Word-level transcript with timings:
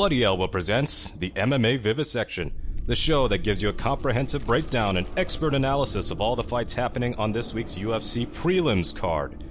Bloody 0.00 0.24
Elbow 0.24 0.46
presents 0.46 1.10
the 1.10 1.28
MMA 1.32 1.78
Vivisection, 1.78 2.52
the 2.86 2.94
show 2.94 3.28
that 3.28 3.42
gives 3.42 3.60
you 3.60 3.68
a 3.68 3.74
comprehensive 3.74 4.46
breakdown 4.46 4.96
and 4.96 5.06
expert 5.18 5.54
analysis 5.54 6.10
of 6.10 6.22
all 6.22 6.34
the 6.34 6.42
fights 6.42 6.72
happening 6.72 7.14
on 7.16 7.32
this 7.32 7.52
week's 7.52 7.74
UFC 7.74 8.26
prelims 8.26 8.96
card. 8.96 9.44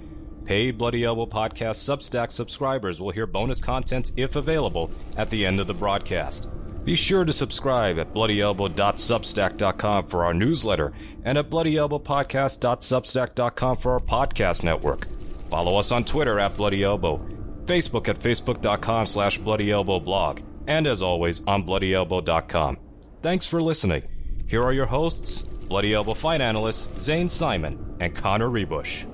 Paid 0.44 0.76
Bloody 0.76 1.04
Elbow 1.04 1.26
Podcast 1.26 1.76
Substack 1.76 2.32
subscribers 2.32 3.00
will 3.00 3.12
hear 3.12 3.28
bonus 3.28 3.60
content, 3.60 4.10
if 4.16 4.34
available, 4.34 4.90
at 5.16 5.30
the 5.30 5.46
end 5.46 5.60
of 5.60 5.68
the 5.68 5.72
broadcast. 5.72 6.48
Be 6.84 6.96
sure 6.96 7.24
to 7.24 7.32
subscribe 7.32 8.00
at 8.00 8.12
bloodyelbow.substack.com 8.12 10.08
for 10.08 10.24
our 10.24 10.34
newsletter 10.34 10.92
and 11.24 11.38
at 11.38 11.48
bloodyelbowpodcast.substack.com 11.48 13.76
for 13.76 13.92
our 13.92 14.00
podcast 14.00 14.64
network. 14.64 15.06
Follow 15.48 15.78
us 15.78 15.92
on 15.92 16.04
Twitter 16.04 16.40
at 16.40 16.56
Bloody 16.56 16.82
Elbow, 16.82 17.24
Facebook 17.70 18.08
at 18.08 18.18
facebook.com 18.18 19.06
slash 19.06 19.38
bloodyelbowblog, 19.38 20.42
and 20.66 20.88
as 20.88 21.02
always 21.02 21.40
on 21.46 21.64
bloodyelbow.com. 21.64 22.76
Thanks 23.22 23.46
for 23.46 23.62
listening. 23.62 24.02
Here 24.48 24.60
are 24.60 24.72
your 24.72 24.86
hosts, 24.86 25.42
Bloody 25.42 25.94
Elbow 25.94 26.14
fight 26.14 26.40
analysts 26.40 26.88
Zane 27.00 27.28
Simon 27.28 27.94
and 28.00 28.12
Connor 28.12 28.48
Ruebusch. 28.48 29.06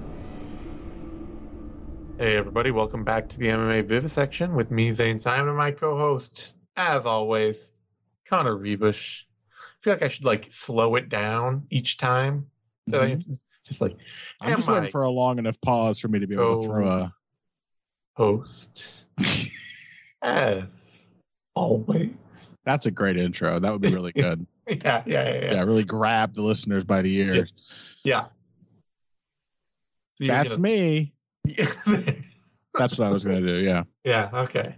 Hey 2.16 2.34
everybody, 2.34 2.70
welcome 2.70 3.04
back 3.04 3.28
to 3.28 3.38
the 3.38 3.48
MMA 3.48 3.86
Vivisection 3.86 4.54
with 4.54 4.70
me, 4.70 4.90
Zane 4.90 5.20
Simon, 5.20 5.48
and 5.48 5.58
my 5.58 5.70
co-host, 5.70 6.54
as 6.78 7.04
always, 7.04 7.68
Connor 8.26 8.56
Ruebusch. 8.56 9.24
I 9.50 9.84
feel 9.84 9.92
like 9.92 10.02
I 10.02 10.08
should 10.08 10.24
like 10.24 10.46
slow 10.48 10.94
it 10.94 11.10
down 11.10 11.66
each 11.68 11.98
time. 11.98 12.46
That 12.86 13.02
I 13.02 13.10
mm-hmm. 13.16 13.34
just 13.66 13.82
like 13.82 13.98
I'm 14.40 14.52
am 14.52 14.58
just 14.60 14.68
waiting 14.68 14.90
for 14.90 15.02
a 15.02 15.10
long 15.10 15.38
enough 15.38 15.60
pause 15.60 16.00
for 16.00 16.08
me 16.08 16.20
to 16.20 16.26
be 16.26 16.36
able 16.36 16.62
to 16.62 16.68
throw 16.68 16.88
a. 16.88 17.15
host 18.16 19.04
as 20.22 21.06
always. 21.54 22.10
That's 22.64 22.86
a 22.86 22.90
great 22.90 23.16
intro. 23.16 23.58
That 23.60 23.70
would 23.72 23.80
be 23.82 23.94
really 23.94 24.12
good. 24.16 24.46
Yeah, 24.68 24.74
yeah, 24.84 25.02
yeah, 25.06 25.34
yeah, 25.34 25.52
yeah. 25.54 25.62
really 25.62 25.84
grab 25.84 26.34
the 26.34 26.42
listeners 26.42 26.84
by 26.84 27.02
the 27.02 27.14
ears. 27.16 27.52
yeah. 28.04 28.26
So 30.18 30.26
That's 30.26 30.56
me. 30.58 31.12
gonna- 31.46 32.14
That's 32.78 32.98
what 32.98 33.08
I 33.08 33.10
was 33.10 33.24
going 33.24 33.42
to 33.42 33.46
do. 33.46 33.64
Yeah. 33.64 33.84
yeah, 34.04 34.28
okay. 34.32 34.76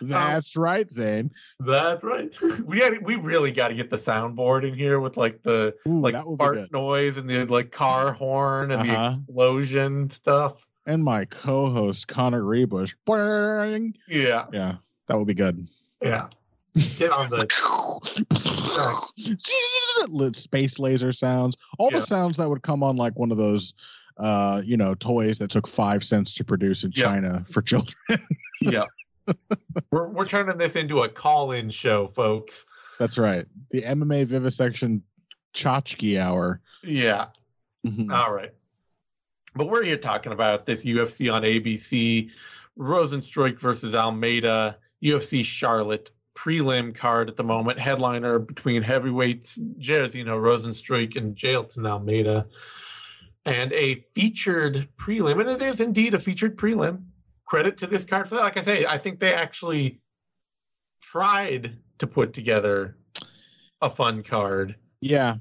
That's 0.00 0.54
right, 0.56 0.88
Zane. 0.88 1.30
That's 1.58 2.04
right. 2.04 2.32
We 2.64 2.78
had 2.80 3.00
we 3.04 3.16
really 3.16 3.50
got 3.50 3.68
to 3.68 3.74
get 3.74 3.90
the 3.90 3.96
soundboard 3.96 4.68
in 4.68 4.74
here 4.74 5.00
with 5.00 5.16
like 5.16 5.42
the 5.42 5.74
Ooh, 5.88 6.00
like 6.00 6.12
that 6.14 6.26
would 6.28 6.38
be 6.38 6.44
fart 6.44 6.70
noise 6.72 7.16
and 7.16 7.28
the 7.28 7.44
like 7.46 7.72
car 7.72 8.12
horn 8.12 8.70
and 8.70 8.84
the 8.84 8.92
Uh-huh. 8.94 9.06
explosion 9.16 10.10
stuff. 10.10 10.64
And 10.88 11.04
my 11.04 11.26
co 11.26 11.70
host, 11.70 12.08
Connor 12.08 12.42
Ruebusch. 12.42 12.94
Boing. 13.06 13.94
Yeah, 14.08 14.46
Yeah, 14.52 14.76
that 15.06 15.18
would 15.18 15.26
be 15.26 15.34
good. 15.34 15.68
yeah. 16.02 16.28
Get 16.96 17.12
on 17.12 17.28
the 17.28 17.46
Space 20.34 20.78
laser 20.78 21.12
sounds. 21.12 21.56
All 21.78 21.90
Yeah. 21.92 21.98
the 22.00 22.06
sounds 22.06 22.38
that 22.38 22.48
would 22.48 22.62
come 22.62 22.82
on 22.82 22.96
like 22.96 23.18
one 23.18 23.30
of 23.30 23.36
those, 23.36 23.74
uh, 24.16 24.62
you 24.64 24.78
know, 24.78 24.94
toys 24.94 25.36
that 25.38 25.50
took 25.50 25.68
five 25.68 26.02
cents 26.02 26.32
to 26.34 26.44
produce 26.44 26.84
in 26.84 26.92
Yeah. 26.94 27.04
China 27.04 27.44
for 27.50 27.60
children. 27.60 27.94
yeah. 28.62 28.84
we're 29.90 30.08
we're 30.08 30.26
turning 30.26 30.56
this 30.56 30.74
into 30.74 31.02
a 31.02 31.08
call-in 31.08 31.68
show, 31.70 32.08
folks. 32.08 32.64
That's 32.98 33.18
right. 33.18 33.44
The 33.72 33.82
MMA 33.82 34.24
Vivisection 34.26 35.02
Chachki 35.54 36.18
Hour. 36.18 36.62
Yeah. 36.82 37.26
Mhm. 37.86 38.10
All 38.10 38.32
right. 38.32 38.52
But 39.58 39.68
we're 39.68 39.82
here 39.82 39.96
talking 39.96 40.30
about 40.30 40.66
this 40.66 40.84
UFC 40.84 41.34
on 41.34 41.42
ABC, 41.42 42.30
Rozenstruik 42.78 43.58
versus 43.58 43.92
Almeida, 43.92 44.78
UFC 45.02 45.44
Charlotte 45.44 46.12
prelim 46.36 46.94
card 46.94 47.28
at 47.28 47.36
the 47.36 47.42
moment, 47.42 47.80
headliner 47.80 48.38
between 48.38 48.82
heavyweights 48.82 49.58
Jairzinho 49.58 50.38
Rozenstruik 50.40 51.16
and 51.16 51.34
Jailton 51.34 51.88
Almeida, 51.88 52.46
and 53.44 53.72
a 53.72 53.96
featured 54.14 54.86
prelim, 54.96 55.40
and 55.40 55.50
it 55.50 55.60
is 55.60 55.80
indeed 55.80 56.14
a 56.14 56.20
featured 56.20 56.56
prelim. 56.56 57.02
Credit 57.44 57.78
to 57.78 57.88
this 57.88 58.04
card 58.04 58.28
for 58.28 58.36
that. 58.36 58.42
Like 58.42 58.58
I 58.58 58.62
say, 58.62 58.86
I 58.86 58.98
think 58.98 59.18
they 59.18 59.34
actually 59.34 59.98
tried 61.02 61.78
to 61.98 62.06
put 62.06 62.32
together 62.32 62.96
a 63.82 63.90
fun 63.90 64.22
card. 64.22 64.76
Yeah. 65.00 65.38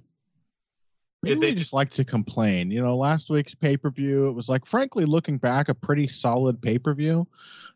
Maybe 1.24 1.40
they 1.40 1.54
just 1.54 1.74
like 1.74 1.90
to 1.92 2.06
complain. 2.06 2.70
You 2.70 2.82
know, 2.82 2.96
last 2.96 3.30
week's 3.30 3.56
pay 3.56 3.76
per 3.76 3.90
view, 3.90 4.28
it 4.28 4.34
was 4.34 4.50
like, 4.50 4.66
frankly, 4.66 5.06
looking 5.06 5.38
back, 5.38 5.68
a 5.70 5.74
pretty 5.74 6.08
solid 6.08 6.62
pay 6.62 6.78
per 6.78 6.94
view, 6.94 7.28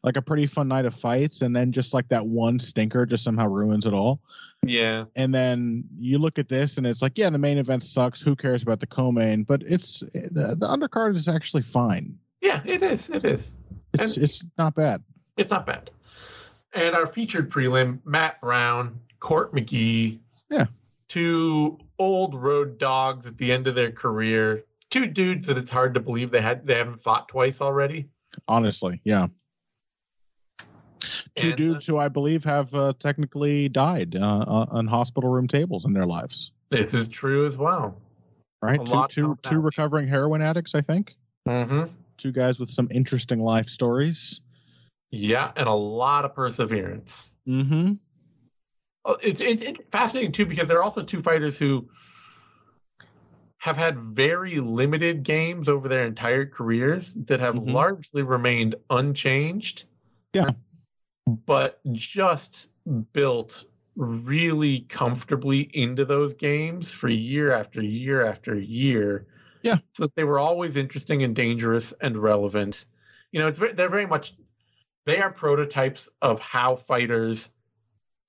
like 0.03 0.15
a 0.15 0.21
pretty 0.21 0.45
fun 0.45 0.67
night 0.67 0.85
of 0.85 0.93
fights. 0.93 1.41
And 1.41 1.55
then 1.55 1.71
just 1.71 1.93
like 1.93 2.07
that 2.09 2.25
one 2.25 2.59
stinker 2.59 3.05
just 3.05 3.23
somehow 3.23 3.47
ruins 3.47 3.85
it 3.85 3.93
all. 3.93 4.19
Yeah. 4.63 5.05
And 5.15 5.33
then 5.33 5.85
you 5.99 6.19
look 6.19 6.37
at 6.37 6.49
this 6.49 6.77
and 6.77 6.85
it's 6.85 7.01
like, 7.01 7.13
yeah, 7.15 7.31
the 7.31 7.39
main 7.39 7.57
event 7.57 7.83
sucks. 7.83 8.21
Who 8.21 8.35
cares 8.35 8.61
about 8.61 8.79
the 8.79 8.87
co 8.87 9.11
main? 9.11 9.43
But 9.43 9.63
it's 9.65 10.01
the, 10.01 10.55
the 10.57 10.67
undercard 10.67 11.15
is 11.15 11.27
actually 11.27 11.63
fine. 11.63 12.17
Yeah, 12.41 12.61
it 12.65 12.83
is. 12.83 13.09
It 13.09 13.25
is. 13.25 13.55
It's, 13.93 14.17
it's 14.17 14.43
not 14.57 14.75
bad. 14.75 15.03
It's 15.37 15.51
not 15.51 15.65
bad. 15.65 15.89
And 16.73 16.95
our 16.95 17.07
featured 17.07 17.49
prelim, 17.49 17.99
Matt 18.05 18.39
Brown, 18.39 18.99
Court 19.19 19.53
McGee. 19.53 20.19
Yeah. 20.49 20.67
Two 21.07 21.77
old 22.01 22.33
road 22.33 22.79
dogs 22.79 23.27
at 23.27 23.37
the 23.37 23.51
end 23.51 23.67
of 23.67 23.75
their 23.75 23.91
career. 23.91 24.65
Two 24.89 25.05
dudes 25.05 25.47
that 25.47 25.57
it's 25.57 25.69
hard 25.69 25.93
to 25.93 25.99
believe 25.99 26.31
they 26.31 26.41
had 26.41 26.65
they 26.65 26.75
haven't 26.75 26.99
fought 26.99 27.27
twice 27.29 27.61
already. 27.61 28.09
Honestly. 28.47 28.99
Yeah. 29.03 29.27
Two 31.35 31.47
And, 31.47 31.53
uh, 31.53 31.55
dudes 31.55 31.85
who 31.85 31.97
I 31.97 32.07
believe 32.07 32.43
have 32.43 32.73
uh, 32.73 32.93
technically 32.99 33.69
died 33.69 34.15
uh, 34.15 34.39
uh, 34.47 34.65
on 34.71 34.87
hospital 34.87 35.29
room 35.29 35.47
tables 35.47 35.85
in 35.85 35.93
their 35.93 36.05
lives. 36.05 36.51
This 36.69 36.93
is 36.93 37.07
true 37.07 37.45
as 37.45 37.55
well. 37.57 38.01
right? 38.61 38.81
A 38.81 38.85
Two, 38.85 39.05
two, 39.09 39.37
two 39.43 39.59
recovering 39.59 40.07
heroin 40.07 40.41
addicts, 40.41 40.73
I 40.75 40.81
think. 40.81 41.15
Mm-hmm. 41.47 41.83
Two 42.17 42.31
guys 42.31 42.59
with 42.59 42.69
some 42.71 42.87
interesting 42.91 43.39
life 43.39 43.67
stories. 43.67 44.41
Yeah, 45.11 45.51
and 45.55 45.67
a 45.67 45.73
lot 45.73 46.25
of 46.25 46.33
perseverance. 46.33 47.33
Mm-hmm. 47.47 47.93
Oh, 49.03 49.17
It's, 49.21 49.41
it's 49.41 49.61
it's 49.63 49.79
fascinating 49.91 50.31
too 50.31 50.45
because 50.45 50.67
they're 50.67 50.83
also 50.83 51.03
two 51.03 51.21
fighters 51.23 51.57
who 51.57 51.89
have 53.57 53.77
had 53.77 53.97
very 53.97 54.59
limited 54.59 55.23
games 55.23 55.67
over 55.69 55.87
their 55.87 56.05
entire 56.05 56.45
careers 56.45 57.13
that 57.13 57.39
have 57.39 57.55
Mhm. 57.55 57.71
largely 57.73 58.23
remained 58.23 58.75
unchanged. 58.89 59.85
Yeah. 60.33 60.49
But 61.27 61.79
just 61.91 62.69
built 63.13 63.65
really 63.95 64.81
comfortably 64.81 65.69
into 65.73 66.05
those 66.05 66.33
games 66.33 66.91
for 66.91 67.09
year 67.09 67.51
after 67.51 67.83
year 67.83 68.25
after 68.25 68.57
year. 68.57 69.27
Yeah. 69.63 69.77
So 69.93 70.07
they 70.15 70.23
were 70.23 70.39
always 70.39 70.75
interesting 70.77 71.23
and 71.23 71.35
dangerous 71.35 71.93
and 72.01 72.17
relevant. 72.17 72.85
You 73.31 73.41
know, 73.41 73.47
it's 73.47 73.59
they're 73.59 73.89
very 73.89 74.07
much 74.07 74.33
they 75.05 75.19
are 75.21 75.31
prototypes 75.31 76.09
of 76.21 76.39
how 76.39 76.77
fighters 76.77 77.51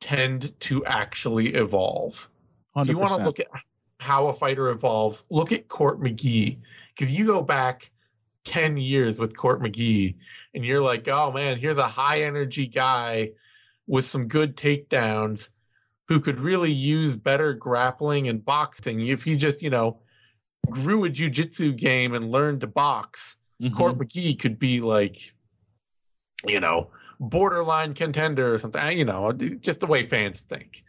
tend 0.03 0.59
to 0.61 0.85
actually 0.85 1.55
evolve. 1.55 2.29
If 2.77 2.89
you 2.89 2.99
want 2.99 3.21
to 3.21 3.25
look 3.25 3.39
at 3.39 3.47
how 3.99 4.27
a 4.27 4.35
fighter 4.35 4.71
evolves, 4.71 5.25
look 5.31 5.53
at 5.53 5.69
Court 5.69 6.01
McGee. 6.01 6.59
Because 6.93 7.13
you 7.13 7.25
go 7.25 7.41
back 7.41 7.91
10 8.45 8.77
years 8.77 9.17
with 9.17 9.37
Court 9.37 9.63
McGee 9.63 10.17
and 10.55 10.65
you're 10.65 10.83
like, 10.83 11.07
oh 11.07 11.31
man, 11.31 11.57
here's 11.57 11.79
a 11.79 11.87
high 11.87 12.23
energy 12.23 12.67
guy 12.67 13.31
with 13.87 14.05
some 14.05 14.27
good 14.27 14.57
takedowns 14.57 15.51
who 16.09 16.19
could 16.19 16.41
really 16.41 16.73
use 16.73 17.15
better 17.15 17.55
grappling 17.55 18.29
and 18.29 18.45
boxing. 18.45 19.07
If 19.07 19.23
he 19.23 19.37
just, 19.37 19.63
you 19.63 19.71
know, 19.71 20.01
grew 20.69 21.05
a 21.05 21.11
jujitsu 21.11 21.77
game 21.77 22.15
and 22.15 22.33
learned 22.33 22.63
to 22.63 22.67
box, 22.67 23.37
Mhm. 23.61 23.77
Court 23.77 23.99
McGee 23.99 24.37
could 24.37 24.59
be 24.59 24.81
like, 24.81 25.33
you 26.45 26.59
know, 26.59 26.91
borderline 27.23 27.95
contender 27.95 28.55
or 28.55 28.59
something. 28.59 28.99
You 28.99 29.05
know, 29.05 29.33
just 29.33 29.81
the 29.81 29.87
way 29.87 30.07
fans 30.07 30.41
think. 30.41 30.85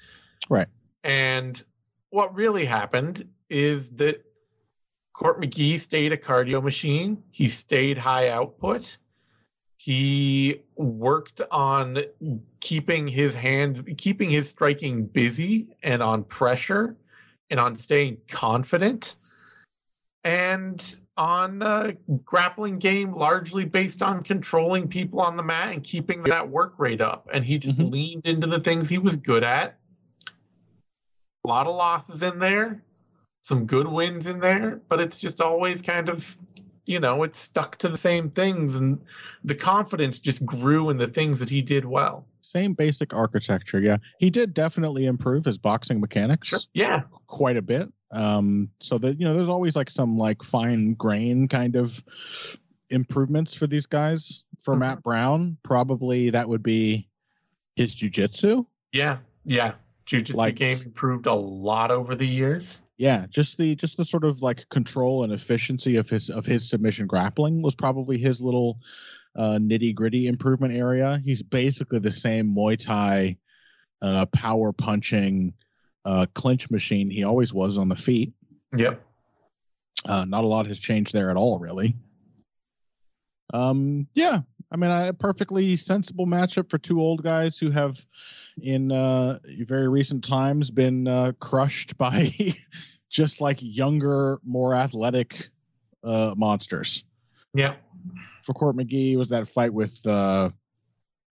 Right. 0.50 0.68
And 1.04 1.62
what 2.10 2.36
really 2.36 2.66
happened 2.66 3.30
is 3.50 3.92
that 3.92 4.24
Court 5.14 5.40
McGee 5.40 5.80
stayed 5.80 6.12
a 6.12 6.18
cardio 6.18 6.62
machine. 6.62 7.24
He 7.32 7.48
stayed 7.48 7.98
high 7.98 8.30
output. 8.30 8.98
He 9.78 10.62
worked 10.76 11.42
on 11.52 12.00
keeping 12.62 13.08
his 13.08 13.34
hands, 13.34 13.82
keeping 13.98 14.30
his 14.30 14.50
striking 14.50 15.06
busy 15.06 15.76
and 15.84 16.02
on 16.02 16.24
pressure 16.24 16.96
and 17.50 17.60
on 17.60 17.78
staying 17.78 18.18
confident 18.28 19.18
and 20.24 20.98
on 21.18 21.62
uh, 21.62 21.92
grappling 22.26 22.80
game 22.80 23.14
largely 23.14 23.66
based 23.66 24.02
on 24.02 24.24
controlling 24.24 24.88
people 24.88 25.22
on 25.22 25.36
the 25.38 25.44
mat 25.44 25.74
and 25.74 25.84
keeping 25.84 26.24
that 26.24 26.50
work 26.50 26.74
rate 26.78 27.02
up. 27.02 27.30
And 27.34 27.46
he 27.46 27.58
just 27.58 27.78
Mhm. 27.78 27.92
leaned 27.92 28.28
into 28.28 28.48
the 28.48 28.60
things 28.60 28.90
he 28.90 28.98
was 28.98 29.16
good 29.16 29.44
at. 29.44 29.78
A 31.46 31.48
lot 31.48 31.68
of 31.68 31.76
losses 31.76 32.24
in 32.24 32.40
there, 32.40 32.82
some 33.42 33.66
good 33.66 33.88
wins 33.88 34.28
in 34.28 34.40
there, 34.40 34.82
but 34.90 35.00
it's 35.02 35.18
just 35.18 35.42
always 35.42 35.82
kind 35.82 36.10
of 36.10 36.38
you 36.86 37.00
know, 37.00 37.24
it 37.24 37.34
stuck 37.34 37.78
to 37.78 37.88
the 37.88 37.98
same 37.98 38.30
things 38.30 38.76
and 38.76 39.00
the 39.46 39.56
confidence 39.56 40.20
just 40.20 40.46
grew 40.46 40.90
in 40.90 40.98
the 40.98 41.08
things 41.08 41.40
that 41.40 41.50
he 41.50 41.62
did 41.62 41.86
well. 41.86 42.28
Same 42.42 42.74
basic 42.74 43.14
architecture, 43.14 43.80
yeah. 43.80 43.96
He 44.20 44.30
did 44.30 44.54
definitely 44.54 45.06
improve 45.06 45.46
his 45.46 45.58
boxing 45.58 46.02
mechanics 46.02 46.50
Sure. 46.50 46.60
Yeah. 46.74 47.04
quite 47.28 47.56
a 47.56 47.62
bit. 47.62 47.90
Um, 48.14 48.70
so 48.80 48.98
that 49.00 49.20
you 49.20 49.28
know, 49.28 49.34
there's 49.34 49.50
always 49.50 49.76
like 49.76 49.90
some 49.90 50.18
like 50.18 50.44
fine 50.44 50.94
grain 50.94 51.48
kind 51.48 51.76
of 51.76 52.02
improvements 52.90 53.54
for 53.54 53.68
these 53.68 53.86
guys. 53.86 54.44
For 54.62 54.76
Mhm. 54.76 54.80
Matt 54.80 55.04
Brown, 55.04 55.58
probably 55.64 56.30
that 56.30 56.48
would 56.48 56.64
be 56.64 57.10
his 57.76 57.96
jujitsu. 57.96 58.66
Yeah. 58.92 59.18
Yeah. 59.46 59.74
Jiu-jitsu 60.06 60.38
Like- 60.38 60.56
game 60.56 60.82
improved 60.82 61.26
a 61.26 61.34
lot 61.34 61.90
over 61.92 62.14
the 62.16 62.28
years. 62.28 62.84
Yeah, 62.98 63.26
just 63.30 63.58
the 63.58 63.76
just 63.76 63.98
the 63.98 64.06
sort 64.06 64.24
of 64.24 64.42
like 64.42 64.70
control 64.70 65.24
and 65.24 65.34
efficiency 65.34 65.96
of 65.96 66.08
his 66.10 66.30
of 66.30 66.46
his 66.46 66.70
submission 66.70 67.08
grappling 67.08 67.62
was 67.62 67.74
probably 67.74 68.18
his 68.18 68.42
little 68.42 68.80
uh, 69.36 69.58
nitty 69.58 69.96
gritty 69.96 70.28
improvement 70.28 70.76
area. 70.76 71.20
He's 71.26 71.42
basically 71.42 71.98
the 72.00 72.12
same 72.12 72.54
Muay 72.54 72.78
Thai 72.78 73.38
uh, 74.02 74.28
power 74.28 74.72
punching 74.72 75.54
uh, 76.06 76.26
clinch 76.34 76.70
machine 76.70 77.10
he 77.10 77.24
always 77.24 77.54
was 77.54 77.78
on 77.78 77.90
the 77.90 77.96
feet. 77.96 78.34
Yep. 78.76 79.02
Uh, 80.06 80.26
not 80.26 80.44
a 80.44 80.48
lot 80.48 80.68
has 80.68 80.80
changed 80.80 81.14
there 81.14 81.30
at 81.30 81.38
all, 81.38 81.60
really. 81.60 81.96
Um, 83.54 84.08
yeah, 84.14 84.42
I 84.72 84.76
mean, 84.76 84.90
a 84.90 85.14
perfectly 85.14 85.76
sensible 85.76 86.26
matchup 86.26 86.70
for 86.70 86.80
two 86.80 87.00
old 87.00 87.24
guys 87.24 87.60
who 87.60 87.70
have, 87.70 88.04
in 88.62 88.92
uh, 88.92 89.38
very 89.68 89.88
recent 89.88 90.24
times, 90.24 90.72
been 90.72 91.08
uh, 91.08 91.34
crushed 91.40 91.96
by 91.98 92.34
just 93.12 93.40
like 93.40 93.60
younger, 93.62 94.40
more 94.44 94.74
athletic 94.74 95.50
uh, 96.04 96.34
monsters. 96.36 97.04
Yep. 97.54 97.80
For 98.44 98.54
Court 98.54 98.76
McGee, 98.76 99.16
was 99.16 99.30
that 99.30 99.48
fight 99.48 99.72
with 99.72 100.06
uh, 100.08 100.50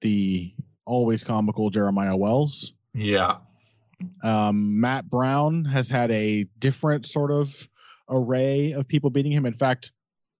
the 0.01 0.53
always 0.85 1.23
comical 1.23 1.71
Jeremiah 1.71 2.15
Wells. 2.15 2.73
Yeah. 2.93 3.37
Um, 4.23 4.79
Matt 4.79 5.09
Brown 5.09 5.65
has 5.65 5.89
had 5.89 6.11
a 6.11 6.43
different 6.59 7.05
sort 7.05 7.31
of 7.31 7.69
array 8.09 8.71
of 8.73 8.87
people 8.87 9.09
beating 9.09 9.31
him. 9.31 9.45
In 9.45 9.53
fact, 9.53 9.91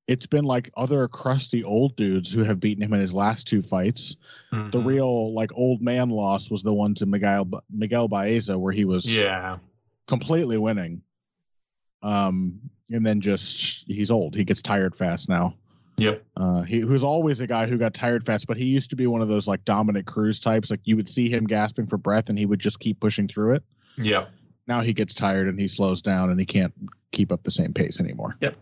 it's 0.08 0.26
been 0.26 0.44
like 0.46 0.72
other 0.76 1.08
crusty 1.08 1.64
old 1.64 1.96
dudes 1.96 2.32
who 2.34 2.44
have 2.44 2.60
beaten 2.60 2.84
him 2.84 2.94
in 2.94 3.00
his 3.00 3.14
last 3.14 3.48
two 3.48 3.62
fights. 3.62 4.18
The 4.52 4.58
Mhm. 4.58 4.86
real 4.86 5.34
like 5.34 5.52
old 5.54 5.82
man 5.82 6.10
loss 6.10 6.50
was 6.50 6.64
the 6.64 6.74
one 6.74 6.96
to 6.96 7.06
Miguel 7.06 7.50
Miguel 7.70 8.08
Baeza 8.08 8.58
where 8.60 8.74
he 8.74 8.84
was 8.86 9.06
Yeah. 9.06 9.60
completely 10.08 10.58
winning. 10.58 11.04
Um, 12.02 12.60
and 12.90 13.06
then 13.06 13.22
just 13.22 13.88
he's 13.88 14.12
old. 14.12 14.36
He 14.36 14.44
gets 14.44 14.62
tired 14.62 14.96
fast 14.96 15.30
now. 15.30 15.56
Yep. 16.02 16.26
Uh, 16.36 16.62
he 16.64 16.80
who's 16.80 17.04
always 17.04 17.42
a 17.42 17.48
guy 17.48 17.68
who 17.68 17.78
got 17.78 17.94
tired 17.94 18.26
fast, 18.26 18.48
but 18.48 18.58
he 18.58 18.66
used 18.66 18.90
to 18.90 18.96
be 18.96 19.08
one 19.08 19.22
of 19.22 19.28
those 19.28 19.48
like 19.48 19.64
Dominick 19.66 20.06
Cruz 20.06 20.40
types. 20.40 20.70
Like 20.72 20.82
you 20.84 20.96
would 20.96 21.08
see 21.08 21.30
him 21.30 21.46
gasping 21.46 21.88
for 21.88 21.98
breath, 21.98 22.30
and 22.30 22.38
he 22.38 22.46
would 22.46 22.60
just 22.60 22.80
keep 22.80 23.00
pushing 23.00 23.28
through 23.28 23.56
it. 23.56 23.64
Yep. 23.98 24.32
Now 24.68 24.82
he 24.82 24.94
gets 24.94 25.14
tired 25.14 25.48
and 25.48 25.60
he 25.60 25.68
slows 25.68 26.02
down 26.02 26.30
and 26.30 26.40
he 26.40 26.46
can't 26.46 26.74
keep 27.12 27.32
up 27.32 27.44
the 27.44 27.52
same 27.52 27.74
pace 27.74 28.00
anymore. 28.00 28.36
Yep. 28.42 28.56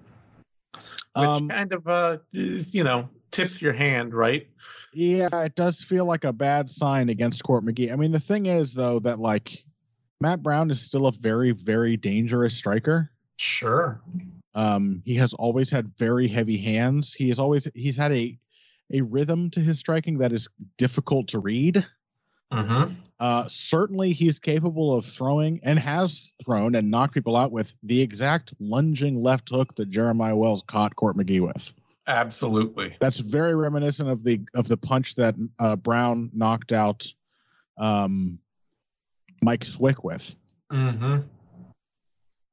Which 0.74 1.27
Um, 1.27 1.50
kind 1.50 1.74
of 1.74 1.88
uh 1.88 2.18
you 2.31 2.83
know, 2.83 3.09
tips 3.31 3.62
your 3.62 3.74
hand, 3.74 4.13
right? 4.13 4.47
yeah, 4.94 5.27
it 5.44 5.56
does 5.56 5.81
feel 5.81 6.06
like 6.06 6.24
a 6.24 6.33
bad 6.33 6.69
sign 6.69 7.09
against 7.09 7.44
Court 7.44 7.63
McGee. 7.63 7.92
I 7.92 7.95
mean, 7.95 8.12
the 8.12 8.19
thing 8.19 8.47
is 8.47 8.74
though 8.74 9.00
that 9.00 9.19
like 9.19 9.63
Matt 10.21 10.42
Brown 10.42 10.71
is 10.71 10.81
still 10.81 11.06
a 11.06 11.12
very, 11.12 11.51
very 11.51 11.95
dangerous 11.95 12.56
striker. 12.56 13.12
Sure. 13.38 14.01
Um, 14.59 15.01
he 15.06 15.15
has 15.15 15.33
always 15.33 15.69
had 15.69 15.95
very 15.97 16.27
heavy 16.27 16.57
hands. 16.57 17.13
He 17.13 17.29
has 17.29 17.39
always 17.39 17.65
he's 17.73 17.95
had 17.95 18.11
a 18.11 18.38
a 18.91 19.00
rhythm 19.01 19.50
to 19.51 19.61
his 19.61 19.79
striking 19.79 20.17
that 20.17 20.33
is 20.33 20.50
difficult 20.77 21.29
to 21.29 21.39
read. 21.39 21.85
Mm-hmm. 22.51 22.95
Uh, 23.21 23.45
certainly, 23.47 24.11
he's 24.11 24.38
capable 24.38 24.94
of 24.94 25.06
throwing 25.06 25.61
and 25.63 25.79
has 25.79 26.29
thrown 26.44 26.75
and 26.75 26.91
knocked 26.91 27.13
people 27.13 27.38
out 27.38 27.53
with 27.53 27.71
the 27.83 28.01
exact 28.01 28.53
lunging 28.59 29.23
left 29.23 29.50
hook 29.50 29.73
that 29.77 29.91
Jeremiah 29.91 30.35
Wells 30.35 30.63
caught 30.67 30.94
Court 30.97 31.15
McGee 31.15 31.39
with. 31.39 31.73
Absolutely. 32.07 32.97
That's 33.00 33.19
very 33.19 33.56
reminiscent 33.56 34.09
of 34.09 34.25
the 34.25 34.41
of 34.56 34.67
the 34.67 34.77
punch 34.77 35.15
that 35.15 35.35
uh, 35.59 35.77
Brown 35.77 36.31
knocked 36.33 36.73
out 36.73 37.07
um, 37.77 38.39
Mike 39.41 39.63
Swick 39.63 40.03
with. 40.03 40.35
Mm-hmm. 40.69 41.19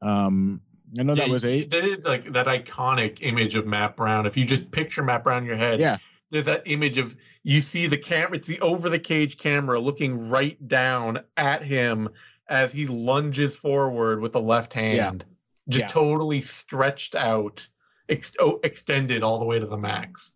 Um, 0.06 0.61
I 0.98 1.02
know 1.02 1.14
that 1.14 1.28
was 1.28 1.44
a 1.44 1.64
That 1.64 1.84
is 1.84 2.04
like 2.04 2.32
that 2.32 2.46
iconic 2.46 3.19
image 3.20 3.54
of 3.54 3.66
Matt 3.66 3.96
Brown. 3.96 4.26
If 4.26 4.37
you 4.37 4.44
just 4.44 4.70
picture 4.70 5.02
Matt 5.02 5.25
Brown 5.25 5.43
in 5.43 5.46
your 5.46 5.56
head, 5.56 5.81
yeah 5.81 5.98
there's 6.31 6.46
that 6.46 6.62
image 6.66 6.98
of 6.98 7.16
you 7.43 7.60
see 7.60 7.87
the 7.87 7.96
camera. 7.96 8.37
It's 8.37 8.46
the 8.46 8.60
over 8.60 8.88
the 8.88 8.98
cage 8.98 9.37
camera 9.38 9.78
looking 9.78 10.28
right 10.28 10.56
down 10.69 11.20
at 11.37 11.62
him 11.62 12.08
as 12.48 12.72
he 12.72 12.87
lunges 12.87 13.54
forward 13.54 14.20
with 14.20 14.32
the 14.32 14.40
left 14.40 14.72
hand, 14.72 15.25
yeah. 15.26 15.72
just 15.72 15.84
Yeah. 15.87 15.93
totally 15.93 16.40
stretched 16.40 17.14
out, 17.14 17.66
ex- 18.08 18.37
oh, 18.40 18.60
extended 18.62 19.22
all 19.22 19.38
the 19.38 19.44
way 19.44 19.58
to 19.58 19.66
the 19.66 19.76
max. 19.76 20.34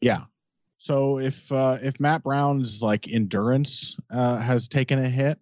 yeah. 0.00 0.22
So 0.78 1.20
if 1.20 1.50
uh, 1.52 1.78
if 1.80 2.00
Matt 2.00 2.24
Brown's 2.24 2.82
like 2.82 3.08
endurance 3.08 3.96
uh, 4.10 4.38
has 4.38 4.66
taken 4.66 5.04
a 5.04 5.08
hit, 5.08 5.38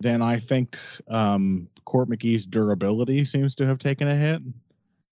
then 0.00 0.22
I 0.22 0.38
think 0.38 0.78
um, 1.08 1.68
Court 1.84 2.08
McGee's 2.08 2.46
durability 2.46 3.24
seems 3.24 3.54
to 3.56 3.66
have 3.66 3.78
taken 3.78 4.08
a 4.08 4.16
hit. 4.16 4.42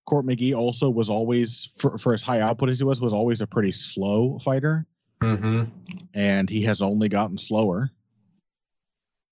Court 0.07 0.27
McGee 0.27 0.57
also 0.57 0.91
was 0.91 1.09
always, 1.09 1.71
for, 1.77 1.97
for 1.97 2.13
as 2.13 2.21
high 2.23 2.41
output 2.41 2.69
as 2.69 2.79
he 2.79 2.85
was, 2.85 3.01
was 3.01 3.15
always 3.15 3.41
a 3.41 3.47
pretty 3.47 3.73
slow 3.73 4.39
fighter, 4.39 4.87
Mm-hmm. 5.23 5.71
and 6.13 6.51
he 6.51 6.63
has 6.65 6.83
only 6.83 7.09
gotten 7.09 7.39
slower. 7.39 7.91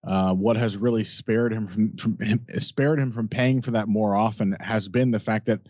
Uh, 0.07 0.33
what 0.33 0.57
has 0.57 0.77
really 0.77 1.05
spared 1.05 1.53
him 1.53 1.69
from, 1.69 1.97
from 1.97 2.19
him, 2.19 2.47
spared 2.59 2.99
him 2.99 3.13
from 3.13 3.29
paying 3.29 3.61
for 3.61 3.73
that 3.73 3.89
more 3.89 4.17
often 4.17 4.57
has 4.59 4.89
been 4.89 5.11
the 5.11 5.21
fact 5.21 5.47
that, 5.47 5.61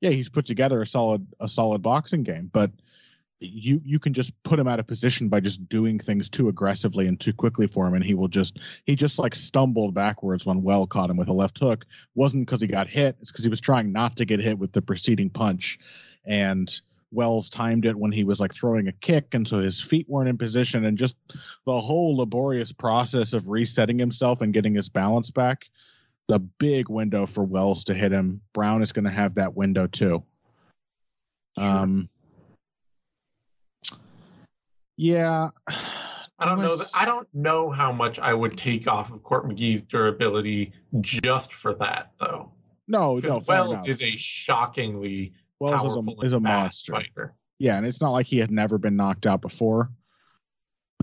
yeah, 0.00 0.10
he's 0.10 0.28
put 0.28 0.44
together 0.44 0.82
a 0.82 0.86
solid 0.86 1.26
a 1.40 1.48
solid 1.48 1.80
boxing 1.80 2.22
game, 2.22 2.50
but 2.52 2.70
you 3.40 3.80
you 3.84 3.98
can 3.98 4.12
just 4.12 4.32
put 4.42 4.58
him 4.58 4.68
out 4.68 4.78
of 4.78 4.86
position 4.86 5.28
by 5.28 5.40
just 5.40 5.66
doing 5.68 5.98
things 5.98 6.28
too 6.28 6.48
aggressively 6.48 7.06
and 7.06 7.18
too 7.18 7.32
quickly 7.32 7.66
for 7.66 7.86
him. 7.86 7.94
And 7.94 8.04
he 8.04 8.14
will 8.14 8.28
just 8.28 8.58
he 8.84 8.94
just 8.94 9.18
like 9.18 9.34
stumbled 9.34 9.94
backwards 9.94 10.44
when 10.44 10.62
well 10.62 10.86
caught 10.86 11.10
him 11.10 11.16
with 11.16 11.28
a 11.28 11.32
left 11.32 11.58
hook. 11.58 11.86
Wasn't 12.14 12.46
because 12.46 12.60
he 12.60 12.66
got 12.66 12.86
hit. 12.86 13.16
It's 13.20 13.32
because 13.32 13.44
he 13.44 13.50
was 13.50 13.60
trying 13.60 13.92
not 13.92 14.16
to 14.16 14.26
get 14.26 14.40
hit 14.40 14.58
with 14.58 14.72
the 14.72 14.82
preceding 14.82 15.30
punch. 15.30 15.78
And 16.26 16.70
wells 17.12 17.48
timed 17.48 17.86
it 17.86 17.96
when 17.96 18.12
he 18.12 18.24
was 18.24 18.38
like 18.38 18.54
throwing 18.54 18.86
a 18.86 18.92
kick 18.92 19.34
and 19.34 19.48
so 19.48 19.60
his 19.60 19.80
feet 19.80 20.08
weren't 20.08 20.28
in 20.28 20.36
position. 20.36 20.84
And 20.84 20.98
just 20.98 21.16
the 21.64 21.80
whole 21.80 22.16
laborious 22.16 22.72
process 22.72 23.32
of 23.32 23.48
resetting 23.48 23.98
himself 23.98 24.42
and 24.42 24.52
getting 24.52 24.74
his 24.74 24.88
balance 24.88 25.30
back 25.30 25.66
the 26.28 26.38
big 26.38 26.88
window 26.88 27.26
for 27.26 27.42
wells 27.42 27.82
to 27.84 27.94
hit 27.94 28.12
him. 28.12 28.40
Brown 28.52 28.82
is 28.82 28.92
going 28.92 29.04
to 29.06 29.10
have 29.10 29.34
that 29.34 29.56
window 29.56 29.88
too. 29.88 30.22
Sure. 31.58 31.68
um 31.68 32.08
yeah. 35.00 35.48
I 36.38 36.46
don't 36.46 36.58
know. 36.58 36.82
I 36.94 37.04
don't 37.04 37.28
know 37.34 37.70
how 37.70 37.92
much 37.92 38.18
I 38.18 38.32
would 38.32 38.56
take 38.56 38.86
off 38.86 39.12
of 39.12 39.22
Court 39.22 39.46
McGee's 39.46 39.82
durability 39.82 40.72
just 41.02 41.52
for 41.52 41.74
that, 41.74 42.12
though. 42.18 42.50
No, 42.88 43.18
no, 43.18 43.42
Wells 43.46 43.72
enough. 43.72 43.88
is 43.88 44.00
a 44.00 44.16
shockingly 44.16 45.34
Wells 45.58 45.74
powerful 45.82 46.14
is 46.14 46.22
a, 46.22 46.26
is 46.26 46.32
a 46.32 46.40
monster. 46.40 46.92
fighter. 46.92 47.34
Yeah, 47.58 47.76
and 47.76 47.84
it's 47.84 48.00
not 48.00 48.12
like 48.12 48.26
he 48.26 48.38
had 48.38 48.50
never 48.50 48.78
been 48.78 48.96
knocked 48.96 49.26
out 49.26 49.42
before. 49.42 49.90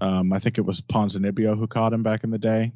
Um, 0.01 0.33
I 0.33 0.39
think 0.39 0.57
it 0.57 0.65
was 0.65 0.81
Ponzinibbio 0.81 1.55
who 1.57 1.67
caught 1.67 1.93
him 1.93 2.01
back 2.01 2.23
in 2.23 2.31
the 2.31 2.39
day. 2.39 2.71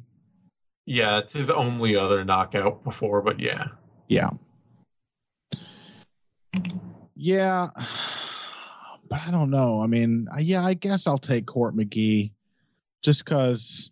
Yeah, 0.86 1.18
it's 1.18 1.32
his 1.32 1.50
only 1.50 1.96
other 1.96 2.24
knockout 2.24 2.84
before, 2.84 3.22
but 3.22 3.40
yeah. 3.40 3.66
Yeah. 4.08 4.30
Yeah. 7.16 7.70
But 9.12 9.28
I 9.28 9.30
don't 9.30 9.50
know. 9.50 9.82
I 9.82 9.86
mean, 9.86 10.26
I- 10.34 10.40
yeah, 10.40 10.64
I 10.64 10.74
guess 10.74 11.06
I'll 11.06 11.18
take 11.18 11.46
Court 11.46 11.76
McGee 11.76 12.32
just 13.02 13.24
because. 13.24 13.90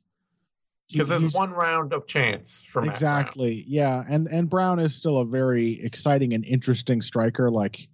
Because 0.90 1.08
there's 1.08 1.34
one 1.34 1.52
round 1.52 1.92
of 1.92 2.06
chance 2.06 2.62
from 2.62 2.88
exactly. 2.88 3.64
yeah. 3.68 4.02
And 4.08 4.26
and 4.26 4.50
brown 4.50 4.80
is 4.80 4.94
still 4.94 5.18
a 5.18 5.24
very 5.24 5.80
exciting 5.80 6.32
and 6.32 6.44
interesting 6.44 7.00
striker 7.00 7.48
like 7.48 7.86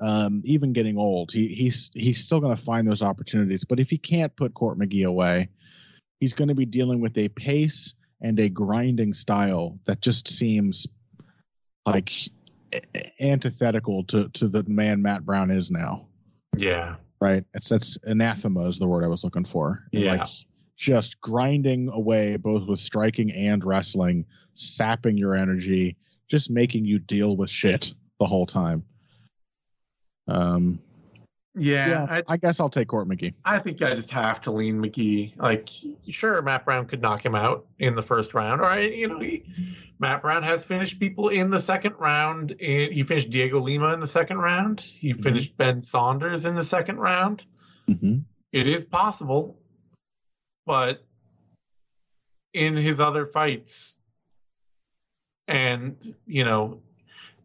um 0.00 0.40
even 0.44 0.72
getting 0.72 0.96
old. 0.96 1.32
He 1.32 1.48
he's 1.48 1.90
he's 1.94 2.22
still 2.22 2.38
going 2.38 2.54
to 2.54 2.62
find 2.62 2.86
those 2.86 3.02
opportunities. 3.02 3.64
But 3.64 3.80
if 3.80 3.90
he 3.90 3.98
can't 3.98 4.36
put 4.36 4.54
court 4.54 4.78
mcgee 4.78 5.04
away 5.04 5.48
he's 6.20 6.32
going 6.32 6.48
to 6.48 6.54
be 6.54 6.64
dealing 6.64 7.00
with 7.00 7.16
a 7.18 7.28
pace 7.28 7.92
and 8.20 8.38
a 8.40 8.48
grinding 8.48 9.12
style 9.12 9.78
that 9.84 10.00
just 10.00 10.28
seems 10.28 10.86
like 11.84 12.12
antithetical 13.20 14.04
to 14.04 14.28
to 14.30 14.48
the 14.48 14.62
man 14.64 15.02
matt 15.02 15.24
brown 15.24 15.50
is 15.50 15.70
now 15.70 16.06
Yeah. 16.56 16.96
right 17.20 17.44
it's 17.54 17.68
that's 17.68 17.96
anathema 18.04 18.66
is 18.68 18.78
the 18.78 18.86
word 18.86 19.04
i 19.04 19.08
was 19.08 19.24
looking 19.24 19.44
for 19.44 19.84
Yeah. 19.92 20.10
like 20.12 20.28
just 20.76 21.20
grinding 21.20 21.88
away 21.88 22.36
both 22.36 22.66
with 22.68 22.80
striking 22.80 23.30
and 23.32 23.64
wrestling 23.64 24.24
sapping 24.54 25.16
your 25.16 25.34
energy 25.34 25.96
just 26.30 26.50
making 26.50 26.84
you 26.84 26.98
deal 26.98 27.36
with 27.36 27.50
shit 27.50 27.92
the 28.18 28.26
whole 28.26 28.46
time 28.46 28.82
Um, 30.26 30.78
Yeah, 31.56 31.88
yeah, 31.88 32.06
I, 32.10 32.34
I, 32.34 32.36
guess 32.36 32.58
I'll 32.58 32.68
take 32.68 32.88
Court 32.88 33.08
McGee. 33.08 33.34
I 33.44 33.60
think 33.60 33.80
I 33.80 33.94
just 33.94 34.10
have 34.10 34.40
to 34.42 34.50
lean 34.50 34.82
McGee. 34.82 35.36
Like, 35.38 35.68
sure, 36.10 36.42
Matt 36.42 36.64
Brown 36.64 36.86
could 36.86 37.00
knock 37.00 37.24
him 37.24 37.36
out 37.36 37.66
in 37.78 37.94
the 37.94 38.02
first 38.02 38.34
round. 38.34 38.60
Or, 38.60 38.80
you 38.80 39.06
know, 39.06 39.20
he, 39.20 39.44
Matt 40.00 40.22
Brown 40.22 40.42
has 40.42 40.64
finished 40.64 40.98
people 40.98 41.28
in 41.28 41.50
the 41.50 41.60
second 41.60 41.94
round. 41.98 42.50
And 42.60 42.92
he 42.92 43.04
finished 43.04 43.30
Diego 43.30 43.60
Lima 43.60 43.92
in 43.94 44.00
the 44.00 44.08
second 44.08 44.38
round. 44.38 44.80
He 44.80 45.14
Mhm. 45.14 45.22
finished 45.22 45.56
Ben 45.56 45.80
Saunders 45.80 46.44
in 46.44 46.56
the 46.56 46.64
second 46.64 46.98
round. 46.98 47.44
hmm 47.86 48.18
It 48.52 48.66
is 48.66 48.84
possible, 48.84 49.56
but 50.66 51.04
in 52.52 52.76
his 52.76 52.98
other 53.00 53.26
fights, 53.26 54.00
and 55.46 56.14
you 56.26 56.44
know, 56.44 56.80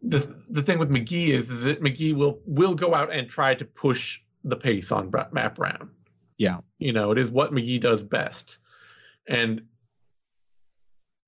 the 0.02 0.34
the 0.48 0.62
thing 0.62 0.78
with 0.78 0.90
McGee 0.90 1.28
is, 1.28 1.50
is 1.50 1.64
that 1.64 1.82
McGee 1.82 2.14
will 2.14 2.40
will 2.46 2.74
go 2.74 2.94
out 2.94 3.12
and 3.12 3.28
try 3.28 3.54
to 3.54 3.64
push 3.64 4.20
the 4.44 4.56
pace 4.56 4.90
on 4.90 5.12
Matt 5.32 5.54
Brown. 5.54 5.90
Yeah. 6.38 6.58
You 6.78 6.92
know, 6.92 7.12
it 7.12 7.18
is 7.18 7.30
what 7.30 7.52
McGee 7.52 7.80
does 7.80 8.02
best, 8.02 8.58
and 9.26 9.62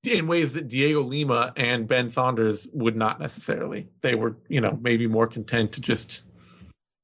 in 0.05 0.27
ways 0.27 0.55
that 0.55 0.69
Diego 0.69 1.03
Lima 1.03 1.53
and 1.57 1.87
Ben 1.87 2.11
Saunders 2.11 2.67
would 2.73 2.97
not 2.97 3.21
necessarily. 3.21 3.89
They 4.01 4.15
were, 4.15 4.37
you 4.49 4.61
know, 4.61 4.79
maybe 4.81 5.07
more 5.07 5.27
content 5.27 5.73
to 5.73 5.81
just 5.81 6.23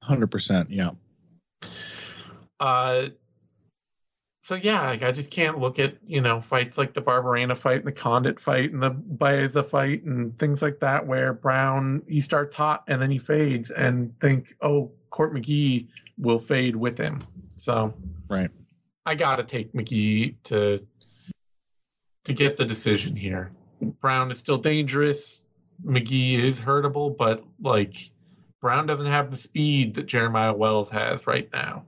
Hundred 0.08 0.30
percent. 0.30 0.70
Yeah. 0.70 0.92
Uh, 2.58 3.08
so 4.48 4.54
yeah, 4.54 4.80
like 4.80 5.02
I 5.02 5.12
just 5.12 5.30
can't 5.30 5.58
look 5.58 5.78
at 5.78 5.96
you 6.06 6.22
know 6.22 6.40
fights 6.40 6.78
like 6.78 6.94
the 6.94 7.02
Barberena 7.02 7.54
fight 7.54 7.80
and 7.80 7.86
the 7.86 7.92
Condit 7.92 8.40
fight 8.40 8.72
and 8.72 8.82
the 8.82 8.88
Baeza 8.88 9.62
fight 9.62 10.04
and 10.04 10.38
things 10.38 10.62
like 10.62 10.80
that 10.80 11.06
where 11.06 11.34
Brown 11.34 12.00
he 12.08 12.22
starts 12.22 12.56
hot 12.56 12.82
and 12.88 12.98
then 12.98 13.10
he 13.10 13.18
fades 13.18 13.70
and 13.70 14.18
think 14.20 14.54
oh 14.62 14.90
Court 15.10 15.34
McGee 15.34 15.88
will 16.16 16.38
fade 16.38 16.74
with 16.74 16.96
him. 16.96 17.20
So 17.56 17.92
Right. 18.30 18.50
I 19.04 19.16
gotta 19.16 19.44
take 19.44 19.74
McGee 19.74 20.36
to 20.44 20.80
to 22.24 22.32
get 22.32 22.56
the 22.56 22.64
decision 22.64 23.16
here. 23.16 23.52
Brown 24.00 24.30
is 24.30 24.38
still 24.38 24.56
dangerous. 24.56 25.44
McGee 25.84 26.42
is 26.42 26.58
hurtable, 26.58 27.14
but 27.14 27.44
like 27.60 28.12
Brown 28.62 28.86
doesn't 28.86 29.08
have 29.08 29.30
the 29.30 29.36
speed 29.36 29.96
that 29.96 30.06
Jeremiah 30.06 30.54
Wells 30.54 30.88
has 30.88 31.26
right 31.26 31.50
now. 31.52 31.84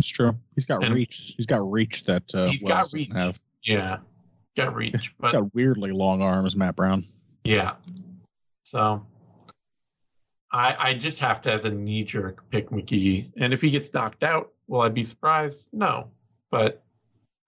It's 0.00 0.08
true. 0.08 0.36
He's 0.56 0.64
got 0.66 0.82
And- 0.84 0.94
reach. 0.94 1.34
He's 1.36 1.46
got 1.46 1.58
reach 1.70 2.04
that 2.04 2.24
uh, 2.34 2.48
He's 2.48 2.62
Wells 2.62 2.88
got 2.88 2.92
reach. 2.92 3.10
Have. 3.14 3.40
Yeah, 3.62 3.98
got 4.56 4.74
reach, 4.74 4.94
He's 4.98 5.10
but 5.18 5.32
got 5.32 5.54
weirdly 5.54 5.92
long 5.92 6.20
arms, 6.22 6.56
Matt 6.56 6.74
Brown. 6.76 7.06
yeah. 7.44 7.74
So 8.64 9.06
I 10.52 10.76
I 10.78 10.94
just 10.94 11.18
have 11.20 11.42
to, 11.42 11.52
as 11.52 11.64
a 11.64 11.70
knee 11.70 12.04
jerk, 12.04 12.48
pick 12.50 12.70
McGee. 12.70 13.30
And 13.36 13.52
if 13.52 13.60
he 13.60 13.70
gets 13.70 13.92
knocked 13.94 14.24
out, 14.24 14.52
will 14.66 14.80
I 14.80 14.88
be 14.88 15.04
surprised? 15.04 15.64
No, 15.72 16.10
but 16.50 16.82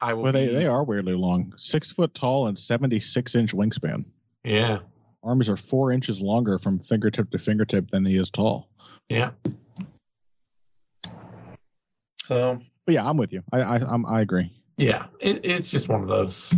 I 0.01 0.15
will. 0.15 0.25
Well, 0.25 0.33
they 0.33 0.47
be- 0.49 0.53
they 0.55 0.67
are 0.67 0.85
weirdly 0.85 1.15
long. 1.15 1.53
Six 1.57 1.91
foot 1.91 2.15
tall 2.15 2.47
and 2.49 2.59
seventy 2.59 3.01
six 3.01 3.35
inch 3.35 3.55
wingspan. 3.55 4.05
Yeah, 4.45 4.81
Arms 5.23 5.49
are 5.49 5.57
four 5.57 5.93
inches 5.93 6.21
longer 6.21 6.59
from 6.59 6.79
fingertip 6.81 7.31
to 7.31 7.39
fingertip 7.39 7.91
than 7.91 8.05
he 8.05 8.17
is 8.17 8.31
tall. 8.31 8.69
yeah. 9.09 9.31
So 12.23 12.61
But 12.87 12.95
yeah, 12.95 13.09
I'm 13.09 13.17
with 13.17 13.33
you. 13.33 13.43
I 13.53 13.61
I 13.63 13.77
I'm, 13.77 14.07
I 14.07 14.21
agree. 14.21 14.53
yeah, 14.77 15.07
it, 15.21 15.45
it's 15.45 15.71
just 15.71 15.89
one 15.89 16.03
of 16.03 16.09
those. 16.09 16.55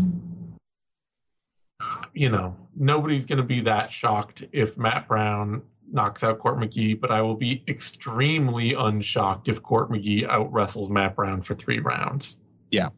You 2.13 2.29
know, 2.29 2.57
nobody's 2.77 3.27
going 3.27 3.39
to 3.39 3.45
be 3.45 3.63
that 3.63 3.91
shocked 3.91 4.45
if 4.53 4.77
Matt 4.77 5.09
Brown 5.09 5.63
knocks 5.91 6.23
out 6.23 6.39
Court 6.39 6.59
McGee, 6.59 7.01
but 7.01 7.11
I 7.11 7.23
will 7.23 7.35
be 7.35 7.65
extremely 7.67 8.75
unshocked 8.75 9.49
if 9.49 9.63
Court 9.63 9.91
McGee 9.91 10.29
out 10.29 10.53
wrestles 10.53 10.91
Matt 10.91 11.17
Brown 11.17 11.43
for 11.43 11.55
three 11.55 11.81
rounds. 11.81 12.39
Yeah. 12.71 12.91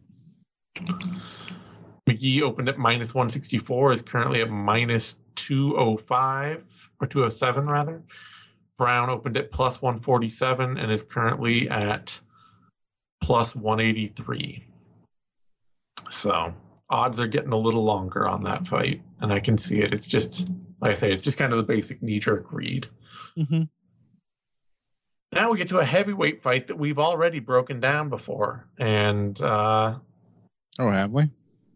McGee 2.08 2.42
opened 2.42 2.68
at 2.68 2.78
minus 2.78 3.14
164, 3.14 3.92
is 3.92 4.02
currently 4.02 4.42
at 4.42 4.50
minus 4.50 5.16
205 5.36 6.64
or 7.00 7.06
207 7.06 7.64
rather. 7.64 8.02
Brown 8.78 9.08
opened 9.08 9.36
at 9.36 9.50
plus 9.50 9.80
147 9.80 10.78
and 10.78 10.92
is 10.92 11.02
currently 11.02 11.68
at 11.68 12.20
plus 13.26 13.56
183. 13.56 14.64
So 16.10 16.54
odds 16.88 17.18
are 17.18 17.26
getting 17.26 17.52
a 17.52 17.56
little 17.56 17.82
longer 17.82 18.28
on 18.28 18.42
that 18.42 18.68
fight, 18.68 19.02
and 19.20 19.32
I 19.32 19.40
can 19.40 19.58
see 19.58 19.80
it. 19.82 19.92
It's 19.92 20.06
just, 20.06 20.48
like 20.80 20.92
I 20.92 20.94
say, 20.94 21.12
it's 21.12 21.22
just 21.24 21.36
kind 21.36 21.52
of 21.52 21.56
the 21.56 21.64
basic 21.64 22.00
knee 22.04 22.20
jerk 22.20 22.52
read. 22.52 22.86
Mm-hmm. 23.36 23.62
Now 25.32 25.50
we 25.50 25.58
get 25.58 25.70
to 25.70 25.78
a 25.78 25.84
heavyweight 25.84 26.44
fight 26.44 26.68
that 26.68 26.78
we've 26.78 27.00
already 27.00 27.40
broken 27.40 27.80
down 27.80 28.10
before. 28.10 28.68
And 28.78 29.38
uh, 29.40 29.96
Oh, 30.78 30.88
have 30.88 31.10
we? 31.10 31.28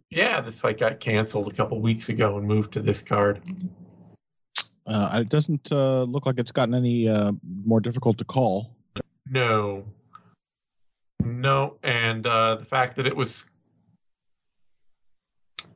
yeah, 0.08 0.40
this 0.42 0.54
fight 0.54 0.78
got 0.78 1.00
canceled 1.00 1.48
a 1.48 1.52
couple 1.52 1.80
weeks 1.80 2.08
ago 2.10 2.38
and 2.38 2.46
moved 2.46 2.74
to 2.74 2.80
this 2.80 3.02
card. 3.02 3.42
Uh, 4.86 5.20
it 5.20 5.28
doesn't 5.28 5.72
uh, 5.72 6.04
look 6.04 6.26
like 6.26 6.38
it's 6.38 6.52
gotten 6.52 6.74
any 6.74 7.08
uh, 7.08 7.32
more 7.64 7.80
difficult 7.80 8.18
to 8.18 8.24
call. 8.24 8.76
No. 9.28 9.84
No, 11.24 11.76
and 11.82 12.26
uh, 12.26 12.56
the 12.56 12.64
fact 12.64 12.96
that 12.96 13.06
it 13.06 13.16
was 13.16 13.44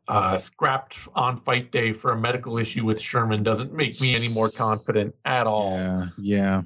uh, 0.08 0.38
scrapped 0.38 0.98
on 1.14 1.40
fight 1.40 1.70
day 1.70 1.92
for 1.92 2.12
a 2.12 2.18
medical 2.20 2.58
issue 2.58 2.84
with 2.84 3.00
Sherman 3.00 3.42
doesn't 3.42 3.72
make 3.72 4.00
me 4.00 4.14
any 4.14 4.28
more 4.28 4.50
confident 4.50 5.14
at 5.24 5.46
all. 5.46 5.72
Yeah, 5.72 6.06
yeah. 6.18 6.62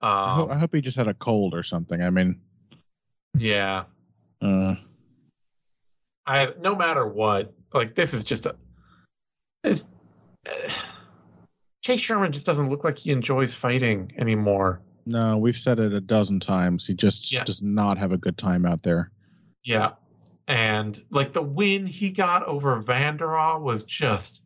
I, 0.00 0.34
ho- 0.34 0.44
Um, 0.44 0.50
I 0.50 0.58
hope 0.58 0.74
he 0.74 0.80
just 0.80 0.96
had 0.96 1.08
a 1.08 1.14
cold 1.14 1.54
or 1.54 1.62
something. 1.62 2.02
I 2.02 2.10
mean, 2.10 2.40
yeah. 3.36 3.84
uh, 4.40 4.76
I 6.26 6.48
no 6.60 6.74
matter 6.74 7.06
what, 7.06 7.52
like 7.72 7.94
this 7.94 8.14
is 8.14 8.24
just 8.24 8.46
a 8.46 8.56
this 9.62 9.86
uh, 10.48 10.72
Chase 11.84 12.00
Sherman 12.00 12.32
just 12.32 12.46
doesn't 12.46 12.68
look 12.70 12.84
like 12.84 12.98
he 12.98 13.10
enjoys 13.10 13.52
fighting 13.52 14.12
anymore. 14.18 14.80
No, 15.06 15.36
we've 15.36 15.56
said 15.56 15.78
it 15.78 15.92
a 15.92 16.00
dozen 16.00 16.40
times. 16.40 16.86
He 16.86 16.94
just 16.94 17.32
Yeah. 17.32 17.44
does 17.44 17.62
not 17.62 17.98
have 17.98 18.12
a 18.12 18.18
good 18.18 18.38
time 18.38 18.64
out 18.66 18.82
there. 18.82 19.10
Yeah. 19.64 19.92
And 20.48 21.02
like 21.10 21.32
the 21.32 21.42
win 21.42 21.86
he 21.86 22.10
got 22.10 22.44
over 22.44 22.82
Vanderaa 22.82 23.60
was 23.60 23.84
just 23.84 24.42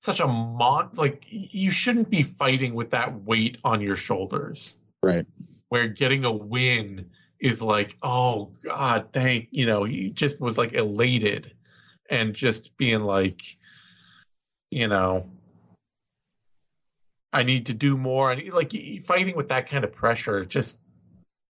such 0.00 0.20
a 0.20 0.26
mon 0.26 0.90
like 0.94 1.24
you 1.28 1.70
shouldn't 1.70 2.10
be 2.10 2.22
fighting 2.22 2.74
with 2.74 2.90
that 2.90 3.22
weight 3.24 3.58
on 3.64 3.80
your 3.80 3.96
shoulders. 3.96 4.76
Right. 5.02 5.26
Where 5.68 5.88
getting 5.88 6.24
a 6.24 6.32
win 6.32 7.10
is 7.40 7.60
like, 7.60 7.96
oh 8.02 8.52
God, 8.64 9.08
thank 9.12 9.48
you 9.50 9.66
know, 9.66 9.84
he 9.84 10.10
just 10.10 10.40
was 10.40 10.56
like 10.56 10.72
elated 10.72 11.52
and 12.08 12.34
just 12.34 12.76
being 12.76 13.02
like, 13.02 13.42
you 14.70 14.88
know, 14.88 15.28
I 17.36 17.42
need 17.42 17.66
to 17.66 17.74
do 17.74 17.98
more 17.98 18.32
and 18.32 18.50
like 18.54 18.72
fighting 19.04 19.36
with 19.36 19.50
that 19.50 19.68
kind 19.68 19.84
of 19.84 19.92
pressure 19.92 20.46
just 20.46 20.78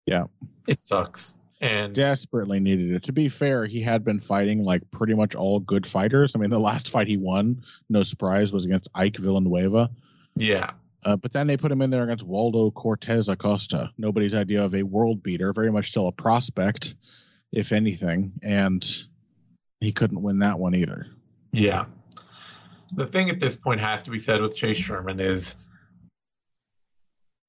Yeah. 0.07 0.25
it 0.67 0.79
sucks. 0.79 1.35
And 1.61 1.93
Desperately 1.93 2.59
needed 2.59 2.91
it. 2.91 3.03
To 3.03 3.13
be 3.13 3.29
fair, 3.29 3.65
he 3.65 3.81
had 3.81 4.03
been 4.03 4.19
fighting 4.19 4.63
like 4.63 4.89
pretty 4.91 5.13
much 5.13 5.35
all 5.35 5.59
good 5.59 5.85
fighters. 5.85 6.33
I 6.35 6.39
mean, 6.39 6.49
the 6.49 6.59
last 6.59 6.89
fight 6.89 7.07
he 7.07 7.17
won, 7.17 7.63
no 7.87 8.01
surprise, 8.03 8.51
was 8.51 8.65
against 8.65 8.89
Ike 8.95 9.17
Villanueva. 9.17 9.89
yeah. 10.35 10.71
Uh, 11.03 11.15
but 11.15 11.31
then 11.31 11.45
they 11.45 11.55
put 11.55 11.71
him 11.71 11.83
in 11.83 11.91
there 11.91 12.03
against 12.03 12.25
Waldo 12.25 12.71
Cortez 12.71 13.29
Acosta. 13.29 13.91
Nobody's 13.95 14.33
idea 14.33 14.63
of 14.65 14.73
a 14.73 14.81
world 14.81 15.21
beater, 15.21 15.53
very 15.53 15.71
much 15.71 15.89
still 15.91 16.07
a 16.07 16.11
prospect, 16.11 16.95
if 17.51 17.71
anything. 17.71 18.31
And 18.41 18.83
he 19.79 19.91
couldn't 19.91 20.23
win 20.23 20.39
that 20.39 20.57
one 20.57 20.73
either. 20.73 21.05
Yeah. 21.51 21.85
The 22.95 23.05
thing 23.05 23.29
at 23.29 23.39
this 23.39 23.55
point 23.55 23.81
has 23.81 24.01
to 24.03 24.09
be 24.09 24.17
said 24.17 24.41
with 24.41 24.55
Chase 24.55 24.77
Sherman 24.77 25.19
is 25.19 25.55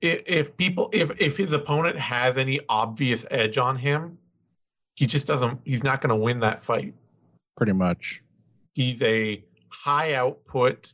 if, 0.07 0.23
if 0.27 0.57
people 0.57 0.89
if 0.93 1.11
if 1.19 1.37
his 1.37 1.53
opponent 1.53 1.99
has 1.99 2.39
any 2.39 2.61
obvious 2.69 3.25
edge 3.31 3.59
on 3.59 3.77
him, 3.77 4.19
he 4.95 5.07
just 5.07 5.27
doesn't 5.27 5.61
he's 5.65 5.85
not 5.85 6.01
going 6.01 6.11
to 6.11 6.17
win 6.17 6.41
that 6.41 6.65
fight. 6.65 6.95
Pretty 7.57 7.73
much. 7.73 8.23
He's 8.75 9.03
a 9.03 9.45
high 9.69 10.15
output 10.15 10.93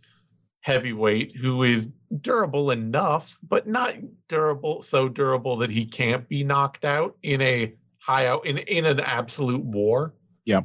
heavyweight 0.60 1.36
who 1.36 1.64
is 1.64 1.88
durable 2.20 2.70
enough, 2.70 3.36
but 3.48 3.66
not 3.66 3.94
durable 4.28 4.82
so 4.82 5.08
durable 5.08 5.56
that 5.56 5.70
he 5.70 5.84
can't 5.84 6.28
be 6.28 6.44
knocked 6.44 6.84
out 6.84 7.16
in 7.22 7.40
a 7.42 7.74
high 7.98 8.26
out 8.26 8.46
in 8.46 8.58
in 8.58 8.86
an 8.86 9.00
absolute 9.00 9.62
war. 9.62 10.14
Yeah. 10.44 10.62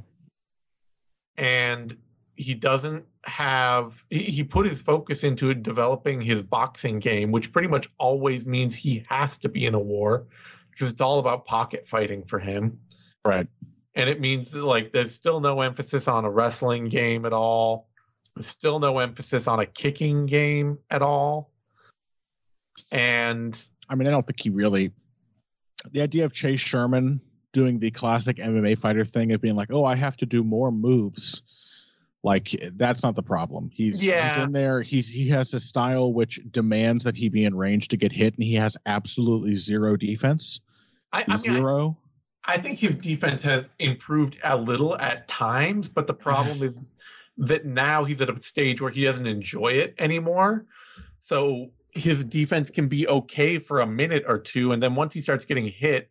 And 1.38 1.96
he 2.38 2.53
doesn't 2.53 3.03
have 3.25 4.03
he, 4.10 4.44
put 4.44 4.67
his 4.67 4.79
focus 4.79 5.24
into 5.24 5.53
developing 5.53 6.22
his 6.22 6.41
boxing 6.41 7.00
game, 7.00 7.32
which 7.32 7.51
pretty 7.51 7.67
much 7.67 7.89
always 7.98 8.46
means 8.46 8.75
he 8.75 9.06
has 9.10 9.38
to 9.39 9.50
be 9.50 9.65
in 9.65 9.74
a 9.74 9.79
war 9.79 10.27
because 10.72 10.91
it's 10.91 11.01
all 11.01 11.20
about 11.20 11.46
pocket 11.46 11.88
fighting 11.88 12.24
for 12.24 12.39
him 12.39 12.79
Right. 13.25 13.48
and 13.96 14.08
it 14.10 14.22
means 14.22 14.51
that, 14.51 14.63
like 14.63 14.94
there's 14.94 15.12
still 15.13 15.39
no 15.39 15.62
emphasis 15.62 16.08
on 16.08 16.24
a 16.24 16.29
wrestling 16.29 16.86
game 16.89 17.25
at 17.25 17.34
all. 17.34 17.89
There's 18.36 18.48
still 18.48 18.79
no 18.79 19.00
emphasis 19.00 19.48
on 19.48 19.60
a 19.60 19.65
kicking 19.65 20.27
game 20.27 20.77
at 20.91 21.01
all. 21.01 21.51
And 22.91 23.60
I 23.89 23.96
mean, 23.96 24.08
I 24.08 24.12
don't 24.12 24.25
think 24.25 24.39
he 24.39 24.50
really. 24.50 24.91
The 25.91 26.01
idea 26.01 26.25
of 26.25 26.34
Chase 26.34 26.60
Sherman 26.60 27.22
doing 27.53 27.79
the 27.79 27.91
classic 27.91 28.38
MMA 28.38 28.77
fighter 28.77 29.06
thing 29.06 29.32
of 29.32 29.41
being 29.41 29.56
like, 29.56 29.72
"Oh, 29.72 29.84
I 29.86 29.96
have 29.96 30.17
to 30.17 30.25
do 30.25 30.44
more 30.44 30.72
moves," 30.72 31.41
like 32.24 32.54
eh, 32.54 32.70
that's 32.76 33.04
not 33.04 33.16
the 33.16 33.24
problem. 33.24 33.70
He's, 33.74 34.04
Yeah. 34.04 34.36
he's 34.36 34.44
in 34.44 34.52
there. 34.52 34.82
He's 34.82 35.08
he 35.08 35.30
has 35.30 35.54
a 35.54 35.60
style 35.60 36.14
which 36.14 36.40
demands 36.52 37.04
that 37.04 37.16
he 37.16 37.30
be 37.30 37.46
in 37.46 37.56
range 37.56 37.90
to 37.90 37.98
get 37.98 38.12
hit, 38.12 38.36
and 38.36 38.44
he 38.44 38.56
has 38.56 38.78
absolutely 38.86 39.56
zero 39.56 39.96
defense. 39.96 40.60
I, 41.14 41.22
I 41.22 41.26
mean, 41.28 41.32
I, 41.32 41.38
zero. 41.38 41.98
I 42.44 42.58
think 42.58 42.80
his 42.80 42.96
defense 42.96 43.44
has 43.44 43.70
improved 43.80 44.38
a 44.44 44.58
little 44.58 44.98
at 44.98 45.28
times, 45.28 45.90
but 45.90 46.08
the 46.08 46.14
problem 46.28 46.64
is 46.64 46.92
that 47.40 47.66
now 47.66 48.04
he's 48.04 48.22
at 48.22 48.30
a 48.30 48.42
stage 48.42 48.82
where 48.82 48.92
he 48.92 49.04
doesn't 49.04 49.28
enjoy 49.28 49.74
it 49.74 49.96
anymore. 50.00 50.66
So 51.22 51.72
his 51.92 52.24
defense 52.24 52.70
can 52.70 52.88
be 52.88 53.08
okay 53.08 53.60
for 53.60 53.82
a 53.82 53.88
minute 53.88 54.26
or 54.28 54.40
two, 54.40 54.72
and 54.72 54.82
then 54.82 54.96
once 54.96 55.14
he 55.14 55.22
starts 55.22 55.46
getting 55.46 55.68
hit, 55.68 56.10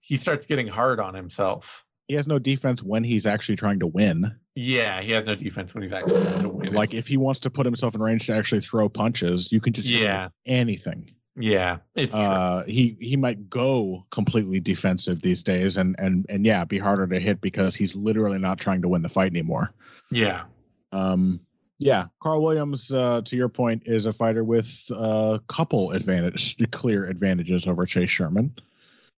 he 0.00 0.16
starts 0.16 0.46
getting 0.46 0.68
hard 0.68 1.00
on 1.00 1.14
himself. 1.14 1.83
He 2.08 2.14
has 2.14 2.26
no 2.26 2.38
defense 2.38 2.82
when 2.82 3.02
he's 3.04 3.24
actually 3.26 3.56
trying 3.56 3.80
to 3.80 3.86
win. 3.86 4.34
Yeah, 4.54 5.00
he 5.00 5.12
has 5.12 5.24
no 5.26 5.34
defense 5.34 5.74
when 5.74 5.82
he's 5.82 5.92
actually 5.92 6.22
trying 6.22 6.42
to 6.42 6.48
win. 6.48 6.72
Like 6.74 6.92
if 6.94 7.06
he 7.06 7.16
wants 7.16 7.40
to 7.40 7.50
put 7.50 7.64
himself 7.66 7.94
in 7.94 8.02
range 8.02 8.26
to 8.26 8.34
actually 8.34 8.60
throw 8.60 8.88
punches, 8.88 9.50
you 9.50 9.60
can 9.60 9.72
just 9.72 9.88
Yeah. 9.88 10.28
anything. 10.46 11.10
yeah, 11.36 11.78
it's 11.96 12.12
true. 12.12 12.22
uh, 12.22 12.64
he 12.64 12.96
he 13.00 13.16
might 13.16 13.48
go 13.50 14.04
completely 14.10 14.60
defensive 14.60 15.20
these 15.20 15.42
days, 15.42 15.76
and 15.78 15.96
and 15.98 16.26
and 16.28 16.44
yeah, 16.46 16.64
be 16.64 16.78
harder 16.78 17.06
to 17.06 17.18
hit 17.18 17.40
because 17.40 17.74
he's 17.74 17.96
literally 17.96 18.38
not 18.38 18.58
trying 18.58 18.82
to 18.82 18.88
win 18.88 19.02
the 19.02 19.08
fight 19.08 19.32
anymore. 19.32 19.72
yeah, 20.12 20.44
Um, 20.92 21.40
yeah, 21.78 22.06
Karl 22.22 22.40
Williams, 22.42 22.92
uh, 22.92 23.22
to 23.24 23.36
your 23.36 23.48
point, 23.48 23.82
is 23.86 24.06
a 24.06 24.12
fighter 24.12 24.44
with 24.44 24.68
a 24.90 25.40
couple 25.48 25.90
advantage, 25.90 26.56
clear 26.70 27.06
advantages 27.06 27.66
over 27.66 27.84
Chase 27.86 28.10
Sherman. 28.10 28.54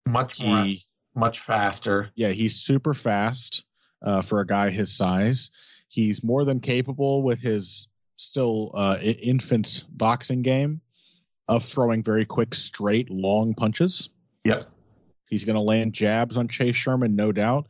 much 0.07 0.39
more, 0.39 0.63
He, 0.63 0.85
much 1.15 1.39
faster. 1.39 2.09
yeah, 2.15 2.29
he's 2.29 2.55
super 2.57 2.93
fast 2.93 3.63
uh, 4.03 4.21
for 4.21 4.39
a 4.41 4.45
guy 4.47 4.69
his 4.69 4.91
size. 4.91 5.49
He's 5.87 6.23
more 6.23 6.43
than 6.45 6.59
capable 6.59 7.23
with 7.23 7.39
his 7.39 7.87
still 8.17 8.71
uh, 8.73 8.97
i- 8.99 9.03
infant 9.21 9.83
boxing 9.89 10.41
game 10.41 10.81
of 11.47 11.63
throwing 11.63 12.03
very 12.03 12.25
quick, 12.25 12.53
straight, 12.55 13.09
long 13.09 13.53
punches. 13.53 14.09
Yep. 14.43 14.65
He's 15.29 15.43
going 15.43 15.55
to 15.55 15.61
land 15.61 15.93
jabs 15.93 16.37
on 16.37 16.47
Chase 16.47 16.75
Sherman, 16.75 17.15
no 17.15 17.31
doubt. 17.31 17.67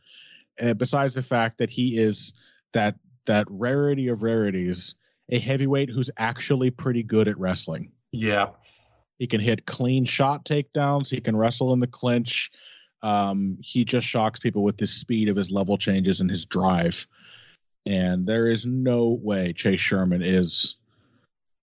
Uh, 0.60 0.74
besides 0.74 1.14
the 1.14 1.22
fact 1.22 1.58
that 1.58 1.70
he 1.70 1.98
is 1.98 2.32
that 2.72 2.96
that 3.26 3.46
rarity 3.50 4.08
of 4.08 4.22
rarities, 4.22 4.94
a 5.30 5.38
heavyweight 5.38 5.90
who's 5.90 6.10
actually 6.16 6.70
pretty 6.70 7.02
good 7.02 7.28
at 7.28 7.38
wrestling. 7.38 7.90
Yeah, 8.12 8.48
He 9.18 9.26
can 9.26 9.40
hit 9.40 9.66
clean 9.66 10.04
shot 10.04 10.44
takedowns. 10.44 11.08
He 11.10 11.20
can 11.20 11.36
wrestle 11.36 11.72
in 11.72 11.80
the 11.80 11.86
clinch. 11.86 12.50
Um, 13.06 13.58
he 13.62 13.84
just 13.84 14.04
shocks 14.06 14.40
people 14.40 14.64
with 14.64 14.78
the 14.78 14.86
speed 14.88 15.28
of 15.28 15.36
his 15.36 15.50
level 15.50 15.78
changes 15.78 16.20
and 16.20 16.28
his 16.28 16.44
drive. 16.44 17.06
And 17.86 18.26
there 18.26 18.48
is 18.48 18.66
no 18.66 19.10
way 19.22 19.52
Chase 19.52 19.78
Sherman 19.78 20.22
is. 20.22 20.74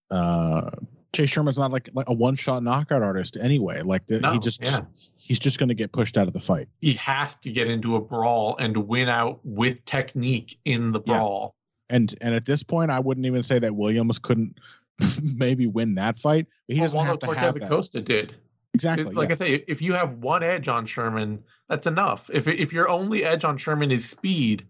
Uh, 0.09 0.69
Chase 1.11 1.29
Sherman's 1.29 1.57
not 1.57 1.69
like 1.71 1.89
like 1.93 2.07
a 2.07 2.13
one 2.13 2.35
shot 2.35 2.63
knockout 2.63 3.03
artist 3.03 3.35
anyway. 3.35 3.81
Like 3.81 4.07
the, 4.07 4.25
he 4.31 4.39
just 4.39 4.61
yeah. 4.63 4.79
he's 5.17 5.37
just 5.37 5.59
going 5.59 5.67
to 5.67 5.75
get 5.75 5.91
pushed 5.91 6.17
out 6.17 6.27
of 6.27 6.33
the 6.33 6.39
fight. 6.39 6.69
he 6.79 6.93
has 6.93 7.35
to 7.37 7.51
get 7.51 7.67
into 7.69 7.97
a 7.97 8.01
brawl 8.01 8.55
and 8.57 8.75
win 8.87 9.09
out 9.09 9.41
with 9.43 9.83
technique 9.83 10.57
in 10.63 10.93
the 10.93 11.01
Yeah. 11.05 11.17
brawl. 11.17 11.55
And 11.89 12.15
and 12.21 12.33
at 12.33 12.45
this 12.45 12.63
point, 12.63 12.89
I 12.89 12.99
wouldn't 13.01 13.25
even 13.25 13.43
say 13.43 13.59
that 13.59 13.75
Williams 13.75 14.17
couldn't 14.17 14.59
maybe 15.21 15.67
win 15.67 15.95
that 15.95 16.15
fight. 16.15 16.47
But 16.67 16.75
he 16.75 16.79
Well, 16.79 16.85
doesn't 16.85 16.97
Waldo 16.97 17.11
have 17.11 17.19
to 17.19 17.25
Cortez 17.25 17.43
have 17.43 17.53
that. 17.55 17.69
Costa 17.69 18.01
did. 18.01 18.33
Exactly. 18.73 19.13
like 19.13 19.29
yeah. 19.29 19.33
I 19.33 19.37
say, 19.37 19.63
if 19.67 19.81
you 19.81 19.93
have 19.93 20.17
one 20.17 20.41
edge 20.41 20.67
on 20.67 20.85
Sherman, 20.85 21.43
that's 21.69 21.85
enough. 21.85 22.29
If 22.33 22.47
if 22.47 22.73
your 22.73 22.89
only 22.89 23.23
edge 23.23 23.43
on 23.43 23.57
Sherman 23.57 23.91
is 23.91 24.09
speed, 24.09 24.65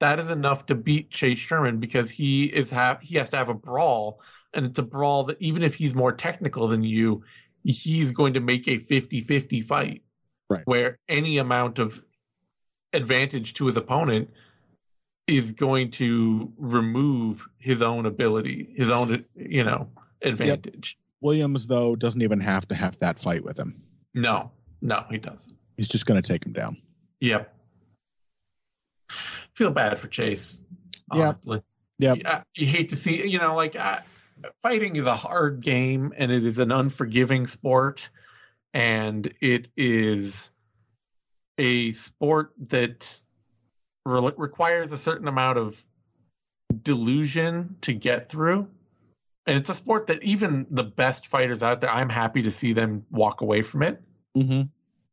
that 0.00 0.18
is 0.18 0.30
enough 0.30 0.66
to 0.66 0.74
beat 0.74 1.10
Chase 1.10 1.38
Sherman 1.38 1.78
because 1.78 2.10
he 2.10 2.44
is 2.44 2.70
have 2.70 3.00
he 3.00 3.16
has 3.16 3.30
to 3.30 3.36
have 3.36 3.48
a 3.48 3.54
brawl, 3.54 4.20
and 4.52 4.66
it's 4.66 4.78
a 4.78 4.82
brawl 4.82 5.24
that 5.24 5.40
even 5.40 5.62
if 5.62 5.74
he's 5.74 5.94
more 5.94 6.12
technical 6.12 6.68
than 6.68 6.82
you, 6.82 7.24
he's 7.64 8.12
going 8.12 8.34
to 8.34 8.40
make 8.40 8.68
a 8.68 8.78
50-50 8.78 9.64
fight. 9.64 10.02
Right. 10.50 10.62
Where 10.66 10.98
any 11.08 11.38
amount 11.38 11.78
of 11.78 12.02
advantage 12.92 13.54
to 13.54 13.66
his 13.66 13.76
opponent 13.76 14.28
is 15.26 15.52
going 15.52 15.92
to 15.92 16.52
remove 16.58 17.48
his 17.58 17.80
own 17.80 18.04
ability, 18.04 18.74
his 18.76 18.90
own 18.90 19.24
you 19.34 19.64
know 19.64 19.88
advantage. 20.20 20.98
Williams 21.22 21.66
though 21.66 21.96
doesn't 21.96 22.22
even 22.22 22.40
have 22.40 22.66
to 22.68 22.74
have 22.74 22.98
that 22.98 23.18
fight 23.18 23.44
with 23.44 23.58
him. 23.58 23.82
No, 24.14 24.50
no, 24.80 25.04
he 25.10 25.18
doesn't. 25.18 25.56
He's 25.76 25.88
just 25.88 26.06
going 26.06 26.20
to 26.20 26.26
take 26.26 26.44
him 26.44 26.52
down. 26.52 26.76
Yep. 27.20 27.54
Feel 29.54 29.70
bad 29.70 29.98
for 29.98 30.08
Chase. 30.08 30.62
Yep. 31.14 31.22
Honestly. 31.22 31.62
Yep. 31.98 32.18
Yeah, 32.22 32.42
you 32.54 32.66
hate 32.66 32.88
to 32.90 32.96
see, 32.96 33.26
you 33.26 33.38
know, 33.38 33.54
like 33.54 33.76
uh, 33.76 34.00
fighting 34.62 34.96
is 34.96 35.06
a 35.06 35.14
hard 35.14 35.60
game 35.60 36.12
and 36.16 36.32
it 36.32 36.44
is 36.44 36.58
an 36.58 36.72
unforgiving 36.72 37.46
sport, 37.46 38.10
and 38.74 39.32
it 39.40 39.68
is 39.76 40.50
a 41.58 41.92
sport 41.92 42.52
that 42.68 43.20
re- 44.04 44.32
requires 44.36 44.90
a 44.92 44.98
certain 44.98 45.28
amount 45.28 45.58
of 45.58 45.84
delusion 46.82 47.76
to 47.82 47.92
get 47.92 48.28
through. 48.28 48.66
And 49.46 49.56
it's 49.58 49.68
a 49.70 49.74
sport 49.74 50.06
that 50.06 50.22
even 50.22 50.66
the 50.70 50.84
best 50.84 51.26
fighters 51.26 51.62
out 51.62 51.80
there, 51.80 51.90
I'm 51.90 52.08
happy 52.08 52.42
to 52.42 52.52
see 52.52 52.72
them 52.72 53.04
walk 53.10 53.40
away 53.40 53.62
from 53.62 53.82
it 53.82 54.00
Mm-hmm. 54.36 54.62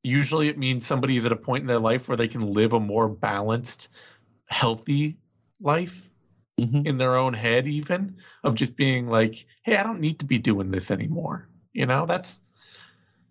usually 0.01 0.47
it 0.47 0.57
means 0.57 0.85
somebody 0.85 1.17
is 1.17 1.25
at 1.25 1.33
a 1.33 1.35
point 1.35 1.61
in 1.61 1.67
their 1.67 1.77
life 1.79 2.07
where 2.07 2.15
they 2.15 2.29
can 2.29 2.53
live 2.53 2.71
a 2.71 2.79
more 2.79 3.09
balanced 3.09 3.89
healthy 4.45 5.17
life 5.59 6.05
Mm-hmm. 6.59 6.85
in 6.87 6.97
their 6.97 7.15
own 7.15 7.33
head 7.33 7.67
even 7.67 8.17
of 8.43 8.53
just 8.55 8.75
being 8.75 9.07
like 9.07 9.45
hey 9.61 9.77
i 9.77 9.83
don't 9.83 10.01
need 10.01 10.19
to 10.19 10.25
be 10.25 10.37
doing 10.39 10.71
this 10.71 10.91
anymore 10.91 11.47
you 11.71 11.85
know 11.85 12.05
that's 12.05 12.41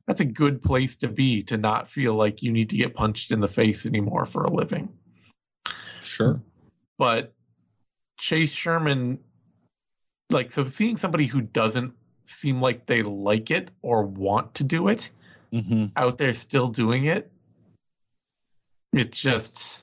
that's 0.07 0.21
a 0.21 0.25
good 0.25 0.63
place 0.63 0.97
to 0.97 1.09
be 1.09 1.43
to 1.43 1.59
not 1.59 1.91
feel 1.91 2.15
like 2.15 2.43
you 2.43 2.53
need 2.53 2.71
to 2.71 2.77
get 2.77 2.95
punched 2.95 3.31
in 3.31 3.41
the 3.41 3.49
face 3.49 3.85
anymore 3.85 4.25
for 4.25 4.45
a 4.45 4.51
living 4.51 4.89
Sure. 6.03 6.41
but 6.97 7.35
chase 8.19 8.53
sherman 8.53 9.19
like 10.31 10.53
so 10.53 10.67
seeing 10.69 10.97
somebody 10.97 11.27
who 11.27 11.41
doesn't 11.41 11.95
seem 12.27 12.61
like 12.61 12.87
they 12.87 13.03
like 13.03 13.51
it 13.51 13.71
or 13.83 14.03
want 14.05 14.55
to 14.55 14.65
do 14.65 14.89
it 14.89 15.11
Mm-hmm. 15.53 15.87
out 15.97 16.19
there 16.19 16.35
still 16.35 16.69
doing 16.69 17.07
it, 17.07 17.31
it's 18.93 19.19
just 19.19 19.83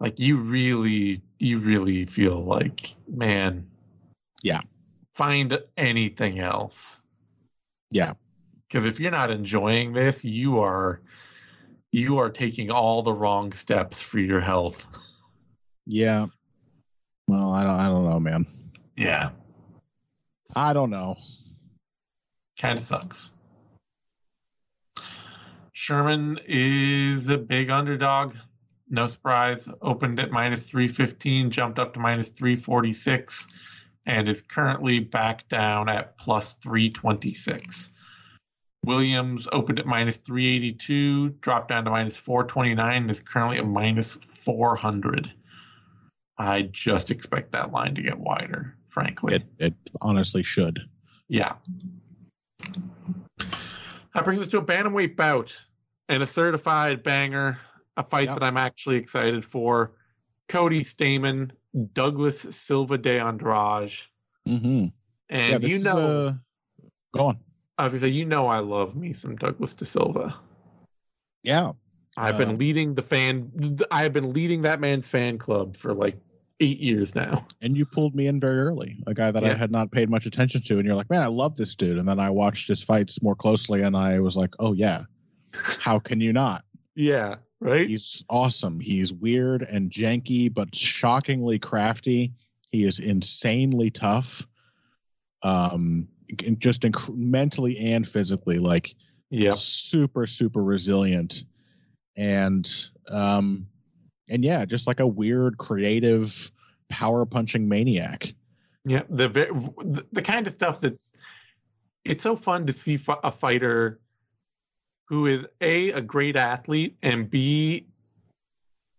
like 0.00 0.18
you 0.18 0.38
really, 0.38 1.20
you 1.38 1.58
really 1.58 2.06
feel 2.06 2.42
like, 2.42 2.94
man, 3.06 3.66
Yeah. 4.42 4.62
find 5.16 5.58
anything 5.76 6.38
else. 6.38 7.02
Yeah. 7.90 8.14
Because 8.66 8.86
if 8.86 8.98
you're 9.00 9.10
not 9.10 9.30
enjoying 9.30 9.92
this, 9.92 10.24
you 10.24 10.60
are, 10.60 11.02
you 11.92 12.16
are 12.18 12.30
taking 12.30 12.70
all 12.70 13.02
the 13.02 13.12
wrong 13.12 13.52
steps 13.52 14.00
for 14.00 14.18
your 14.18 14.40
health. 14.40 14.86
Yeah. 15.88 16.26
Well, 17.28 17.52
I 17.52 17.62
don't. 17.64 17.78
I 17.78 17.88
don't 17.88 18.08
know, 18.08 18.18
man. 18.18 18.46
Yeah, 18.96 19.30
I 20.54 20.72
don't 20.72 20.90
know. 20.90 21.16
kind 22.58 22.78
of 22.78 22.84
sucks. 22.84 23.32
Sherman 25.72 26.40
is 26.46 27.28
a 27.28 27.36
big 27.36 27.68
underdog. 27.68 28.34
No 28.88 29.06
surprise. 29.06 29.68
Opened 29.82 30.18
at 30.20 30.30
minus 30.30 30.68
315, 30.70 31.50
jumped 31.50 31.78
up 31.78 31.94
to 31.94 32.00
minus 32.00 32.28
346, 32.28 33.48
and 34.06 34.28
is 34.28 34.40
currently 34.40 35.00
back 35.00 35.48
down 35.48 35.88
at 35.88 36.16
plus 36.16 36.54
326. 36.54 37.90
Williams 38.84 39.48
opened 39.52 39.80
at 39.80 39.86
minus 39.86 40.16
382, 40.18 41.30
dropped 41.40 41.68
down 41.68 41.84
to 41.84 41.90
minus 41.90 42.16
429, 42.16 43.02
and 43.02 43.10
is 43.10 43.20
currently 43.20 43.58
at 43.58 43.66
minus 43.66 44.16
400. 44.44 45.32
I 46.38 46.62
just 46.62 47.10
expect 47.10 47.52
that 47.52 47.72
line 47.72 47.96
to 47.96 48.02
get 48.02 48.18
wider, 48.18 48.75
frankly. 48.96 49.34
It. 49.34 49.42
It 49.58 49.74
honestly 50.00 50.42
should. 50.42 50.80
Yeah. 51.28 51.52
That 54.14 54.24
brings 54.24 54.40
us 54.40 54.48
to 54.48 54.58
a 54.58 54.64
bantamweight 54.64 55.16
bout 55.16 55.54
and 56.08 56.22
a 56.22 56.26
certified 56.26 57.02
banger, 57.02 57.58
a 57.98 58.02
fight 58.02 58.28
Yeah. 58.28 58.34
that 58.34 58.42
I'm 58.42 58.56
actually 58.56 58.96
excited 58.96 59.44
for. 59.44 59.92
Cody 60.48 60.82
Stamann, 60.82 61.50
Douglas 61.92 62.46
Silva 62.50 62.96
de 62.96 63.20
Andrade. 63.20 63.92
Mm-hmm. 64.48 64.86
And 65.28 65.62
yeah. 65.62 65.68
You 65.68 65.76
is, 65.76 65.82
know, 65.82 65.98
uh, 65.98 66.32
go 67.14 67.26
on. 67.26 67.38
I 67.76 67.84
was 67.84 67.92
gonna 67.92 68.00
say, 68.00 68.08
you 68.08 68.24
know, 68.24 68.46
I 68.46 68.60
love 68.60 68.96
me 68.96 69.12
some 69.12 69.36
Douglas 69.36 69.74
de 69.74 69.84
Silva. 69.84 70.36
Yeah. 71.42 71.72
I've 72.16 72.36
Uh, 72.36 72.38
been 72.38 72.56
leading 72.56 72.94
the 72.94 73.02
fan. 73.02 73.78
I 73.90 74.04
have 74.04 74.14
been 74.14 74.32
leading 74.32 74.62
that 74.62 74.80
man's 74.80 75.06
fan 75.06 75.36
club 75.36 75.76
for 75.76 75.92
like 75.92 76.16
eight 76.60 76.78
years 76.80 77.14
now. 77.14 77.46
And 77.62 77.76
you 77.76 77.84
pulled 77.84 78.14
me 78.14 78.28
in 78.28 78.38
very 78.38 78.60
early, 78.60 78.98
a 79.06 79.14
guy 79.14 79.30
that 79.30 79.42
I 79.42 79.54
had 79.54 79.72
not 79.72 79.90
paid 79.90 80.08
much 80.08 80.26
attention 80.26 80.62
to. 80.62 80.76
And 80.76 80.86
you're 80.86 80.94
like, 80.94 81.10
man, 81.10 81.22
I 81.22 81.26
love 81.26 81.56
this 81.56 81.74
dude. 81.74 81.98
And 81.98 82.06
then 82.06 82.20
I 82.20 82.30
watched 82.30 82.68
his 82.68 82.82
fights 82.82 83.20
more 83.22 83.34
closely 83.34 83.82
and 83.82 83.96
I 83.96 84.20
was 84.20 84.36
like, 84.36 84.50
oh, 84.60 84.72
yeah, 84.72 85.02
how 85.52 85.98
can 85.98 86.20
you 86.20 86.32
not? 86.32 86.64
Yeah, 86.94 87.36
right. 87.60 87.88
He's 87.88 88.24
awesome. 88.28 88.78
He's 88.78 89.12
weird 89.12 89.62
and 89.62 89.90
janky, 89.90 90.52
but 90.52 90.74
shockingly 90.74 91.58
crafty. 91.58 92.34
He 92.70 92.84
is 92.84 93.00
insanely 93.00 93.90
tough. 93.90 94.46
Um, 95.42 96.08
just 96.58 96.82
inc- 96.82 97.16
mentally 97.16 97.78
and 97.78 98.06
physically, 98.08 98.58
like 98.58 98.94
Yeah, 99.30 99.54
super, 99.54 100.26
super 100.26 100.62
resilient. 100.62 101.42
And, 102.16 102.70
um, 103.08 103.66
and 104.28 104.44
yeah, 104.44 104.64
just 104.64 104.86
like 104.86 105.00
a 105.00 105.06
weird, 105.06 105.58
creative, 105.58 106.50
power 106.88 107.24
punching 107.26 107.68
maniac. 107.68 108.32
yeah. 108.84 109.02
The 109.08 109.28
the, 110.12 110.22
kind 110.22 110.46
of 110.46 110.52
stuff 110.52 110.80
that 110.82 110.98
it's 112.04 112.22
so 112.22 112.36
fun 112.36 112.66
to 112.66 112.72
see 112.72 112.98
a 113.24 113.32
fighter 113.32 114.00
who 115.08 115.26
is 115.26 115.44
a 115.60 115.90
a 115.90 116.00
great 116.00 116.36
athlete 116.36 116.96
and 117.02 117.28
b 117.30 117.86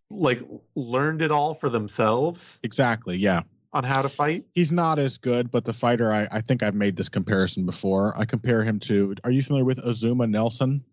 like 0.10 0.42
learned 0.76 1.22
it 1.22 1.32
all 1.32 1.54
for 1.54 1.70
themselves 1.70 2.60
Exactly. 2.64 3.18
Yeah. 3.18 3.42
on 3.74 3.84
how 3.84 4.02
to 4.02 4.10
fight. 4.10 4.46
He's 4.56 4.72
not 4.72 5.00
as 5.00 5.18
good, 5.18 5.52
but 5.52 5.66
the 5.66 5.74
fighter, 5.74 6.14
I, 6.14 6.28
I 6.32 6.42
think 6.42 6.64
I've 6.64 6.76
made 6.76 6.96
this 6.96 7.10
comparison 7.10 7.66
before. 7.66 8.14
I 8.18 8.24
compare 8.26 8.64
him 8.64 8.80
to, 8.82 9.16
are 9.26 9.32
you 9.32 9.44
familiar 9.44 9.66
with 9.66 9.80
Azuma 9.80 10.26
Nelson? 10.28 10.84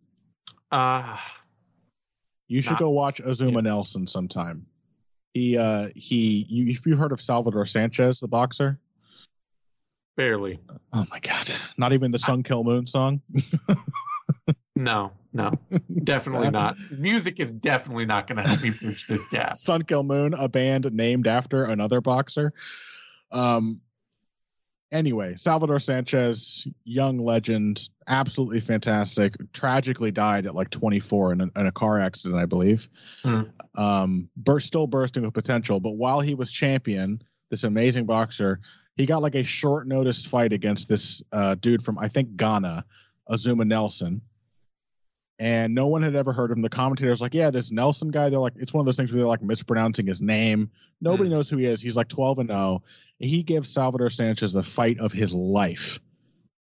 Uh 0.72 1.16
You 2.48 2.60
should 2.60 2.72
Not- 2.72 2.78
go 2.80 2.90
watch 2.90 3.20
Azuma 3.20 3.62
Nelson 3.62 4.06
sometime. 4.06 4.66
He, 5.32 5.56
uh, 5.58 5.88
he, 5.96 6.46
you, 6.48 6.70
if 6.70 6.86
you've 6.86 6.98
heard 6.98 7.10
of 7.12 7.20
Salvador 7.20 7.66
Sanchez, 7.66 8.20
the 8.20 8.28
boxer. 8.28 8.78
barely. 10.16 10.60
Oh 10.92 11.06
my 11.10 11.18
God. 11.18 11.50
Not 11.76 11.92
even 11.92 12.12
the 12.12 12.18
Sun 12.20 12.44
Kil 12.44 12.62
Moon 12.64 12.86
song. 12.86 13.20
No, 14.76 15.12
no, 15.32 15.52
definitely 16.02 16.50
not. 16.50 16.76
Music 16.90 17.38
is 17.38 17.52
definitely 17.52 18.06
not 18.06 18.26
going 18.26 18.38
to 18.38 18.42
help 18.42 18.60
me 18.60 18.70
bridge 18.70 19.06
this 19.06 19.24
gap. 19.30 19.56
Sun 19.56 19.82
Kil 19.84 20.02
Moon, 20.02 20.34
a 20.34 20.48
band 20.48 20.92
named 20.92 21.28
after 21.28 21.64
another 21.66 22.00
boxer. 22.00 22.52
Um. 23.30 23.80
Anyway, 24.94 25.34
Salvador 25.34 25.80
Sanchez, 25.80 26.68
young 26.84 27.18
legend, 27.18 27.88
absolutely 28.06 28.60
fantastic. 28.60 29.34
Tragically 29.52 30.12
died 30.12 30.46
at 30.46 30.54
like 30.54 30.70
24 30.70 31.32
in 31.32 31.40
a, 31.40 31.50
in 31.56 31.66
a 31.66 31.72
car 31.72 31.98
accident, 31.98 32.40
I 32.40 32.46
believe. 32.46 32.88
Hmm. 33.24 33.42
Um, 33.74 34.28
burst, 34.36 34.68
still 34.68 34.86
bursting 34.86 35.24
with 35.24 35.34
potential. 35.34 35.80
But 35.80 35.96
while 35.96 36.20
he 36.20 36.36
was 36.36 36.52
champion, 36.52 37.20
this 37.50 37.64
amazing 37.64 38.06
boxer, 38.06 38.60
he 38.96 39.04
got 39.04 39.20
like 39.20 39.34
a 39.34 39.42
short 39.42 39.88
notice 39.88 40.24
fight 40.24 40.52
against 40.52 40.88
this 40.88 41.20
uh, 41.32 41.56
dude 41.56 41.82
from 41.82 41.98
I 41.98 42.08
think 42.08 42.36
Ghana, 42.36 42.84
Azuma 43.28 43.64
Nelson. 43.64 44.20
And 45.40 45.74
no 45.74 45.88
one 45.88 46.04
had 46.04 46.14
ever 46.14 46.32
heard 46.32 46.52
of 46.52 46.56
him. 46.56 46.62
The 46.62 46.68
commentators 46.68 47.20
like, 47.20 47.34
yeah, 47.34 47.50
this 47.50 47.72
Nelson 47.72 48.12
guy. 48.12 48.30
They're 48.30 48.38
like, 48.38 48.52
it's 48.54 48.72
one 48.72 48.82
of 48.82 48.86
those 48.86 48.94
things 48.94 49.10
where 49.10 49.18
they're 49.18 49.26
like 49.26 49.42
mispronouncing 49.42 50.06
his 50.06 50.20
name. 50.20 50.70
Nobody 51.00 51.28
knows 51.28 51.50
who 51.50 51.56
he 51.56 51.66
is. 51.66 51.82
He's 51.82 51.96
like 51.96 52.06
12 52.06 52.38
and 52.38 52.48
0. 52.48 52.82
He 53.18 53.42
gives 53.42 53.68
Salvador 53.72 54.10
Sanchez 54.10 54.52
the 54.52 54.62
fight 54.62 54.98
of 54.98 55.12
his 55.12 55.32
life. 55.32 56.00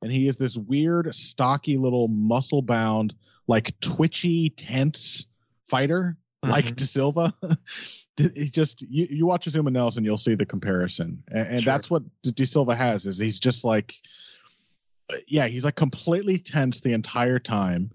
And 0.02 0.12
he 0.12 0.28
is 0.28 0.36
this 0.38 0.58
weird, 0.58 1.14
stocky 1.16 1.78
little 1.78 2.08
muscle 2.08 2.62
bound, 2.62 3.14
like 3.48 3.80
twitchy, 3.80 4.50
tense 4.50 5.28
fighter, 5.68 6.18
like 6.44 6.66
Mhm. 6.66 6.76
De 6.76 6.86
Silva. 6.88 7.34
he 8.18 8.50
just 8.50 8.82
you, 8.82 9.08
you 9.10 9.26
watch 9.26 9.46
Azuma 9.48 9.70
Nelson, 9.72 10.04
you'll 10.04 10.18
see 10.18 10.36
the 10.36 10.46
comparison. 10.46 11.24
And, 11.30 11.48
and 11.48 11.64
Sure. 11.64 11.74
that's 11.74 11.90
what 11.90 12.04
De 12.24 12.46
Silva 12.46 12.76
has 12.76 13.06
is 13.06 13.18
he's 13.18 13.40
just 13.40 13.64
like 13.64 13.94
yeah, 15.28 15.48
he's 15.48 15.66
like 15.66 15.76
completely 15.76 16.40
tense 16.40 16.80
the 16.80 16.94
entire 16.94 17.38
time. 17.40 17.92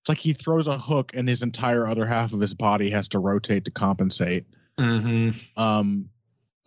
It's 0.00 0.08
like 0.08 0.18
he 0.18 0.32
throws 0.34 0.68
a 0.68 0.78
hook 0.78 1.12
and 1.14 1.28
his 1.28 1.42
entire 1.42 1.86
other 1.86 2.06
half 2.06 2.32
of 2.32 2.40
his 2.40 2.52
body 2.54 2.90
has 2.90 3.08
to 3.08 3.18
rotate 3.18 3.64
to 3.64 3.70
compensate. 3.70 4.44
Mhm. 4.78 5.34
Um, 5.56 6.10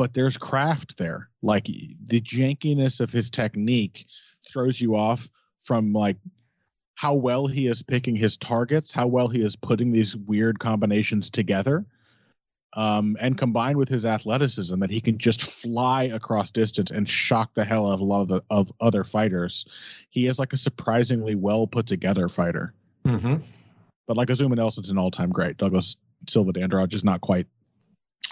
but 0.01 0.15
there's 0.15 0.35
craft 0.35 0.97
there. 0.97 1.29
Like 1.43 1.67
the 2.07 2.19
jankiness 2.19 3.01
of 3.01 3.11
his 3.11 3.29
technique 3.29 4.07
throws 4.51 4.81
you 4.81 4.95
off 4.95 5.29
from 5.59 5.93
like 5.93 6.17
how 6.95 7.13
well 7.13 7.45
he 7.45 7.67
is 7.67 7.83
picking 7.83 8.15
his 8.15 8.35
targets, 8.35 8.91
how 8.91 9.05
well 9.05 9.27
he 9.27 9.43
is 9.43 9.55
putting 9.55 9.91
these 9.91 10.15
weird 10.15 10.57
combinations 10.57 11.29
together. 11.29 11.85
Um, 12.73 13.15
and 13.21 13.37
combined 13.37 13.77
with 13.77 13.89
his 13.89 14.03
athleticism, 14.03 14.79
that 14.79 14.89
he 14.89 15.01
can 15.01 15.19
just 15.19 15.43
fly 15.43 16.05
across 16.05 16.49
distance 16.49 16.89
and 16.89 17.07
shock 17.07 17.53
the 17.53 17.63
hell 17.63 17.85
out 17.85 17.93
of 17.93 17.99
a 17.99 18.03
lot 18.03 18.21
of 18.21 18.27
the 18.27 18.43
of 18.49 18.71
other 18.81 19.03
fighters. 19.03 19.65
He 20.09 20.25
is 20.25 20.39
like 20.39 20.51
a 20.53 20.57
surprisingly 20.57 21.35
well 21.35 21.67
put 21.67 21.85
together 21.85 22.27
fighter. 22.27 22.73
Mhm. 23.05 23.43
But 24.07 24.17
like 24.17 24.31
Azuma 24.31 24.55
Nelson's 24.55 24.89
an 24.89 24.97
all 24.97 25.11
time 25.11 25.29
great. 25.29 25.57
Douglas 25.57 25.95
Silva 26.27 26.53
de 26.53 26.63
Andrade 26.63 26.91
is 26.91 27.03
not 27.03 27.21
quite 27.21 27.45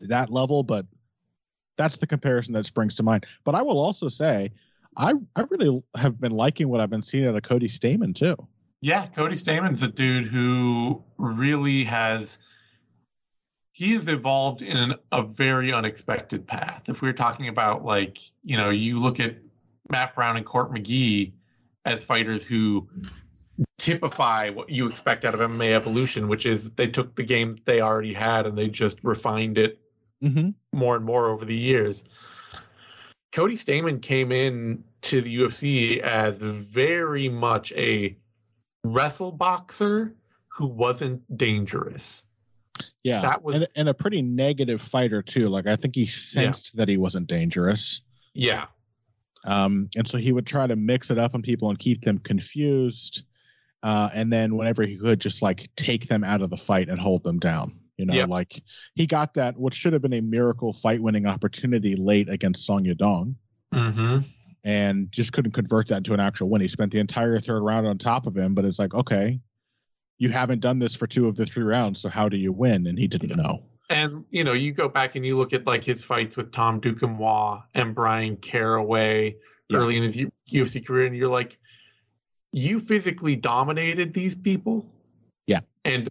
that 0.02 0.32
level, 0.32 0.64
but 0.64 0.88
that's 1.80 1.98
the 1.98 2.06
comparison 2.06 2.54
that 2.54 2.66
springs 2.66 2.94
to 2.96 3.04
mind. 3.04 3.26
But 3.46 3.56
I 3.56 3.64
will 3.64 3.80
also 3.80 4.10
say, 4.10 4.52
I 4.98 5.14
I 5.36 5.44
really 5.50 5.82
have 5.96 6.20
been 6.20 6.34
liking 6.34 6.68
what 6.68 6.82
I've 6.82 6.90
been 6.90 7.02
seeing 7.02 7.26
out 7.26 7.36
of 7.36 7.42
Cody 7.42 7.70
Stamann 7.70 8.14
too. 8.14 8.36
Yeah, 8.82 9.08
Cody 9.08 9.36
Stamann's 9.36 9.82
a 9.82 9.88
dude 9.88 10.28
who 10.28 11.04
really 11.18 11.86
has 11.86 12.38
he 13.72 13.94
has 13.94 14.10
evolved 14.10 14.62
in 14.62 14.94
a 15.12 15.24
very 15.24 15.72
unexpected 15.72 16.46
path. 16.46 16.84
If 16.88 17.02
we're 17.02 17.14
talking 17.14 17.48
about 17.48 17.86
like, 17.86 18.20
you 18.44 18.58
know, 18.58 18.70
you 18.70 19.00
look 19.00 19.22
at 19.22 19.38
Matt 19.90 20.16
Brown 20.16 20.36
and 20.36 20.46
Court 20.46 20.74
McGee 20.74 21.32
as 21.86 22.04
fighters 22.04 22.44
who 22.44 22.90
typify 23.78 24.50
what 24.50 24.70
you 24.70 24.86
expect 24.86 25.24
out 25.24 25.34
of 25.34 25.40
MMA 25.40 25.72
evolution, 25.72 26.28
which 26.28 26.46
is 26.46 26.72
they 26.72 26.88
took 26.88 27.16
the 27.16 27.24
game 27.24 27.58
they 27.64 27.80
already 27.80 28.14
had 28.14 28.46
and 28.46 28.58
they 28.58 28.68
just 28.68 29.00
refined 29.02 29.58
it 29.58 29.80
Mm-hmm. 30.24 30.50
more 30.78 30.96
and 30.96 31.06
more 31.06 31.30
over 31.30 31.46
the 31.46 31.56
years. 31.56 32.04
Cody 33.32 33.56
Stamann 33.56 34.02
came 34.02 34.32
in 34.32 34.84
to 35.04 35.22
the 35.22 35.38
UFC 35.38 36.00
as 36.00 36.38
very 36.40 37.30
much 37.30 37.72
a 37.74 38.18
wrestle 38.84 39.32
boxer 39.32 40.16
who 40.48 40.68
wasn't 40.68 41.38
dangerous. 41.38 42.26
Yeah, 43.04 43.22
That 43.22 43.44
was- 43.44 43.56
and, 43.56 43.68
and 43.76 43.90
a 43.90 43.94
pretty 43.94 44.22
negative 44.22 44.82
fighter 44.82 45.22
too. 45.22 45.48
Like 45.50 45.68
I 45.68 45.76
think 45.76 45.96
he 45.96 46.06
sensed 46.06 46.76
that 46.78 46.90
he 46.90 46.98
wasn't 46.98 47.28
dangerous. 47.28 48.02
Yeah. 48.34 48.66
Um, 49.46 49.90
and 49.96 50.08
so 50.08 50.18
he 50.18 50.34
would 50.34 50.46
try 50.46 50.68
to 50.68 50.76
mix 50.76 51.12
it 51.12 51.18
up 51.18 51.34
on 51.34 51.42
people 51.42 51.70
and 51.70 51.80
keep 51.80 52.02
them 52.04 52.20
confused. 52.20 53.24
Uh, 53.82 54.10
and 54.14 54.32
then 54.34 54.58
whenever 54.58 54.86
he 54.86 54.98
could, 54.98 55.22
just 55.22 55.42
like 55.42 55.70
take 55.78 56.08
them 56.08 56.26
out 56.26 56.42
of 56.42 56.50
the 56.50 56.58
fight 56.58 56.90
and 56.90 57.00
hold 57.00 57.24
them 57.24 57.40
down. 57.40 57.80
You 58.00 58.06
know, 58.06 58.14
Yep. 58.14 58.30
like 58.30 58.64
he 58.96 59.06
got 59.06 59.34
that 59.34 59.58
what 59.58 59.74
should 59.74 59.92
have 59.92 60.02
been 60.02 60.14
a 60.14 60.22
miracle 60.22 60.72
fight 60.72 61.02
winning 61.02 61.26
opportunity 61.26 61.98
late 61.98 62.30
against 62.30 62.66
Song 62.66 62.86
Yadong 62.86 63.36
Mm-hmm. 63.74 64.20
and 64.64 65.12
just 65.12 65.34
couldn't 65.34 65.52
convert 65.52 65.90
that 65.90 65.98
into 65.98 66.14
an 66.14 66.20
actual 66.22 66.50
win. 66.50 66.62
He 66.62 66.70
spent 66.70 66.94
the 66.94 67.00
entire 67.00 67.40
third 67.42 67.62
round 67.62 67.86
on 67.86 67.98
top 67.98 68.26
of 68.26 68.36
him, 68.38 68.56
but 68.56 68.64
it's 68.64 68.80
like, 68.80 68.94
okay, 68.94 69.40
you 70.18 70.30
haven't 70.30 70.62
done 70.62 70.80
this 70.80 70.96
for 70.96 71.08
two 71.08 71.28
of 71.28 71.36
the 71.36 71.46
three 71.46 71.64
rounds, 71.64 72.00
so 72.00 72.08
how 72.10 72.30
do 72.30 72.38
you 72.38 72.54
win? 72.54 72.88
And 72.88 72.98
he 72.98 73.06
didn't 73.08 73.36
know. 73.36 73.64
And 73.90 74.24
you 74.30 74.46
know, 74.46 74.54
you 74.54 74.72
go 74.72 74.88
back 74.88 75.16
and 75.18 75.26
you 75.26 75.36
look 75.38 75.52
at 75.52 75.68
like 75.68 75.84
his 75.84 76.02
fights 76.02 76.38
with 76.38 76.54
Tom 76.54 76.80
Duquesnoy 76.80 77.62
and 77.76 77.94
Bryan 77.94 78.38
Caraway 78.38 79.36
Yeah. 79.68 79.78
early 79.78 79.98
in 79.98 80.04
his 80.04 80.16
U- 80.16 80.32
UFC 80.50 80.86
career, 80.86 81.06
and 81.06 81.16
you're 81.18 81.30
like, 81.30 81.58
you 82.54 82.80
physically 82.80 83.36
dominated 83.36 84.14
these 84.14 84.36
people, 84.36 84.90
Yeah. 85.48 85.60
and 85.84 86.08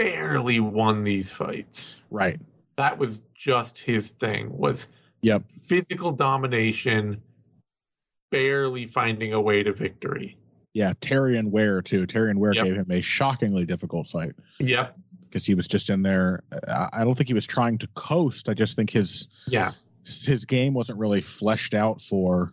barely 0.00 0.60
won 0.60 1.04
these 1.04 1.30
fights. 1.30 1.96
Right. 2.10 2.40
That 2.76 2.98
was 2.98 3.22
just 3.34 3.78
his 3.78 4.08
thing. 4.08 4.56
Was 4.56 4.88
Yep. 5.22 5.44
physical 5.64 6.12
domination, 6.12 7.20
barely 8.30 8.86
finding 8.86 9.32
a 9.34 9.40
way 9.40 9.62
to 9.62 9.72
victory. 9.72 10.38
Yeah. 10.72 10.94
Terrion 10.94 11.50
Ware 11.50 11.82
too. 11.82 12.06
Terrion 12.06 12.36
Ware 12.36 12.54
Yep. 12.54 12.64
gave 12.64 12.74
him 12.76 12.90
a 12.90 13.00
shockingly 13.02 13.66
difficult 13.66 14.06
fight. 14.08 14.32
Yep. 14.58 14.96
because 15.28 15.46
he 15.46 15.54
was 15.54 15.68
just 15.68 15.90
in 15.90 16.02
there. 16.02 16.42
I 16.66 17.04
don't 17.04 17.14
think 17.14 17.28
he 17.28 17.34
was 17.34 17.46
trying 17.46 17.78
to 17.78 17.86
coast. 17.94 18.48
I 18.48 18.54
just 18.54 18.74
think 18.74 18.90
his 18.90 19.28
Yeah. 19.48 19.72
his 20.04 20.44
game 20.44 20.74
wasn't 20.74 20.98
really 20.98 21.20
fleshed 21.20 21.72
out 21.72 22.00
for 22.02 22.50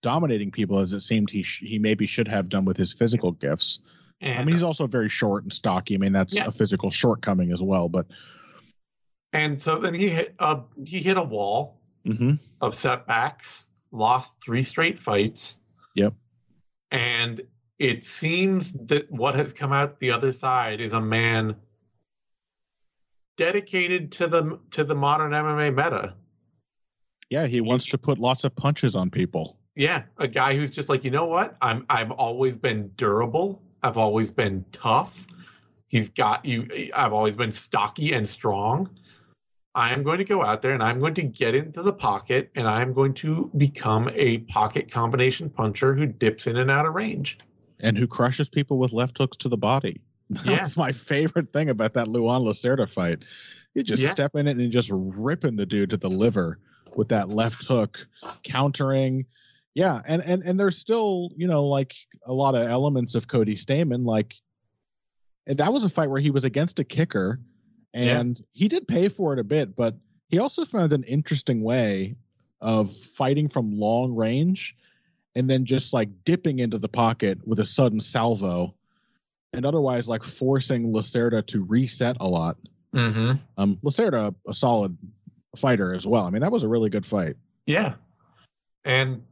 dominating 0.00 0.52
people 0.52 0.78
as 0.78 0.92
it 0.92 1.00
seemed 1.00 1.30
he 1.30 1.42
sh- 1.42 1.64
he 1.66 1.80
maybe 1.80 2.06
should 2.06 2.28
have 2.28 2.48
done 2.48 2.64
with 2.64 2.76
his 2.76 2.92
physical 2.92 3.32
gifts. 3.32 3.80
And, 4.20 4.38
I 4.38 4.44
mean, 4.44 4.54
he's 4.54 4.62
also 4.62 4.86
very 4.86 5.08
short 5.08 5.44
and 5.44 5.52
stocky. 5.52 5.94
I 5.94 5.98
mean, 5.98 6.12
that's 6.12 6.34
Yeah. 6.34 6.46
a 6.46 6.52
physical 6.52 6.90
shortcoming 6.90 7.52
as 7.52 7.62
well. 7.62 7.88
But 7.88 8.06
and 9.32 9.60
so 9.60 9.78
then 9.78 9.94
he 9.94 10.08
hit 10.08 10.34
uh, 10.38 10.62
he 10.84 11.00
hit 11.00 11.16
a 11.16 11.22
wall 11.22 11.80
mhm. 12.04 12.38
of 12.60 12.74
setbacks, 12.74 13.66
lost 13.92 14.34
three 14.42 14.62
straight 14.62 14.98
fights. 14.98 15.58
Yep. 15.94 16.14
And 16.90 17.42
it 17.78 18.04
seems 18.04 18.72
that 18.72 19.10
what 19.10 19.34
has 19.34 19.52
come 19.52 19.72
out 19.72 20.00
the 20.00 20.10
other 20.10 20.32
side 20.32 20.80
is 20.80 20.92
a 20.92 21.00
man 21.00 21.56
dedicated 23.38 24.12
to 24.12 24.26
the 24.26 24.58
to 24.72 24.84
the 24.84 24.94
modern 24.94 25.32
MMA 25.32 25.70
meta. 25.74 26.14
Yeah, 27.30 27.46
he 27.46 27.60
wants 27.60 27.86
to 27.86 27.98
put 27.98 28.18
lots 28.18 28.44
of 28.44 28.54
punches 28.54 28.94
on 28.94 29.08
people. 29.08 29.56
Yeah, 29.76 30.02
a 30.18 30.28
guy 30.28 30.56
who's 30.56 30.72
just 30.72 30.88
like, 30.88 31.04
you 31.04 31.10
know 31.10 31.26
what? 31.26 31.56
I'm 31.62 31.86
I've 31.88 32.10
always 32.10 32.58
been 32.58 32.90
durable. 32.96 33.62
I've 33.82 33.96
always 33.96 34.30
been 34.30 34.64
tough. 34.72 35.26
He's 35.88 36.08
got 36.08 36.44
you. 36.44 36.90
I've 36.94 37.12
always 37.12 37.34
been 37.34 37.52
stocky 37.52 38.12
and 38.12 38.28
strong. 38.28 38.88
I 39.74 39.92
am 39.92 40.02
going 40.02 40.18
to 40.18 40.24
go 40.24 40.44
out 40.44 40.62
there 40.62 40.72
and 40.72 40.82
I'm 40.82 40.98
going 40.98 41.14
to 41.14 41.22
get 41.22 41.54
into 41.54 41.82
the 41.82 41.92
pocket 41.92 42.50
and 42.56 42.68
I'm 42.68 42.92
going 42.92 43.14
to 43.14 43.50
become 43.56 44.10
a 44.14 44.38
pocket 44.38 44.90
combination 44.90 45.48
puncher 45.48 45.94
who 45.94 46.06
dips 46.06 46.46
in 46.46 46.56
and 46.56 46.70
out 46.70 46.86
of 46.86 46.94
range. 46.94 47.38
And 47.78 47.96
who 47.96 48.06
crushes 48.06 48.48
people 48.48 48.78
with 48.78 48.92
left 48.92 49.18
hooks 49.18 49.36
to 49.38 49.48
the 49.48 49.56
body. 49.56 50.00
That's 50.30 50.76
yeah. 50.76 50.82
my 50.82 50.92
favorite 50.92 51.52
thing 51.52 51.68
about 51.68 51.94
that 51.94 52.08
Luan 52.08 52.42
Lacerda 52.42 52.88
fight. 52.88 53.20
You 53.74 53.82
just 53.82 54.02
yeah. 54.02 54.10
step 54.10 54.34
in 54.34 54.48
it 54.48 54.56
and 54.56 54.72
just 54.72 54.90
ripping 54.92 55.56
the 55.56 55.66
dude 55.66 55.90
to 55.90 55.96
the 55.96 56.10
liver 56.10 56.58
with 56.96 57.08
that 57.08 57.28
left 57.28 57.64
hook, 57.66 58.06
countering. 58.42 59.26
Yeah, 59.74 60.00
and 60.06 60.22
and 60.22 60.42
and 60.42 60.58
there's 60.58 60.78
still 60.78 61.30
you 61.36 61.46
know 61.46 61.66
like 61.66 61.94
a 62.26 62.32
lot 62.32 62.54
of 62.54 62.68
elements 62.68 63.14
of 63.14 63.28
Cody 63.28 63.54
Stamann. 63.54 64.04
Like 64.04 64.34
that 65.46 65.72
was 65.72 65.84
a 65.84 65.88
fight 65.88 66.10
where 66.10 66.20
he 66.20 66.30
was 66.30 66.44
against 66.44 66.78
a 66.78 66.84
kicker, 66.84 67.40
and 67.94 68.38
yeah. 68.38 68.44
he 68.52 68.68
did 68.68 68.88
pay 68.88 69.08
for 69.08 69.32
it 69.32 69.38
a 69.38 69.44
bit, 69.44 69.76
but 69.76 69.94
he 70.28 70.38
also 70.38 70.64
found 70.64 70.92
an 70.92 71.04
interesting 71.04 71.62
way 71.62 72.16
of 72.60 72.94
fighting 72.96 73.48
from 73.48 73.78
long 73.78 74.14
range 74.14 74.76
and 75.34 75.48
then 75.48 75.64
just 75.64 75.92
like 75.92 76.08
dipping 76.24 76.58
into 76.58 76.78
the 76.78 76.88
pocket 76.88 77.38
with 77.46 77.58
a 77.58 77.64
sudden 77.64 78.00
salvo 78.00 78.74
and 79.52 79.64
otherwise 79.64 80.08
like 80.08 80.22
forcing 80.22 80.92
Lacerda 80.92 81.46
to 81.46 81.64
reset 81.64 82.16
a 82.20 82.28
lot. 82.28 82.56
Mm-hmm. 82.94 83.32
Um, 83.56 83.78
Lacerda, 83.82 84.34
a 84.46 84.54
solid 84.54 84.96
fighter 85.56 85.94
as 85.94 86.06
well. 86.06 86.24
I 86.24 86.30
mean, 86.30 86.42
that 86.42 86.52
was 86.52 86.62
a 86.62 86.68
really 86.68 86.90
good 86.90 87.06
fight. 87.06 87.36
Yeah, 87.66 87.94
and 88.84 89.22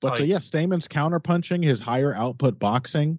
but 0.00 0.12
like, 0.12 0.20
uh, 0.22 0.24
yeah, 0.24 0.38
Stamann's 0.38 0.88
counterpunching, 0.88 1.64
his 1.64 1.80
higher 1.80 2.14
output 2.14 2.58
boxing, 2.58 3.18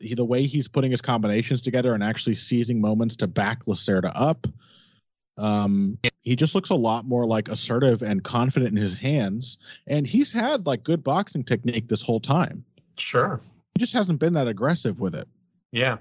he, 0.00 0.14
the 0.14 0.24
way 0.24 0.46
he's 0.46 0.68
putting 0.68 0.90
his 0.90 1.00
combinations 1.00 1.60
together 1.60 1.94
and 1.94 2.02
actually 2.02 2.34
seizing 2.34 2.80
moments 2.80 3.16
to 3.16 3.26
back 3.26 3.66
Lacerda 3.66 4.10
up. 4.14 4.46
Um, 5.38 5.98
he 6.22 6.36
just 6.36 6.54
looks 6.54 6.70
a 6.70 6.74
lot 6.74 7.04
more 7.04 7.26
like 7.26 7.48
assertive 7.48 8.02
and 8.02 8.22
confident 8.22 8.76
in 8.76 8.82
his 8.82 8.94
hands, 8.94 9.58
and 9.86 10.06
he's 10.06 10.32
had 10.32 10.66
like 10.66 10.84
good 10.84 11.02
boxing 11.02 11.44
technique 11.44 11.88
this 11.88 12.02
whole 12.02 12.20
time. 12.20 12.64
Sure, 12.98 13.40
he 13.74 13.80
just 13.80 13.94
hasn't 13.94 14.20
been 14.20 14.34
that 14.34 14.46
aggressive 14.46 15.00
with 15.00 15.14
it. 15.14 15.26
Yeah, 15.72 15.98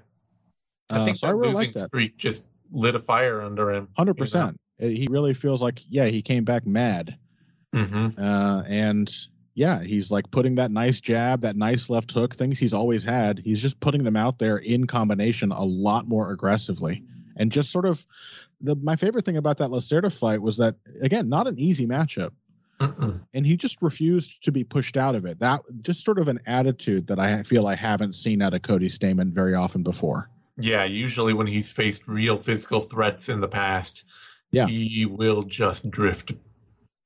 I 0.89 0.97
uh, 0.97 1.05
think 1.05 1.17
so 1.17 1.27
I 1.27 1.31
really 1.31 1.53
like 1.53 1.73
that. 1.73 1.87
streak 1.87 2.17
just 2.17 2.43
lit 2.71 2.95
a 2.95 2.99
fire 2.99 3.41
under 3.41 3.71
him. 3.71 3.87
Hundred 3.97 4.15
percent. 4.15 4.57
He 4.77 5.07
really 5.09 5.33
feels 5.33 5.61
like 5.61 5.81
yeah, 5.89 6.05
he 6.05 6.21
came 6.21 6.43
back 6.43 6.67
mad. 6.67 7.17
Mm-hmm. 7.73 8.21
Uh, 8.21 8.63
and 8.63 9.09
yeah, 9.53 9.81
he's 9.81 10.11
like 10.11 10.31
putting 10.31 10.55
that 10.55 10.71
nice 10.71 11.01
jab, 11.01 11.41
that 11.41 11.55
nice 11.55 11.89
left 11.89 12.11
hook, 12.11 12.35
things 12.35 12.57
he's 12.57 12.73
always 12.73 13.03
had. 13.03 13.39
He's 13.39 13.61
just 13.61 13.79
putting 13.79 14.03
them 14.03 14.15
out 14.15 14.39
there 14.39 14.57
in 14.57 14.87
combination 14.87 15.51
a 15.51 15.63
lot 15.63 16.07
more 16.07 16.31
aggressively, 16.31 17.03
and 17.35 17.51
just 17.51 17.71
sort 17.71 17.85
of 17.85 18.05
the 18.61 18.75
my 18.75 18.95
favorite 18.95 19.25
thing 19.25 19.37
about 19.37 19.57
that 19.57 19.69
Lacerda 19.69 20.11
fight 20.11 20.41
was 20.41 20.57
that 20.57 20.75
again, 21.01 21.29
not 21.29 21.47
an 21.47 21.59
easy 21.59 21.85
matchup. 21.85 22.31
Mm-mm. 22.79 23.21
And 23.35 23.45
he 23.45 23.57
just 23.57 23.79
refused 23.81 24.43
to 24.43 24.51
be 24.51 24.63
pushed 24.63 24.97
out 24.97 25.13
of 25.13 25.25
it. 25.25 25.39
That 25.39 25.61
just 25.81 26.03
sort 26.03 26.17
of 26.17 26.27
an 26.27 26.39
attitude 26.47 27.05
that 27.07 27.19
I 27.19 27.43
feel 27.43 27.67
I 27.67 27.75
haven't 27.75 28.15
seen 28.15 28.41
out 28.41 28.55
of 28.55 28.63
Cody 28.63 28.89
Stamann 28.89 29.33
very 29.33 29.53
often 29.53 29.83
before. 29.83 30.31
Yeah, 30.57 30.85
usually 30.85 31.33
when 31.33 31.45
he's 31.45 31.67
faced 31.67 32.07
real 32.07 32.37
physical 32.37 32.81
threats 32.81 33.29
in 33.29 33.39
the 33.39 33.47
past, 33.47 34.03
yeah. 34.49 34.65
he 34.65 35.05
will 35.05 35.43
just 35.43 35.91
drift 35.91 36.31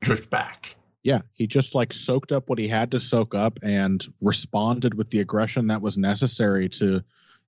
drift 0.01 0.29
back. 0.29 0.77
Yeah, 1.05 1.21
he 1.33 1.45
just 1.45 1.75
like 1.75 1.93
soaked 1.93 2.31
up 2.31 2.49
what 2.49 2.57
he 2.57 2.67
had 2.67 2.89
to 2.89 2.99
soak 2.99 3.35
up 3.35 3.59
and 3.61 4.03
responded 4.21 4.95
with 4.95 5.11
the 5.11 5.19
aggression 5.19 5.67
that 5.67 5.83
was 5.83 5.99
necessary 5.99 6.67
to 6.69 7.03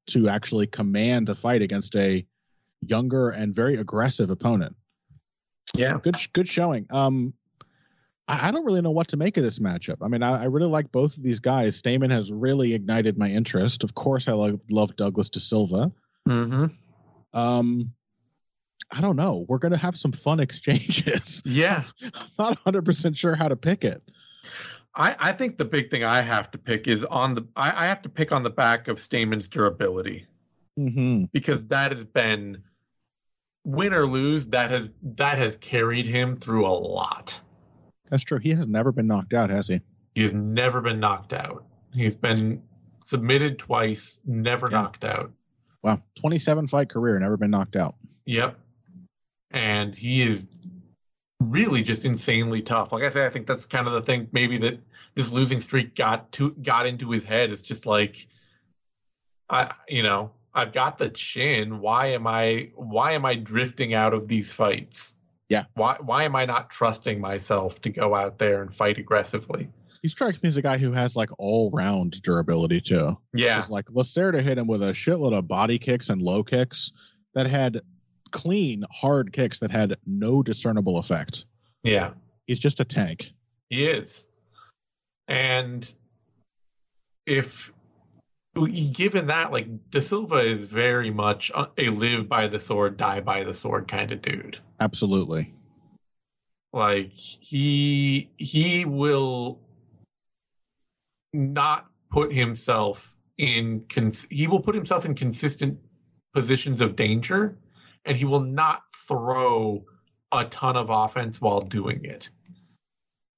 to 0.10 0.30
actually 0.30 0.68
command 0.68 1.28
a 1.28 1.34
fight 1.34 1.64
against 1.64 1.96
a 1.96 2.24
younger 2.86 3.32
and 3.32 3.56
very 3.56 3.78
aggressive 3.78 4.30
opponent. 4.30 4.76
Yeah, 5.74 5.98
good 6.04 6.18
good 6.34 6.48
showing. 6.48 6.86
Um, 6.92 7.34
I, 8.28 8.50
I 8.50 8.52
don't 8.52 8.64
really 8.64 8.82
know 8.82 8.92
what 8.92 9.08
to 9.08 9.18
make 9.18 9.38
of 9.38 9.44
this 9.44 9.58
matchup. 9.58 9.98
I 10.04 10.08
mean, 10.08 10.22
I, 10.22 10.44
I, 10.44 10.46
really 10.46 10.70
like 10.70 10.92
both 10.92 11.18
of 11.18 11.24
these 11.24 11.40
guys. 11.40 11.82
Stamann 11.82 12.12
has 12.12 12.32
really 12.32 12.76
ignited 12.76 13.18
my 13.18 13.28
interest. 13.28 13.84
Of 13.84 13.96
course, 13.96 14.28
I 14.28 14.34
love, 14.34 14.60
love 14.70 14.96
Douglas 14.96 15.30
De 15.30 15.40
Silva. 15.40 15.92
Mm-hmm. 16.30 16.68
Um, 17.34 17.92
I 18.92 19.02
don't 19.02 19.16
know. 19.16 19.46
We're 19.48 19.58
going 19.58 19.74
to 19.74 19.78
have 19.78 19.98
some 19.98 20.12
fun 20.12 20.40
exchanges. 20.42 21.42
Yeah. 21.46 21.84
I'm 22.02 22.12
not 22.40 22.64
100% 22.66 23.16
sure 23.16 23.36
how 23.36 23.48
to 23.48 23.56
pick 23.56 23.84
it. 23.84 24.02
I, 24.96 25.16
I 25.20 25.32
think 25.32 25.58
the 25.58 25.66
big 25.66 25.92
thing 25.92 26.04
I 26.04 26.22
have 26.22 26.50
to 26.52 26.58
pick 26.58 26.88
is 26.88 27.06
on 27.06 27.36
the 27.36 27.48
I, 27.56 27.84
I 27.84 27.88
have 27.88 28.02
to 28.02 28.10
pick 28.10 28.32
on 28.32 28.42
the 28.42 28.50
back 28.50 28.88
of 28.88 28.98
Stamann's 28.98 29.48
durability 29.48 30.26
mm-hmm. 30.78 31.26
because 31.32 31.68
that 31.68 31.92
has 31.92 32.04
been 32.04 32.64
win 33.64 33.94
or 33.94 34.08
lose 34.08 34.48
that 34.48 34.72
has 34.72 34.90
that 35.04 35.38
has 35.38 35.56
carried 35.58 36.08
him 36.08 36.36
through 36.36 36.66
a 36.66 36.74
lot. 36.74 37.40
That's 38.10 38.24
true. 38.24 38.40
He 38.40 38.50
has 38.52 38.66
never 38.66 38.92
been 38.92 39.06
knocked 39.06 39.36
out, 39.36 39.52
has 39.52 39.68
he? 39.68 39.82
He 40.16 40.24
has 40.24 40.34
never 40.34 40.82
been 40.82 41.00
knocked 41.00 41.34
out. 41.34 41.64
He's 41.94 42.16
been 42.16 42.64
submitted 43.04 43.60
twice, 43.60 44.20
never 44.26 44.68
yeah. 44.68 44.82
knocked 44.82 45.04
out. 45.04 45.32
Wow, 45.84 46.02
27 46.16 46.70
fight 46.70 46.90
career, 46.90 47.20
never 47.20 47.38
been 47.38 47.52
knocked 47.52 47.76
out. 47.76 47.96
Yep 48.26 48.58
and 49.52 49.96
he 49.96 50.22
is 50.22 50.48
really 51.40 51.84
just 51.84 52.06
insanely 52.06 52.62
tough. 52.62 52.92
Like 52.92 53.04
I 53.04 53.10
said, 53.10 53.26
I 53.26 53.30
think 53.30 53.48
that's 53.48 53.66
kind 53.66 53.88
of 53.88 53.94
the 53.94 54.02
thing 54.02 54.28
maybe 54.32 54.58
that 54.60 54.80
this 55.16 55.32
losing 55.32 55.62
streak 55.62 55.96
got 55.96 56.32
to 56.34 56.52
got 56.52 56.86
into 56.86 57.12
his 57.12 57.24
head. 57.24 57.52
It's 57.52 57.62
just 57.62 57.86
like 57.86 58.28
I 59.50 59.74
you 59.88 60.04
know, 60.04 60.32
I've 60.54 60.74
got 60.74 60.98
the 60.98 61.10
chin. 61.10 61.80
Why 61.80 62.08
am 62.08 62.28
I 62.28 62.72
why 62.76 63.14
am 63.14 63.26
I 63.26 63.36
drifting 63.36 63.94
out 63.94 64.14
of 64.14 64.28
these 64.28 64.52
fights? 64.52 65.14
Yeah. 65.50 65.66
Why 65.76 65.98
why 66.02 66.24
am 66.24 66.36
I 66.36 66.46
not 66.46 66.70
trusting 66.70 67.22
myself 67.22 67.82
to 67.82 67.90
go 67.90 68.16
out 68.16 68.38
there 68.38 68.62
and 68.62 68.74
fight 68.74 68.98
aggressively? 68.98 69.70
He 70.02 70.10
strikes 70.10 70.42
me 70.44 70.48
as 70.48 70.58
a 70.58 70.62
guy 70.62 70.78
who 70.78 70.92
has 70.92 71.16
like 71.16 71.30
all 71.38 71.72
round 71.72 72.22
durability 72.22 72.82
too. 72.82 73.18
Yeah. 73.34 73.66
Like 73.70 73.86
Lacerda 73.86 74.42
hit 74.42 74.58
him 74.58 74.68
with 74.68 74.84
a 74.84 74.92
shitload 74.92 75.38
of 75.38 75.48
body 75.48 75.80
kicks 75.80 76.10
and 76.10 76.22
low 76.22 76.44
kicks 76.44 76.92
that 77.34 77.48
had 77.48 77.82
clean, 78.28 78.84
hard 78.92 79.34
kicks 79.34 79.60
that 79.60 79.72
had 79.72 79.98
no 80.06 80.44
discernible 80.44 80.98
effect. 80.98 81.46
Yeah. 81.84 82.12
He's 82.46 82.60
just 82.60 82.80
a 82.80 82.86
tank. 82.86 83.32
He 83.70 83.86
is. 83.86 84.26
And 85.28 85.92
if 87.26 87.72
given 88.66 89.28
that, 89.28 89.52
like 89.52 89.68
De 89.92 90.02
Silva 90.02 90.38
is 90.38 90.62
very 90.62 91.12
much 91.12 91.52
a 91.78 91.90
live 91.90 92.28
by 92.28 92.48
the 92.48 92.60
sword, 92.60 92.98
die 92.98 93.20
by 93.20 93.44
the 93.44 93.54
sword 93.54 93.88
kind 93.88 94.12
of 94.12 94.22
dude. 94.22 94.58
Absolutely. 94.80 95.54
Like 96.74 97.12
he 97.14 98.32
he 98.38 98.86
will 98.86 99.60
not 101.34 101.88
put 102.10 102.34
himself 102.34 103.14
in 103.38 103.86
cons- 103.90 104.28
he 104.30 104.48
will 104.48 104.62
put 104.62 104.76
himself 104.76 105.06
in 105.06 105.14
consistent 105.14 105.80
positions 106.34 106.82
of 106.82 106.96
danger 106.96 107.58
and 108.08 108.18
he 108.18 108.26
will 108.26 108.40
not 108.40 108.84
throw 109.08 109.84
a 110.32 110.46
ton 110.46 110.78
of 110.78 110.90
offense 110.90 111.40
while 111.40 111.60
doing 111.60 112.06
it. 112.06 112.30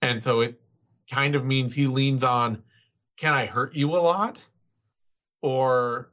And 0.01 0.23
so 0.23 0.41
it 0.41 0.61
kind 1.11 1.35
of 1.35 1.43
means 1.43 1.73
he 1.73 1.87
leans 1.87 2.23
on 2.23 2.63
can 3.17 3.33
I 3.33 3.47
hurt 3.47 3.75
you 3.75 3.97
a 3.97 3.99
lot? 3.99 4.37
Or 5.41 6.09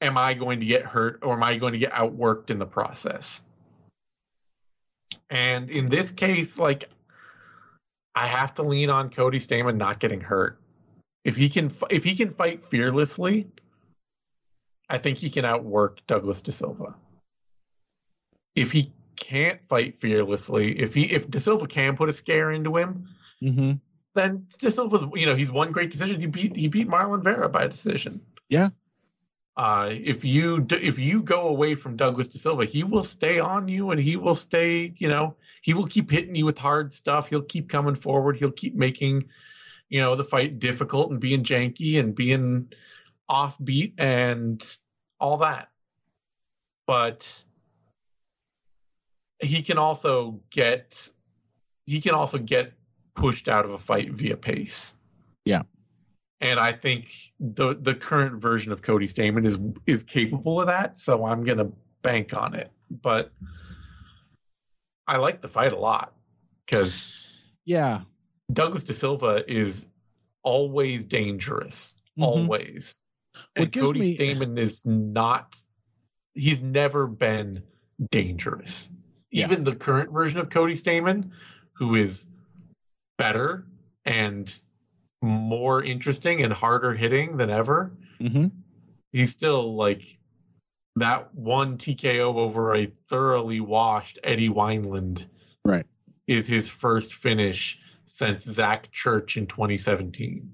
am 0.00 0.18
I 0.18 0.34
going 0.34 0.60
to 0.60 0.66
get 0.66 0.82
hurt 0.82 1.20
or 1.22 1.34
am 1.34 1.44
I 1.44 1.56
going 1.56 1.74
to 1.74 1.78
get 1.78 1.92
outworked 1.92 2.50
in 2.50 2.58
the 2.58 2.66
process? 2.66 3.40
And 5.30 5.70
in 5.70 5.88
this 5.88 6.10
case, 6.10 6.58
like 6.58 6.88
I 8.14 8.26
have 8.26 8.54
to 8.54 8.62
lean 8.62 8.90
on 8.90 9.10
Cody 9.10 9.38
Stamann 9.38 9.76
not 9.76 10.00
getting 10.00 10.20
hurt. 10.20 10.58
If 11.24 11.36
he 11.36 11.48
can 11.48 11.72
if 11.90 12.02
he 12.02 12.16
can 12.16 12.32
fight 12.34 12.64
fearlessly, 12.66 13.46
I 14.88 14.98
think 14.98 15.18
he 15.18 15.30
can 15.30 15.44
outwork 15.44 16.04
Douglas 16.06 16.42
De 16.42 16.52
Silva 16.52 16.94
if 18.54 18.72
he 18.72 18.92
can't 19.16 19.60
fight 19.68 20.00
fearlessly, 20.00 20.78
if 20.78 20.94
he 20.94 21.04
if 21.04 21.30
De 21.30 21.40
Silva 21.40 21.66
can 21.66 21.96
put 21.96 22.08
a 22.08 22.12
scare 22.12 22.50
into 22.50 22.76
him, 22.76 23.08
mm-hmm. 23.42 23.72
then 24.14 24.46
De 24.58 24.70
Silva's 24.70 25.02
you 25.14 25.26
know 25.26 25.34
he's 25.34 25.50
won 25.50 25.72
great 25.72 25.90
decisions. 25.90 26.22
He 26.22 26.28
beat 26.28 26.56
he 26.56 26.68
beat 26.68 26.88
Marlon 26.88 27.22
Vera 27.22 27.48
by 27.48 27.64
a 27.64 27.68
decision. 27.68 28.20
Yeah. 28.48 28.70
Uh, 29.56 29.88
if 29.90 30.24
you 30.24 30.66
if 30.70 30.98
you 30.98 31.22
go 31.22 31.48
away 31.48 31.76
from 31.76 31.96
Douglas 31.96 32.28
De 32.28 32.38
Silva, 32.38 32.64
he 32.64 32.82
will 32.82 33.04
stay 33.04 33.38
on 33.38 33.68
you 33.68 33.90
and 33.92 34.00
he 34.00 34.16
will 34.16 34.34
stay. 34.34 34.92
You 34.98 35.08
know 35.08 35.36
he 35.62 35.74
will 35.74 35.86
keep 35.86 36.10
hitting 36.10 36.34
you 36.34 36.44
with 36.44 36.58
hard 36.58 36.92
stuff. 36.92 37.28
He'll 37.28 37.42
keep 37.42 37.68
coming 37.68 37.94
forward. 37.94 38.36
He'll 38.36 38.50
keep 38.50 38.74
making 38.74 39.28
you 39.88 40.00
know 40.00 40.16
the 40.16 40.24
fight 40.24 40.58
difficult 40.58 41.10
and 41.10 41.20
being 41.20 41.44
janky 41.44 42.00
and 42.00 42.14
being 42.14 42.72
offbeat 43.30 43.94
and 43.98 44.62
all 45.20 45.38
that. 45.38 45.70
But 46.86 47.44
he 49.44 49.62
can 49.62 49.78
also 49.78 50.40
get 50.50 51.08
he 51.86 52.00
can 52.00 52.14
also 52.14 52.38
get 52.38 52.72
pushed 53.14 53.48
out 53.48 53.64
of 53.64 53.70
a 53.72 53.78
fight 53.78 54.10
via 54.12 54.36
pace. 54.36 54.94
Yeah. 55.44 55.62
And 56.40 56.58
I 56.58 56.72
think 56.72 57.12
the 57.40 57.74
the 57.74 57.94
current 57.94 58.40
version 58.40 58.72
of 58.72 58.82
Cody 58.82 59.06
Stamann 59.06 59.46
is 59.46 59.58
is 59.86 60.02
capable 60.02 60.60
of 60.60 60.66
that, 60.66 60.98
so 60.98 61.24
I'm 61.24 61.44
gonna 61.44 61.70
bank 62.02 62.36
on 62.36 62.54
it. 62.54 62.70
But 62.90 63.32
I 65.06 65.18
like 65.18 65.40
the 65.42 65.48
fight 65.48 65.72
a 65.72 65.78
lot 65.78 66.14
because 66.66 67.14
Yeah. 67.64 68.02
Douglas 68.52 68.84
De 68.84 68.92
Silva 68.92 69.42
is 69.50 69.86
always 70.42 71.06
dangerous, 71.06 71.94
Mhm. 72.18 72.24
always. 72.24 72.98
And 73.56 73.72
Cody 73.72 74.00
me- 74.00 74.16
Stamann 74.18 74.58
is 74.58 74.84
not. 74.84 75.56
He's 76.34 76.62
never 76.62 77.06
been 77.06 77.62
dangerous. 78.10 78.90
Yeah. 79.34 79.46
Even 79.46 79.64
the 79.64 79.74
current 79.74 80.12
version 80.12 80.38
of 80.38 80.48
Cody 80.48 80.74
Stamann, 80.74 81.30
who 81.72 81.96
is 81.96 82.24
better 83.18 83.66
and 84.04 84.54
more 85.22 85.82
interesting 85.82 86.42
and 86.44 86.52
harder 86.52 86.94
hitting 86.94 87.36
than 87.36 87.50
ever, 87.50 87.92
hmm 88.20 88.46
he's 89.12 89.30
still 89.30 89.76
like 89.76 90.18
that 90.96 91.32
one 91.34 91.78
TKO 91.78 92.36
over 92.36 92.74
a 92.74 92.86
thoroughly 93.08 93.60
washed 93.60 94.18
Eddie 94.24 94.48
Wineland 94.48 95.26
Right. 95.64 95.86
is 96.26 96.46
his 96.46 96.68
first 96.68 97.14
finish 97.14 97.78
since 98.06 98.44
Zach 98.44 98.90
Church 98.92 99.36
in 99.36 99.46
2017. 99.46 100.52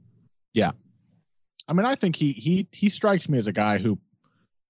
Yeah. 0.54 0.72
I 1.68 1.72
mean, 1.74 1.84
I 1.86 1.94
think 1.96 2.16
he 2.16 2.32
he 2.32 2.66
he 2.72 2.88
strikes 2.88 3.28
me 3.28 3.36
as 3.38 3.46
a 3.46 3.52
guy 3.52 3.76
who, 3.78 3.98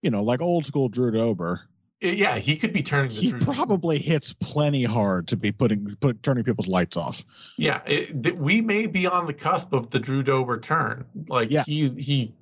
you 0.02 0.10
know, 0.10 0.22
like 0.24 0.40
old 0.40 0.66
school 0.66 0.88
Drew 0.88 1.12
Dober. 1.12 1.60
Yeah, 2.00 2.38
he 2.38 2.56
could 2.56 2.72
be 2.72 2.82
turning 2.82 3.10
the 3.10 3.16
He 3.20 3.32
probably 3.34 3.98
hits 3.98 4.32
plenty 4.32 4.84
hard 4.84 5.28
to 5.28 5.36
be 5.36 5.52
putting 5.52 5.96
put 6.00 6.22
turning 6.22 6.44
people's 6.44 6.66
lights 6.68 6.96
off. 6.96 7.22
Yeah, 7.58 7.82
it, 7.86 8.22
th- 8.22 8.36
we 8.36 8.62
may 8.62 8.86
be 8.86 9.06
on 9.06 9.26
the 9.26 9.34
cusp 9.34 9.72
of 9.74 9.90
the 9.90 9.98
Drew 9.98 10.22
Dober 10.22 10.58
turn. 10.58 11.04
Like 11.28 11.50
Yeah. 11.50 11.64
he, 11.64 11.90
he 11.90 12.34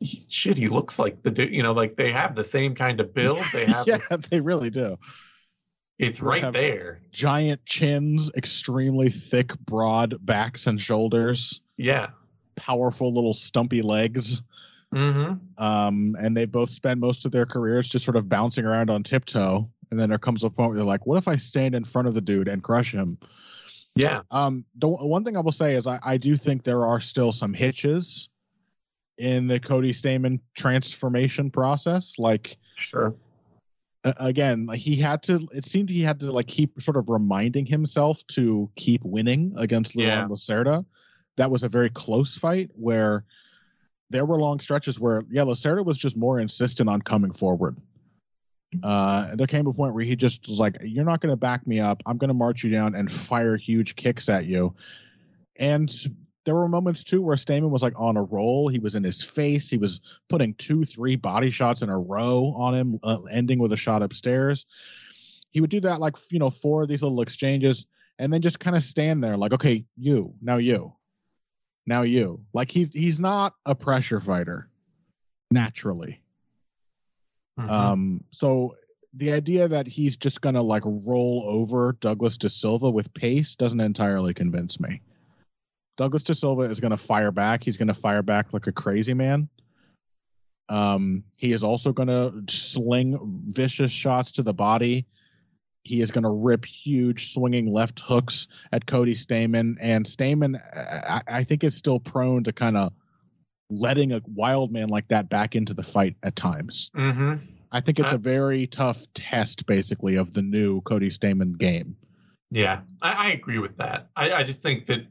he 0.00 0.26
shit, 0.28 0.56
he 0.58 0.66
looks 0.66 0.98
like 0.98 1.22
the 1.22 1.48
you 1.52 1.62
know 1.62 1.72
like 1.72 1.94
they 1.96 2.10
have 2.10 2.34
the 2.34 2.42
same 2.44 2.74
kind 2.74 3.00
of 3.00 3.14
build. 3.14 3.38
They 3.52 3.66
have 3.66 3.86
yeah, 3.86 3.98
this- 4.10 4.26
they 4.30 4.40
really 4.40 4.70
do. 4.70 4.98
it's 5.98 6.18
They 6.18 6.24
right 6.24 6.52
there. 6.52 7.00
Giant 7.12 7.64
chins, 7.64 8.32
extremely 8.36 9.10
thick, 9.10 9.56
broad 9.60 10.16
backs 10.26 10.66
and 10.66 10.80
shoulders, 10.80 11.60
Yeah. 11.76 12.08
powerful 12.56 13.14
little 13.14 13.32
stumpy 13.34 13.80
legs. 13.82 14.42
Mm-hmm. 14.94 15.62
Um, 15.62 16.16
and 16.20 16.36
they 16.36 16.44
both 16.44 16.70
spend 16.70 17.00
most 17.00 17.24
of 17.24 17.32
their 17.32 17.46
careers 17.46 17.88
just 17.88 18.04
sort 18.04 18.16
of 18.16 18.28
bouncing 18.28 18.64
around 18.64 18.90
on 18.90 19.02
tiptoe. 19.02 19.68
And 19.90 20.00
then 20.00 20.08
there 20.08 20.18
comes 20.18 20.44
a 20.44 20.50
point 20.50 20.70
where 20.70 20.76
they're 20.76 20.84
like, 20.84 21.06
"What 21.06 21.18
if 21.18 21.28
I 21.28 21.36
stand 21.36 21.74
in 21.74 21.84
front 21.84 22.08
of 22.08 22.14
the 22.14 22.20
dude 22.20 22.48
and 22.48 22.62
crush 22.62 22.92
him?" 22.92 23.18
Yeah. 23.96 24.22
Um, 24.30 24.64
the 24.76 24.88
one 24.88 25.24
thing 25.24 25.36
I 25.36 25.40
will 25.40 25.52
say 25.52 25.74
is 25.74 25.86
I, 25.86 26.00
I 26.04 26.16
do 26.16 26.36
think 26.36 26.64
there 26.64 26.84
are 26.84 27.00
still 27.00 27.30
some 27.32 27.54
hitches 27.54 28.28
in 29.18 29.46
the 29.46 29.60
Cody 29.60 29.92
Stamann 29.92 30.40
transformation 30.56 31.50
process. 31.50 32.18
Like 32.18 32.56
Sure. 32.76 33.14
again, 34.04 34.66
like, 34.66 34.80
he 34.80 34.96
had 34.96 35.22
to. 35.24 35.46
It 35.52 35.66
seemed 35.66 35.88
he 35.90 36.02
had 36.02 36.18
to 36.20 36.32
like 36.32 36.48
keep 36.48 36.82
sort 36.82 36.96
of 36.96 37.08
reminding 37.08 37.66
himself 37.66 38.26
to 38.28 38.68
keep 38.74 39.04
winning 39.04 39.54
against 39.56 39.94
Leon 39.94 40.08
Yeah. 40.10 40.26
Lacerda. 40.26 40.84
That 41.36 41.50
was 41.50 41.62
a 41.62 41.68
very 41.68 41.90
close 41.90 42.36
fight 42.36 42.70
where 42.74 43.24
there 44.14 44.24
were 44.24 44.38
long 44.38 44.60
stretches 44.60 45.00
where 45.00 45.24
yeah, 45.28 45.42
Lacerda 45.42 45.84
was 45.84 45.98
just 45.98 46.16
more 46.16 46.38
insistent 46.38 46.88
on 46.88 47.02
coming 47.02 47.32
forward. 47.32 47.76
Uh, 48.80 49.34
there 49.34 49.48
came 49.48 49.66
a 49.66 49.72
point 49.72 49.92
where 49.92 50.04
he 50.04 50.14
just 50.14 50.48
was 50.48 50.60
like, 50.60 50.76
"You're 50.82 51.04
not 51.04 51.20
going 51.20 51.32
to 51.32 51.36
back 51.36 51.66
me 51.66 51.80
up. 51.80 52.00
I'm 52.06 52.16
going 52.16 52.28
to 52.28 52.34
march 52.34 52.62
you 52.62 52.70
down 52.70 52.94
and 52.94 53.10
fire 53.10 53.56
huge 53.56 53.96
kicks 53.96 54.28
at 54.28 54.46
you." 54.46 54.72
And 55.56 55.92
there 56.44 56.54
were 56.54 56.68
moments 56.68 57.02
too 57.02 57.22
where 57.22 57.34
Stamann 57.34 57.70
was 57.70 57.82
like 57.82 57.94
on 57.96 58.16
a 58.16 58.22
roll. 58.22 58.68
He 58.68 58.78
was 58.78 58.94
in 58.94 59.02
his 59.02 59.20
face. 59.20 59.68
He 59.68 59.78
was 59.78 60.00
putting 60.28 60.54
two, 60.54 60.84
three 60.84 61.16
body 61.16 61.50
shots 61.50 61.82
in 61.82 61.88
a 61.88 61.98
row 61.98 62.54
on 62.56 62.72
him, 62.72 63.00
uh, 63.02 63.22
ending 63.22 63.58
with 63.58 63.72
a 63.72 63.76
shot 63.76 64.00
upstairs. 64.00 64.64
He 65.50 65.60
would 65.60 65.70
do 65.70 65.80
that 65.80 65.98
like 65.98 66.14
you 66.30 66.38
know 66.38 66.50
four 66.50 66.82
of 66.82 66.88
these 66.88 67.02
little 67.02 67.20
exchanges, 67.20 67.86
and 68.20 68.32
then 68.32 68.42
just 68.42 68.60
kind 68.60 68.76
of 68.76 68.84
stand 68.84 69.24
there 69.24 69.36
like, 69.36 69.52
okay, 69.52 69.84
you 69.96 70.34
now 70.40 70.58
you, 70.58 70.92
now 71.86 72.02
you. 72.02 72.40
Like 72.52 72.70
he's 72.70 72.92
he's 72.92 73.20
not 73.20 73.54
a 73.66 73.74
pressure 73.74 74.20
fighter 74.20 74.68
naturally. 75.50 76.20
Mhm. 77.58 77.70
Um, 77.70 78.24
so 78.30 78.76
the 79.14 79.32
idea 79.32 79.68
that 79.68 79.86
he's 79.86 80.16
just 80.16 80.40
gonna 80.40 80.62
like 80.62 80.82
roll 80.84 81.44
over 81.46 81.96
Douglas 82.00 82.36
De 82.36 82.48
Silva 82.48 82.90
with 82.90 83.12
pace 83.14 83.54
doesn't 83.54 83.80
entirely 83.80 84.34
convince 84.34 84.80
me. 84.80 85.00
Douglas 85.96 86.24
De 86.24 86.34
Silva 86.34 86.62
is 86.62 86.80
gonna 86.80 86.96
fire 86.96 87.30
back. 87.30 87.62
He's 87.62 87.76
gonna 87.76 87.94
fire 87.94 88.22
back 88.22 88.52
like 88.52 88.66
a 88.66 88.72
crazy 88.72 89.14
man. 89.14 89.48
Um, 90.68 91.24
he 91.36 91.52
is 91.52 91.62
also 91.62 91.92
gonna 91.92 92.32
sling 92.48 93.18
vicious 93.48 93.92
shots 93.92 94.32
to 94.32 94.42
the 94.42 94.54
body. 94.54 95.06
He 95.84 96.00
is 96.00 96.10
going 96.10 96.24
to 96.24 96.30
rip 96.30 96.64
huge 96.64 97.32
swinging 97.34 97.70
left 97.70 98.00
hooks 98.00 98.48
at 98.72 98.86
Cody 98.86 99.14
Stamann, 99.14 99.76
and 99.80 100.06
Stamann, 100.06 100.58
I, 100.74 101.22
I 101.26 101.44
think, 101.44 101.62
is 101.62 101.76
still 101.76 102.00
prone 102.00 102.44
to 102.44 102.52
kind 102.52 102.76
of 102.76 102.92
letting 103.70 104.12
a 104.12 104.20
wild 104.26 104.72
man 104.72 104.88
like 104.88 105.08
that 105.08 105.28
back 105.28 105.54
into 105.54 105.74
the 105.74 105.82
fight 105.82 106.16
at 106.22 106.34
times. 106.34 106.90
Mhm. 106.94 107.40
I 107.70 107.80
think 107.80 107.98
it's 107.98 108.12
a 108.12 108.18
very 108.18 108.66
tough 108.66 109.04
test, 109.14 109.66
basically, 109.66 110.16
of 110.16 110.32
the 110.32 110.42
new 110.42 110.80
Cody 110.80 111.10
Stamann 111.10 111.58
game. 111.58 111.96
Yeah, 112.50 112.82
I, 113.02 113.12
I 113.12 113.32
agree 113.32 113.58
with 113.58 113.78
that. 113.78 114.10
I, 114.14 114.32
I 114.32 114.42
just 114.44 114.62
think 114.62 114.86
that 114.86 115.06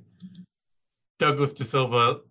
Douglas 1.19 1.53
De 1.53 1.65
Silva, 1.65 2.21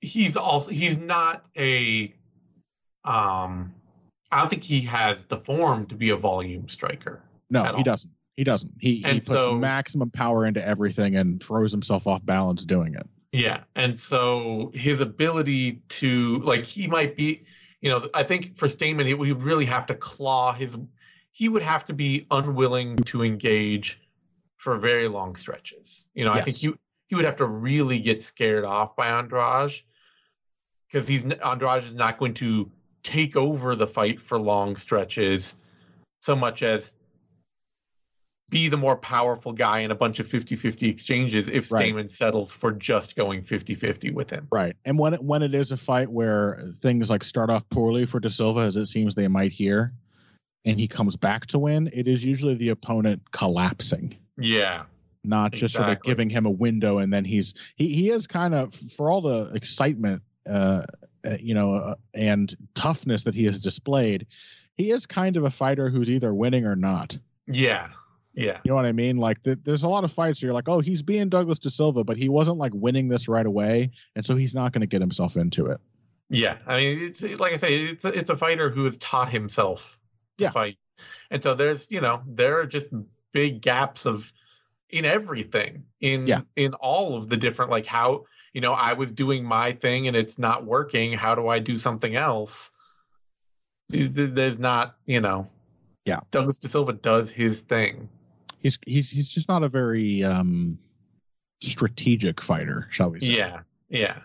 he's 0.00 0.36
also 0.36 0.70
he's 0.70 0.98
not 0.98 1.44
a, 1.56 2.14
um, 3.04 3.72
I 4.30 4.40
don't 4.40 4.50
think 4.50 4.62
he 4.62 4.80
has 4.82 5.24
the 5.24 5.38
form 5.38 5.84
to 5.86 5.94
be 5.94 6.10
a 6.10 6.16
volume 6.16 6.68
striker. 6.68 7.22
No, 7.50 7.62
he 7.64 7.68
all. 7.68 7.82
doesn't. 7.82 8.12
He 8.36 8.44
doesn't. 8.44 8.72
He, 8.78 8.96
he 8.96 9.14
puts 9.14 9.26
so- 9.26 9.54
maximum 9.54 10.10
power 10.10 10.46
into 10.46 10.64
everything 10.64 11.16
and 11.16 11.42
throws 11.42 11.72
himself 11.72 12.06
off 12.06 12.24
balance 12.24 12.64
doing 12.64 12.94
it. 12.94 13.06
Yeah, 13.32 13.64
and 13.74 13.98
so 13.98 14.70
his 14.74 15.00
ability 15.00 15.82
to 15.90 16.38
like 16.38 16.64
he 16.64 16.86
might 16.86 17.14
be, 17.14 17.44
you 17.82 17.90
know, 17.90 18.08
I 18.14 18.22
think 18.22 18.56
for 18.56 18.68
Stamann 18.68 19.06
he 19.06 19.12
would 19.12 19.42
really 19.42 19.66
have 19.66 19.86
to 19.86 19.94
claw 19.94 20.52
his. 20.52 20.76
He 21.30 21.48
would 21.48 21.62
have 21.62 21.84
to 21.86 21.92
be 21.92 22.26
unwilling 22.30 22.96
to 22.96 23.22
engage 23.22 24.00
for 24.56 24.78
very 24.78 25.08
long 25.08 25.36
stretches. 25.36 26.06
You 26.14 26.24
know, 26.24 26.32
I 26.32 26.40
think 26.40 26.62
you, 26.62 26.78
he 27.06 27.14
would 27.14 27.24
have 27.24 27.36
to 27.36 27.46
really 27.46 27.98
get 27.98 28.22
scared 28.22 28.64
off 28.64 28.96
by 28.96 29.08
Andrade 29.08 29.72
because 30.90 31.06
he's 31.06 31.24
Andrade 31.24 31.84
is 31.84 31.94
not 31.94 32.18
going 32.18 32.34
to 32.34 32.70
take 33.02 33.36
over 33.36 33.74
the 33.74 33.86
fight 33.86 34.20
for 34.20 34.38
long 34.38 34.76
stretches 34.76 35.56
so 36.20 36.34
much 36.34 36.62
as 36.62 36.92
be 38.50 38.68
the 38.68 38.76
more 38.76 38.96
powerful 38.96 39.52
guy 39.52 39.80
in 39.80 39.90
a 39.90 39.94
bunch 39.94 40.20
of 40.20 40.26
50-50 40.26 40.88
exchanges 40.88 41.48
if 41.48 41.70
Right. 41.70 41.92
Stamann 41.92 42.10
settles 42.10 42.50
for 42.50 42.72
just 42.72 43.14
going 43.14 43.42
50-50 43.42 44.12
with 44.12 44.30
him. 44.30 44.48
Right. 44.50 44.74
And 44.86 44.98
when 44.98 45.14
it, 45.14 45.22
when 45.22 45.42
it 45.42 45.54
is 45.54 45.70
a 45.70 45.76
fight 45.76 46.10
where 46.10 46.72
things 46.80 47.10
like 47.10 47.24
start 47.24 47.50
off 47.50 47.68
poorly 47.68 48.06
for 48.06 48.20
De 48.20 48.30
Silva, 48.30 48.60
as 48.60 48.76
it 48.76 48.86
seems 48.86 49.14
they 49.14 49.28
might 49.28 49.52
here, 49.52 49.92
and 50.64 50.80
he 50.80 50.88
comes 50.88 51.14
back 51.14 51.44
to 51.46 51.58
win, 51.58 51.90
it 51.92 52.08
is 52.08 52.24
usually 52.24 52.54
the 52.54 52.70
opponent 52.70 53.20
collapsing. 53.32 54.16
Yeah. 54.38 54.84
not 55.24 55.52
just 55.52 55.74
sort 55.74 55.90
of 55.90 56.02
giving 56.02 56.30
him 56.30 56.46
a 56.46 56.50
window 56.50 56.98
and 56.98 57.12
then 57.12 57.24
he's 57.24 57.52
he 57.76 57.88
he 57.92 58.10
is 58.10 58.26
kind 58.26 58.54
of 58.54 58.72
for 58.74 59.10
all 59.10 59.20
the 59.20 59.52
excitement 59.52 60.22
uh, 60.48 60.84
uh 61.26 61.36
you 61.40 61.54
know 61.54 61.74
uh, 61.74 61.94
and 62.14 62.54
toughness 62.74 63.24
that 63.24 63.34
he 63.34 63.44
has 63.44 63.60
displayed 63.60 64.26
he 64.76 64.90
is 64.90 65.06
kind 65.06 65.36
of 65.36 65.44
a 65.44 65.50
fighter 65.50 65.88
who's 65.90 66.08
either 66.10 66.32
winning 66.34 66.64
or 66.64 66.76
not 66.76 67.16
Yeah. 67.46 67.88
Yeah. 68.34 68.58
you 68.64 68.68
know 68.70 68.76
what 68.76 68.84
i 68.86 68.92
mean 68.92 69.16
like 69.16 69.42
th- 69.42 69.58
there's 69.64 69.82
a 69.82 69.88
lot 69.88 70.04
of 70.04 70.12
fights 70.12 70.40
where 70.40 70.48
you're 70.48 70.54
like 70.54 70.68
oh 70.68 70.80
he's 70.80 71.02
being 71.02 71.28
douglas 71.28 71.58
de 71.58 71.70
silva 71.70 72.04
but 72.04 72.16
he 72.16 72.28
wasn't 72.28 72.56
like 72.58 72.72
winning 72.74 73.08
this 73.08 73.26
right 73.28 73.46
away 73.46 73.90
and 74.16 74.24
so 74.24 74.36
he's 74.36 74.54
not 74.54 74.72
going 74.72 74.80
to 74.80 74.86
get 74.86 75.00
himself 75.00 75.36
into 75.36 75.66
it 75.66 75.80
Yeah. 76.30 76.58
I 76.66 76.76
mean, 76.76 76.98
it's 77.00 77.22
like 77.22 77.54
I 77.54 77.56
say, 77.56 77.84
it's 77.84 78.04
a, 78.04 78.08
it's 78.08 78.28
a 78.28 78.36
fighter 78.36 78.68
who 78.68 78.84
has 78.84 78.98
taught 78.98 79.30
himself 79.30 79.98
to 80.36 80.44
Yeah. 80.44 80.50
fight. 80.50 80.76
And 81.30 81.42
so 81.42 81.54
there's, 81.54 81.90
you 81.90 82.02
know, 82.02 82.20
there 82.26 82.60
are 82.60 82.66
just 82.66 82.88
big 83.32 83.62
gaps 83.62 84.04
of 84.06 84.30
in 84.90 85.04
everything 85.06 85.84
in 86.00 86.26
Yeah. 86.26 86.42
in 86.56 86.74
all 86.74 87.16
of 87.16 87.28
the 87.30 87.36
different 87.38 87.70
like 87.70 87.86
how 87.86 88.24
you 88.58 88.62
know 88.62 88.72
I 88.72 88.94
was 88.94 89.12
doing 89.12 89.44
my 89.44 89.70
thing 89.70 90.08
and 90.08 90.16
it's 90.16 90.36
not 90.36 90.64
working. 90.66 91.12
How 91.12 91.36
do 91.36 91.46
I 91.46 91.60
do 91.60 91.78
something 91.78 92.16
else? 92.16 92.72
Th- 93.92 94.12
th- 94.12 94.30
There's 94.32 94.58
not, 94.58 94.96
you 95.06 95.20
know. 95.20 95.46
Yeah. 96.04 96.18
Douglas 96.32 96.58
De 96.58 96.66
Silva 96.66 96.94
does 96.94 97.30
his 97.30 97.60
thing. 97.60 98.08
he's 98.58 98.76
he's 98.84 99.10
he's 99.10 99.28
just 99.28 99.48
not 99.48 99.62
a 99.62 99.68
very 99.68 100.24
um 100.24 100.76
strategic 101.62 102.42
fighter 102.42 102.88
shall 102.90 103.10
we 103.10 103.20
say 103.20 103.26
Yeah. 103.28 103.60
Yeah. 103.90 104.16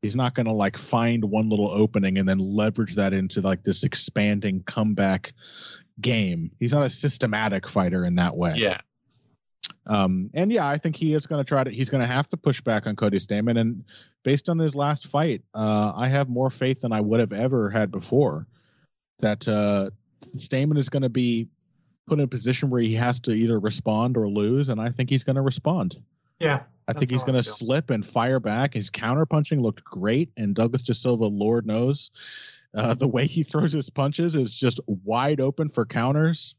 He's 0.00 0.16
not 0.16 0.34
going 0.34 0.46
to 0.46 0.52
like 0.52 0.78
find 0.78 1.22
one 1.22 1.50
little 1.50 1.70
opening 1.70 2.16
and 2.16 2.26
then 2.26 2.38
leverage 2.38 2.94
that 2.94 3.12
into 3.12 3.42
like 3.42 3.64
this 3.64 3.84
expanding 3.84 4.62
comeback 4.62 5.34
game. 6.00 6.50
He's 6.58 6.72
not 6.72 6.86
a 6.86 6.90
systematic 6.90 7.68
fighter 7.68 8.06
in 8.06 8.14
that 8.14 8.34
way. 8.34 8.54
Yeah. 8.56 8.80
Um, 9.86 10.30
and 10.34 10.52
yeah, 10.52 10.66
I 10.66 10.78
think 10.78 10.96
he 10.96 11.14
is 11.14 11.26
going 11.26 11.42
to 11.42 11.48
try 11.48 11.64
to. 11.64 11.70
He's 11.70 11.90
going 11.90 12.00
to 12.00 12.12
have 12.12 12.28
to 12.30 12.36
push 12.36 12.60
back 12.60 12.86
on 12.86 12.96
Cody 12.96 13.18
Stamann. 13.18 13.58
And 13.58 13.84
based 14.22 14.48
on 14.48 14.58
his 14.58 14.74
last 14.74 15.06
fight, 15.06 15.42
uh, 15.54 15.92
I 15.94 16.08
have 16.08 16.28
more 16.28 16.50
faith 16.50 16.80
than 16.80 16.92
I 16.92 17.00
would 17.00 17.20
have 17.20 17.32
ever 17.32 17.70
had 17.70 17.90
before 17.90 18.46
that 19.20 19.46
uh, 19.48 19.90
Stamann 20.36 20.78
is 20.78 20.88
going 20.88 21.02
to 21.02 21.08
be 21.08 21.48
put 22.06 22.18
in 22.18 22.24
a 22.24 22.28
position 22.28 22.70
where 22.70 22.82
he 22.82 22.94
has 22.94 23.20
to 23.20 23.32
either 23.32 23.58
respond 23.58 24.16
or 24.16 24.28
lose. 24.28 24.68
And 24.68 24.80
I 24.80 24.90
think 24.90 25.10
he's 25.10 25.24
going 25.24 25.36
to 25.36 25.42
respond. 25.42 25.96
Yeah. 26.38 26.60
I 26.86 26.92
think 26.92 27.10
he's 27.10 27.22
going 27.22 27.42
to 27.42 27.42
slip 27.42 27.90
and 27.90 28.06
fire 28.06 28.40
back. 28.40 28.74
His 28.74 28.90
counter 28.90 29.24
punching 29.24 29.60
looked 29.60 29.84
great, 29.84 30.30
and 30.36 30.54
Douglas 30.54 30.82
De 30.82 30.92
Silva, 30.92 31.24
Lord 31.24 31.66
knows, 31.66 32.10
uh, 32.74 32.92
the 32.92 33.08
way 33.08 33.26
he 33.26 33.42
throws 33.42 33.72
his 33.72 33.88
punches 33.88 34.36
is 34.36 34.52
just 34.52 34.80
wide 34.86 35.40
open 35.40 35.68
for 35.68 35.86
counters. 35.86 36.54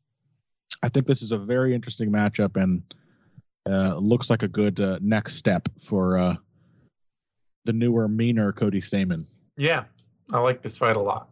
I 0.86 0.89
think 0.89 1.07
this 1.07 1.23
is 1.23 1.31
a 1.31 1.38
very 1.39 1.73
interesting 1.73 2.11
matchup, 2.11 2.61
and 2.61 2.83
uh, 3.67 3.95
looks 3.95 4.29
like 4.29 4.43
a 4.43 4.47
good 4.47 4.79
uh, 4.79 4.99
next 5.01 5.33
step 5.33 5.67
for 5.81 6.15
uh, 6.15 6.36
the 7.63 7.73
newer, 7.73 8.07
meaner 8.07 8.53
Cody 8.53 8.81
Stamann. 8.81 9.25
Yeah, 9.57 9.86
I 10.31 10.38
like 10.41 10.61
this 10.61 10.77
fight 10.77 10.95
a 10.95 11.01
lot. 11.01 11.27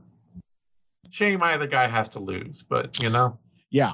Shame 1.12 1.44
either 1.44 1.68
guy 1.68 1.86
has 1.86 2.10
to 2.10 2.20
lose, 2.20 2.64
but 2.64 3.00
you 3.00 3.12
know. 3.12 3.38
Yeah, 3.70 3.94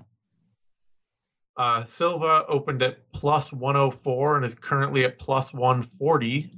Uh, 1.57 1.83
Silva 1.83 2.45
opened 2.47 2.81
at 2.81 3.11
plus 3.11 3.51
104 3.51 4.37
and 4.37 4.45
is 4.45 4.55
currently 4.55 5.03
at 5.03 5.19
plus 5.19 5.51
140. 5.51 6.49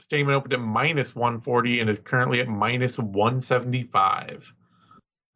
Stamann 0.00 0.32
opened 0.32 0.52
at 0.52 0.60
minus 0.60 1.14
140 1.14 1.78
and 1.78 1.88
is 1.88 2.00
currently 2.00 2.40
at 2.40 2.48
minus 2.48 2.98
175. 2.98 4.52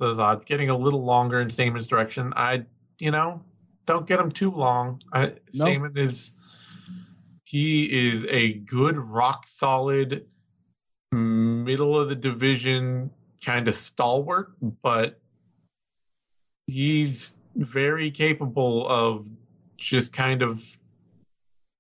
Those 0.01 0.19
odds 0.19 0.45
getting 0.45 0.71
a 0.71 0.77
little 0.77 1.05
longer 1.05 1.41
in 1.41 1.49
Stamann's 1.49 1.87
direction. 1.87 2.33
I, 2.35 2.65
you 3.01 3.11
know, 3.11 3.43
don't 3.87 4.07
get 4.07 4.21
him 4.21 4.31
too 4.31 4.51
long. 4.51 5.01
I, 5.13 5.35
No. 5.53 5.65
Stamann 5.65 5.99
is 5.99 6.33
he 7.45 7.85
is 7.85 8.25
a 8.29 8.53
good, 8.53 8.97
rock 8.97 9.47
solid, 9.49 10.27
middle 11.13 11.99
of 11.99 12.09
the 12.09 12.15
division 12.15 13.11
kind 13.45 13.67
of 13.67 13.75
stalwart, 13.75 14.53
but 14.83 15.21
he's 16.67 17.37
very 17.57 18.11
capable 18.11 18.87
of 18.89 19.27
just 19.77 20.13
kind 20.13 20.43
of 20.43 20.63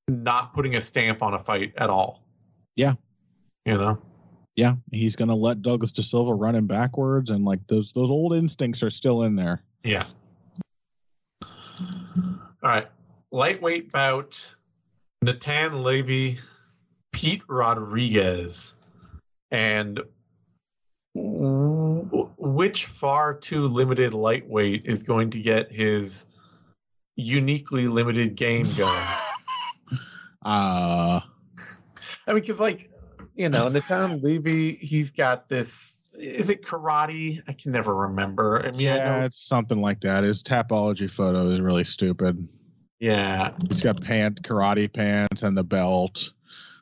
not 0.09 0.55
putting 0.55 0.75
a 0.75 0.81
stamp 0.81 1.23
on 1.23 1.35
a 1.35 1.39
fight 1.39 1.75
at 1.77 1.91
all. 1.91 2.25
Yeah. 2.75 2.95
You 3.65 3.79
know? 3.79 4.03
yeah, 4.57 4.75
he's 4.91 5.17
going 5.17 5.29
to 5.29 5.35
let 5.35 5.63
Douglas 5.63 5.93
De 5.93 6.03
Silva 6.03 6.35
run 6.35 6.55
him 6.55 6.67
backwards, 6.67 7.31
and 7.31 7.45
like 7.45 7.67
those 7.67 7.93
those 7.93 8.11
old 8.11 8.35
instincts 8.35 8.83
are 8.83 8.91
still 8.91 9.23
in 9.23 9.37
there. 9.37 9.63
Yeah. 9.85 10.07
All 12.71 12.77
right. 12.77 12.89
Lightweight 13.33 13.91
bout 13.91 14.55
Natan 15.23 15.83
Levy, 15.83 16.39
Pete 17.11 17.43
Rodriguez. 17.49 18.75
And 19.51 19.99
which 21.13 22.87
far 22.87 23.35
too 23.35 23.67
limited 23.67 24.15
lightweight 24.15 24.87
is 24.87 25.03
going 25.03 25.31
to 25.31 25.41
get 25.41 25.73
his 25.73 26.27
uniquely 27.17 27.89
limited 27.89 28.37
game 28.37 28.69
going? 28.77 29.05
Uh, 30.43 31.21
I 32.27 32.33
mean, 32.33 32.37
because 32.37 32.59
like 32.59 32.91
you 33.35 33.51
know, 33.51 33.69
Natan 33.69 34.23
Levy, 34.23 34.77
he's 34.77 35.11
got 35.11 35.51
this. 35.51 36.01
Is 36.19 36.49
it 36.49 36.63
karate? 36.63 37.43
I 37.47 37.53
can 37.53 37.73
never 37.73 37.95
remember. 37.95 38.65
I 38.65 38.71
mean, 38.71 38.89
I 38.89 38.97
yeah, 38.97 39.19
know, 39.19 39.25
it's 39.27 39.47
something 39.47 39.83
like 39.83 40.01
that. 40.01 40.25
His 40.25 40.43
tapology 40.43 41.11
photo 41.11 41.51
is 41.51 41.61
really 41.61 41.85
stupid. 41.85 42.49
Yeah, 43.01 43.53
He's 43.69 43.83
got 43.83 44.01
pant, 44.03 44.43
karate 44.43 44.93
pants, 44.93 45.43
and 45.43 45.57
the 45.57 45.65
belt, 45.65 46.31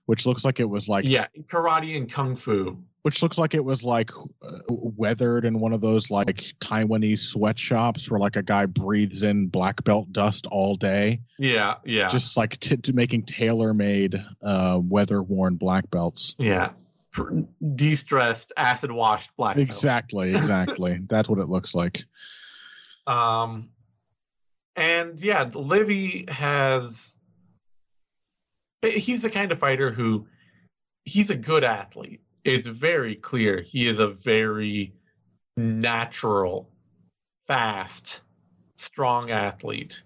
which 0.07 0.27
looks 0.27 0.45
like 0.45 0.61
it 0.61 0.69
was 0.69 0.89
like, 0.89 1.05
yeah, 1.07 1.29
karate 1.47 1.97
and 1.97 2.11
kung 2.13 2.37
fu. 2.37 2.77
which 3.03 3.23
looks 3.23 3.39
like 3.39 3.55
it 3.55 3.65
was 3.65 3.85
like 3.85 4.11
uh, 4.43 4.59
weathered 4.69 5.45
in 5.45 5.61
one 5.61 5.73
of 5.73 5.81
those 5.81 6.11
like 6.11 6.45
Taiwanese 6.61 7.21
sweatshops 7.21 8.11
where 8.11 8.19
like 8.21 8.37
a 8.37 8.43
guy 8.43 8.67
breathes 8.67 9.23
in 9.23 9.47
black 9.47 9.83
belt 9.85 10.13
dust 10.13 10.47
all 10.47 10.77
day, 10.77 11.21
Yeah, 11.39 11.77
yeah, 11.85 12.09
just 12.09 12.37
like 12.37 12.59
t- 12.59 12.77
t- 12.77 12.93
making 12.93 13.23
tailor-made, 13.23 14.23
uh, 14.43 14.81
weather-worn 14.83 15.55
black 15.57 15.91
belts. 15.91 16.35
yeah. 16.39 16.71
De-stressed, 17.75 18.53
acid-washed 18.57 19.31
black. 19.37 19.57
belt. 19.57 19.67
Exactly, 19.69 20.31
exactly. 20.31 21.01
That's 21.09 21.29
what 21.29 21.39
it 21.41 21.49
looks 21.49 21.75
like. 21.75 22.05
Um, 23.07 23.71
and 24.79 25.21
yeah, 25.21 25.51
Levy 25.53 26.25
has. 26.29 27.17
He's 28.83 29.23
the 29.23 29.31
kind 29.31 29.51
of 29.51 29.59
fighter 29.59 29.91
who, 29.91 30.29
he's 31.05 31.31
a 31.31 31.35
good 31.35 31.65
athlete. 31.65 32.21
It's 32.45 32.67
very 32.67 33.17
clear 33.17 33.61
he 33.61 33.89
is 33.89 33.99
a 33.99 34.07
very 34.07 34.95
natural, 35.57 36.71
fast, 37.49 38.23
strong 38.77 39.33
athlete. 39.33 40.01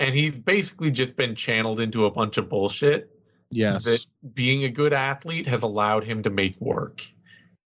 And 0.00 0.14
he's 0.14 0.36
basically 0.36 0.90
just 0.90 1.14
been 1.16 1.36
channeled 1.36 1.78
into 1.78 2.06
a 2.06 2.10
bunch 2.10 2.38
of 2.38 2.48
bullshit 2.48 3.10
Yes. 3.50 3.84
that 3.84 4.04
being 4.34 4.64
a 4.64 4.68
good 4.68 4.92
athlete 4.92 5.46
has 5.46 5.62
allowed 5.62 6.04
him 6.04 6.24
to 6.24 6.30
make 6.30 6.60
work. 6.60 7.06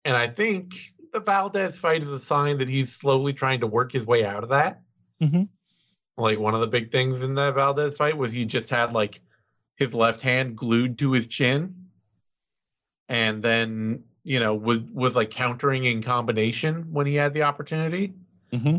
And 0.04 0.18
I 0.18 0.28
think 0.28 0.94
the 1.14 1.20
Valdez 1.20 1.78
fight 1.78 2.02
is 2.02 2.12
a 2.12 2.20
sign 2.20 2.58
that 2.58 2.68
he's 2.70 2.92
slowly 2.94 3.34
trying 3.34 3.60
to 3.60 3.68
work 3.68 3.92
his 3.92 4.06
way 4.06 4.26
out 4.26 4.44
of 4.44 4.50
that. 4.50 4.82
Mhm. 5.22 5.48
Like 6.20 6.40
one 6.40 6.54
of 6.54 6.62
the 6.62 6.68
big 6.68 6.92
things 6.92 7.24
in 7.24 7.36
that 7.36 7.56
Valdez 7.56 7.96
fight 7.96 8.18
was 8.18 8.32
he 8.32 8.46
just 8.46 8.70
had 8.70 8.94
like 8.94 9.22
his 9.78 9.94
left 9.94 10.22
hand 10.22 10.56
glued 10.56 11.00
to 11.00 11.14
his 11.14 11.28
chin 11.28 11.74
and 13.08 13.42
then, 13.42 14.04
you 14.24 14.40
know, 14.40 14.54
was 14.54 14.80
was 14.94 15.16
like 15.16 15.32
countering 15.32 15.86
in 15.86 16.04
combination 16.04 16.92
when 16.92 17.08
he 17.08 17.16
had 17.16 17.34
the 17.34 17.44
opportunity. 17.44 18.14
hmm 18.52 18.78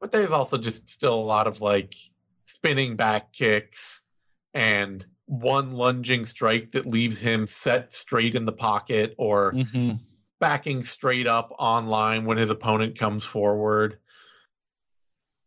But 0.00 0.12
there's 0.12 0.32
also 0.32 0.56
just 0.56 0.88
still 0.88 1.14
a 1.14 1.20
lot 1.20 1.46
of 1.46 1.60
like 1.60 1.94
spinning 2.46 2.96
back 2.96 3.32
kicks 3.32 4.00
and 4.54 5.04
one 5.26 5.72
lunging 5.72 6.24
strike 6.24 6.72
that 6.72 6.86
leaves 6.86 7.18
him 7.18 7.48
set 7.48 7.92
straight 7.92 8.34
in 8.34 8.44
the 8.44 8.52
pocket 8.52 9.14
or 9.18 9.52
hmm 9.52 9.92
backing 10.38 10.82
straight 10.82 11.26
up 11.26 11.50
online 11.58 12.26
when 12.26 12.36
his 12.36 12.50
opponent 12.50 12.98
comes 12.98 13.24
forward. 13.24 13.98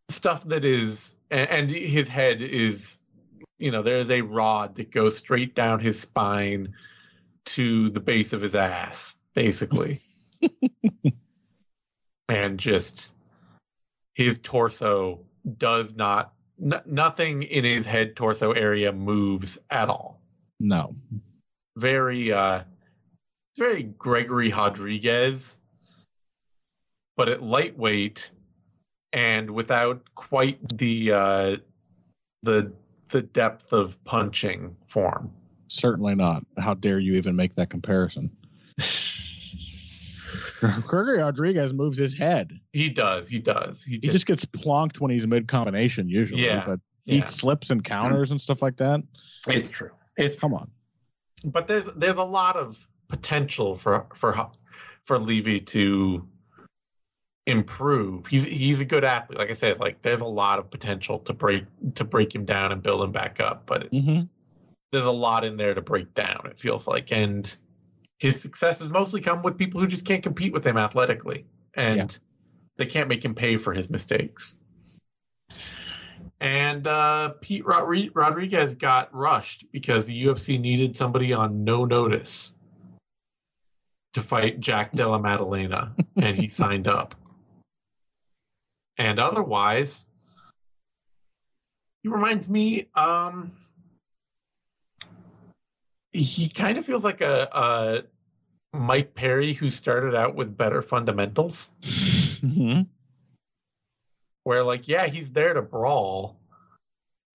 Stuff 0.10 0.44
that 0.50 0.66
is, 0.66 1.16
and, 1.32 1.50
and 1.50 1.72
his 1.72 2.08
head 2.08 2.42
is, 2.42 3.00
you 3.58 3.72
know, 3.72 3.84
there's 3.84 4.10
a 4.10 4.22
rod 4.22 4.76
that 4.76 4.92
goes 4.92 5.18
straight 5.18 5.56
down 5.56 5.80
his 5.80 6.00
spine 6.00 6.74
to 7.46 7.90
the 7.92 8.00
base 8.00 8.34
of 8.34 8.42
his 8.42 8.56
ass, 8.56 9.16
basically. 9.34 10.02
and 12.30 12.60
just 12.60 13.14
his 14.14 14.40
torso 14.40 15.20
does 15.58 15.96
not, 15.96 16.34
n- 16.62 16.82
nothing 16.86 17.44
in 17.44 17.64
his 17.64 17.86
head 17.86 18.16
torso 18.16 18.52
area 18.52 18.92
moves 18.92 19.58
at 19.70 19.90
all 19.90 20.20
No. 20.60 20.96
very 21.78 22.32
uh 22.32 22.64
very 23.58 23.84
Gregory 23.84 24.52
Rodrigues, 24.52 25.58
but 27.18 27.28
at 27.30 27.44
lightweight 27.44 28.32
and 29.14 29.50
without 29.52 30.04
quite 30.16 30.78
the 30.78 31.12
uh 31.12 31.58
the 32.44 32.72
the 33.10 33.22
depth 33.22 33.74
of 33.74 34.02
punching 34.04 34.76
form. 34.88 35.32
Certainly 35.68 36.16
not. 36.16 36.46
How 36.58 36.74
dare 36.74 37.00
you 37.00 37.14
even 37.16 37.36
make 37.36 37.56
that 37.56 37.70
comparison? 37.70 38.30
Gregory 40.88 41.20
Rodrigues 41.20 41.74
moves 41.74 41.98
his 41.98 42.14
head. 42.18 42.52
He 42.74 42.90
does, 42.90 43.28
he 43.28 43.40
does. 43.40 43.84
He 43.84 43.94
He 43.94 44.00
just, 44.00 44.14
just 44.14 44.26
gets 44.26 44.46
plonked 44.46 45.00
when 45.00 45.12
he's 45.12 45.26
mid 45.26 45.48
combination 45.48 46.10
usually. 46.10 46.46
Yeah, 46.46 46.64
But 46.66 46.80
he 47.06 47.18
yeah, 47.18 47.26
slips 47.28 47.70
and 47.72 47.84
counters 47.84 48.32
and 48.32 48.40
stuff 48.40 48.62
like 48.62 48.78
that. 48.78 49.02
it's 49.48 49.70
true. 49.70 49.92
It's 50.18 50.36
Come 50.36 50.54
on. 50.54 50.70
but 51.46 51.68
there's 51.68 51.86
there's 51.96 52.18
a 52.18 52.24
lot 52.24 52.58
of 52.58 52.78
potential 53.08 53.76
for 53.76 54.06
for 54.16 54.50
for 55.06 55.18
Levy 55.18 55.60
to 55.62 56.28
improve. 57.50 58.28
He's 58.28 58.46
he's 58.46 58.80
a 58.80 58.86
good 58.86 59.04
athlete. 59.04 59.40
Like 59.40 59.50
I 59.50 59.54
said, 59.54 59.80
like 59.80 60.02
there's 60.02 60.22
a 60.22 60.26
lot 60.26 60.60
of 60.60 60.70
potential 60.70 61.20
to 61.20 61.34
break 61.34 61.66
to 61.96 62.04
break 62.04 62.34
him 62.34 62.46
down 62.46 62.72
and 62.72 62.82
build 62.82 63.02
him 63.02 63.12
back 63.12 63.40
up. 63.40 63.66
But 63.66 63.90
hmm 63.92 64.22
there's 64.92 65.06
a 65.06 65.12
lot 65.12 65.44
in 65.44 65.56
there 65.56 65.76
to 65.76 65.82
break 65.82 66.16
down. 66.16 66.48
It 66.50 66.58
feels 66.58 66.88
like, 66.88 67.12
and 67.12 67.56
his 68.18 68.42
successes 68.42 68.90
mostly 68.90 69.22
come 69.22 69.44
with 69.44 69.56
people 69.56 69.80
who 69.80 69.86
just 69.86 70.04
can't 70.04 70.24
compete 70.24 70.52
with 70.52 70.66
him 70.66 70.78
athletically, 70.78 71.46
and 71.76 71.98
Yeah. 71.98 72.08
they 72.78 72.86
can't 72.88 73.08
make 73.08 73.24
him 73.24 73.36
pay 73.36 73.58
for 73.58 73.72
his 73.72 73.88
mistakes. 73.88 74.56
And 76.40 76.88
uh, 76.88 77.34
Pete 77.40 77.66
Rodri- 77.66 78.10
Rodriguez 78.14 78.74
got 78.76 79.14
rushed 79.14 79.66
because 79.72 80.06
the 80.08 80.24
UFC 80.26 80.60
needed 80.60 80.98
somebody 80.98 81.34
on 81.34 81.64
no 81.64 81.86
notice 81.86 82.52
to 84.14 84.24
fight 84.24 84.60
Jack 84.60 84.94
Della 84.94 85.20
Maddalena, 85.20 85.94
and 86.16 86.36
he 86.36 86.48
signed 86.62 86.88
up. 86.88 87.14
And 89.00 89.18
otherwise, 89.18 90.06
he 92.04 92.10
reminds 92.10 92.48
me. 92.48 92.88
Um, 92.94 93.54
he 96.12 96.50
kind 96.50 96.78
of 96.78 96.86
feels 96.86 97.04
like 97.04 97.22
a, 97.22 98.04
a 98.74 98.78
Mike 98.78 99.16
Perry 99.16 99.54
who 99.54 99.72
started 99.72 100.16
out 100.16 100.36
with 100.36 100.56
better 100.58 100.82
fundamentals. 100.82 101.72
Mhm. 101.82 102.88
where 104.44 104.64
like 104.64 104.88
yeah 104.88 105.06
he's 105.08 105.32
there 105.34 105.54
to 105.54 105.62
brawl 105.62 106.40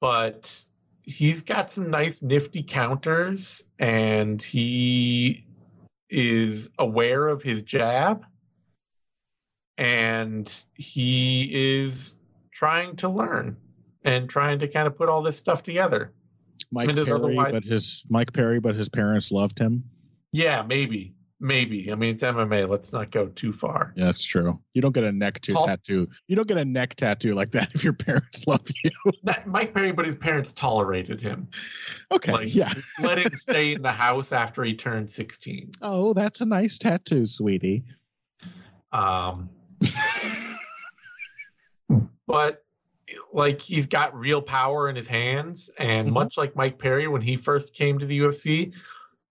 but 0.01 0.65
he's 1.03 1.43
got 1.43 1.71
some 1.71 1.91
nice 1.91 2.23
nifty 2.23 2.63
counters 2.63 3.63
and 3.79 4.41
he 4.41 5.45
is 6.09 6.71
aware 6.79 7.29
of 7.29 7.43
his 7.43 7.63
jab 7.63 8.25
and 9.79 10.53
he 10.75 11.51
is 11.83 12.17
trying 12.53 12.97
to 12.97 13.09
learn 13.09 13.57
and 14.05 14.29
trying 14.29 14.59
to 14.61 14.69
kind 14.69 14.87
of 14.87 14.97
put 14.97 15.09
all 15.09 15.23
this 15.23 15.37
stuff 15.37 15.63
together 15.63 16.13
Mike 16.71 16.89
Perry, 16.95 17.11
otherwise- 17.11 17.53
but 17.53 17.63
his 17.65 18.05
Mike 18.09 18.33
Perry, 18.33 18.61
but 18.61 18.75
his 18.75 18.89
parents 18.89 19.31
loved 19.31 19.59
him. 19.59 19.85
yeah 20.33 20.63
maybe 20.63 21.15
maybe 21.41 21.91
i 21.91 21.97
mean 21.97 22.11
it's 22.15 22.23
mma 22.23 22.67
let's 22.69 22.93
not 22.93 23.11
go 23.11 23.27
too 23.27 23.53
far 23.53 23.93
Yeah, 23.97 24.05
that's 24.07 24.23
true. 24.23 24.61
You 24.73 24.81
don't 24.81 24.93
get 24.95 25.03
a 25.05 25.11
neck 25.13 25.41
tattoo. 25.43 26.09
You 26.29 26.37
don't 26.37 26.47
get 26.47 26.57
a 26.59 26.65
neck 26.65 26.95
tattoo 26.95 27.35
like 27.35 27.51
that 27.51 27.71
if 27.75 27.83
your 27.83 27.93
parents 27.93 28.47
love 28.47 28.63
you. 28.85 28.91
Not 29.25 29.47
mike 29.47 29.75
perry 29.75 29.91
but 29.93 30.07
his 30.07 30.15
parents 30.15 30.53
tolerated 30.53 31.21
him 31.21 31.49
Okay, 32.13 32.33
Like- 32.33 32.55
yeah. 32.55 32.73
let 33.03 33.19
him 33.19 33.35
stay 33.35 33.75
in 33.75 33.83
the 33.83 33.91
house 33.93 34.31
after 34.33 34.63
he 34.63 34.75
turned 34.75 35.11
16 35.11 35.73
Oh, 35.83 36.15
that's 36.15 36.41
a 36.41 36.47
nice 36.47 36.79
tattoo, 36.79 37.27
sweetie. 37.27 37.83
Um, 38.93 39.51
but 42.27 42.65
like 43.33 43.61
he's 43.61 43.87
got 43.87 44.17
real 44.17 44.41
power 44.41 44.89
in 44.89 44.97
his 44.97 45.07
hands, 45.07 45.71
and 45.79 46.09
Mhm. 46.09 46.13
much 46.13 46.39
like 46.39 46.57
Mike 46.57 46.79
Perry 46.79 47.09
when 47.09 47.23
he 47.23 47.37
first 47.37 47.75
came 47.75 47.99
to 47.99 48.07
the 48.07 48.19
UFC, 48.19 48.73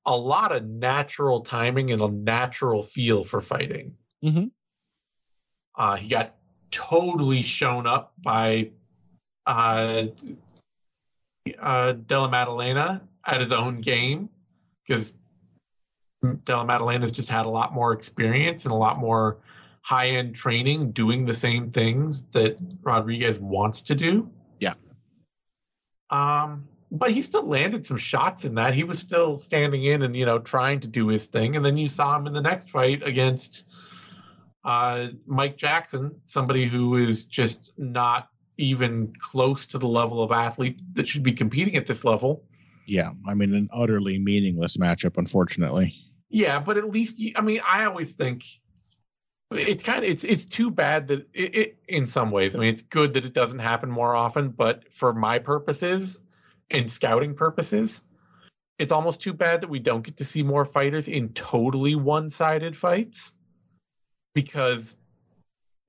a 0.05 0.15
lot 0.15 0.51
of 0.51 0.65
natural 0.65 1.41
timing 1.41 1.91
and 1.91 2.01
a 2.01 2.07
natural 2.07 2.83
feel 2.83 3.23
for 3.23 3.41
fighting. 3.41 3.95
Mhm. 4.23 4.51
Uh, 5.75 5.95
he 5.95 6.07
got 6.07 6.35
totally 6.71 7.41
shown 7.41 7.87
up 7.87 8.13
by 8.21 8.71
uh, 9.45 10.05
uh, 11.59 11.91
Della 11.93 12.29
Maddalena 12.29 13.01
at 13.25 13.41
his 13.41 13.51
own 13.51 13.81
game 13.81 14.29
because 14.85 15.15
Della 16.45 16.65
Maddalena's 16.65 17.11
just 17.11 17.27
had 17.27 17.45
a 17.45 17.49
lot 17.49 17.73
more 17.73 17.91
experience 17.91 18.65
and 18.65 18.71
a 18.71 18.77
lot 18.77 18.97
more 18.97 19.39
high 19.83 20.11
end 20.11 20.33
training 20.33 20.91
doing 20.91 21.25
the 21.25 21.33
same 21.33 21.71
things 21.71 22.23
that 22.31 22.59
Rodriguez 22.81 23.37
wants 23.37 23.83
to 23.83 23.95
do. 23.95 24.31
Yeah. 24.59 24.75
Um, 26.09 26.69
but 26.89 27.11
he 27.11 27.21
still 27.21 27.45
landed 27.45 27.85
some 27.85 27.97
shots 27.97 28.45
in 28.45 28.55
that. 28.55 28.73
He 28.73 28.85
was 28.85 28.99
still 28.99 29.35
standing 29.35 29.83
in 29.83 30.01
and, 30.03 30.15
you 30.15 30.25
know, 30.25 30.39
trying 30.39 30.79
to 30.81 30.87
do 30.87 31.07
his 31.07 31.25
thing. 31.25 31.57
And 31.57 31.65
then 31.65 31.75
you 31.75 31.89
saw 31.89 32.17
him 32.17 32.27
in 32.27 32.33
the 32.33 32.41
next 32.41 32.69
fight 32.69 33.05
against 33.05 33.65
uh, 34.63 35.07
Mike 35.27 35.57
Jackson, 35.57 36.15
somebody 36.23 36.65
who 36.65 36.95
is 36.95 37.25
just 37.25 37.73
not 37.77 38.29
even 38.57 39.11
close 39.19 39.65
to 39.67 39.77
the 39.79 39.87
level 39.87 40.23
of 40.23 40.31
athlete 40.31 40.81
that 40.93 41.07
should 41.09 41.23
be 41.23 41.33
competing 41.33 41.75
at 41.75 41.87
this 41.87 42.05
level. 42.05 42.45
Yeah, 42.85 43.11
I 43.27 43.33
mean, 43.33 43.53
an 43.53 43.69
utterly 43.73 44.17
meaningless 44.17 44.77
matchup, 44.77 45.17
unfortunately. 45.17 45.93
Yeah, 46.29 46.59
but 46.59 46.77
at 46.77 46.89
least 46.89 47.19
you, 47.19 47.33
I 47.35 47.41
mean, 47.41 47.61
I 47.67 47.85
always 47.85 48.13
think 48.13 48.45
it's 49.51 49.83
kind 49.83 50.03
of 50.03 50.09
it's 50.09 50.23
it's 50.23 50.45
too 50.45 50.71
bad 50.71 51.07
that 51.09 51.27
it, 51.33 51.55
it 51.55 51.77
in 51.87 52.07
some 52.07 52.31
ways. 52.31 52.55
I 52.55 52.59
mean, 52.59 52.69
it's 52.69 52.81
good 52.81 53.13
that 53.13 53.25
it 53.25 53.33
doesn't 53.33 53.59
happen 53.59 53.89
more 53.89 54.15
often, 54.15 54.49
but 54.49 54.91
for 54.93 55.13
my 55.13 55.39
purposes 55.39 56.19
and 56.71 56.91
scouting 56.91 57.35
purposes, 57.35 58.01
it's 58.79 58.91
almost 58.91 59.21
too 59.21 59.33
bad 59.33 59.61
that 59.61 59.69
we 59.69 59.79
don't 59.79 60.03
get 60.03 60.17
to 60.17 60.25
see 60.25 60.43
more 60.43 60.65
fighters 60.65 61.07
in 61.07 61.29
totally 61.29 61.95
one-sided 61.95 62.75
fights 62.75 63.33
because 64.33 64.95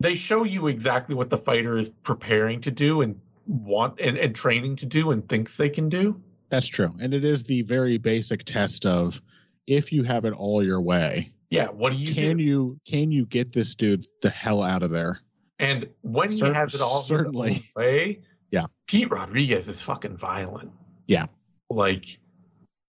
they 0.00 0.14
show 0.14 0.44
you 0.44 0.68
exactly 0.68 1.14
what 1.14 1.30
the 1.30 1.38
fighter 1.38 1.78
is 1.78 1.88
preparing 1.88 2.60
to 2.62 2.70
do 2.70 3.00
and 3.00 3.20
want 3.46 4.00
and, 4.00 4.16
and 4.18 4.34
training 4.34 4.76
to 4.76 4.86
do 4.86 5.10
and 5.10 5.28
thinks 5.28 5.56
they 5.56 5.70
can 5.70 5.88
do. 5.88 6.20
That's 6.50 6.66
true. 6.66 6.94
And 7.00 7.14
it 7.14 7.24
is 7.24 7.44
the 7.44 7.62
very 7.62 7.98
basic 7.98 8.44
test 8.44 8.86
of 8.86 9.20
if 9.66 9.92
you 9.92 10.02
have 10.04 10.24
it 10.24 10.32
all 10.32 10.62
your 10.62 10.80
way, 10.80 11.32
Yeah, 11.54 11.68
what 11.68 11.92
do 11.92 11.98
you 11.98 12.12
can 12.12 12.38
do? 12.38 12.42
you 12.42 12.80
can 12.84 13.12
you 13.12 13.26
get 13.26 13.52
this 13.52 13.76
dude 13.76 14.08
the 14.22 14.30
hell 14.30 14.60
out 14.60 14.82
of 14.82 14.90
there? 14.90 15.20
And 15.60 15.88
when 16.00 16.32
he 16.32 16.38
Cer- 16.38 16.52
has 16.52 16.74
it 16.74 16.80
all 16.80 17.02
certainly. 17.02 17.62
Oh, 17.76 17.80
way, 17.80 18.22
Yeah. 18.50 18.66
Pete 18.88 19.08
Rodriguez 19.08 19.68
is 19.68 19.80
fucking 19.80 20.16
violent. 20.16 20.72
Yeah. 21.06 21.26
Like 21.70 22.18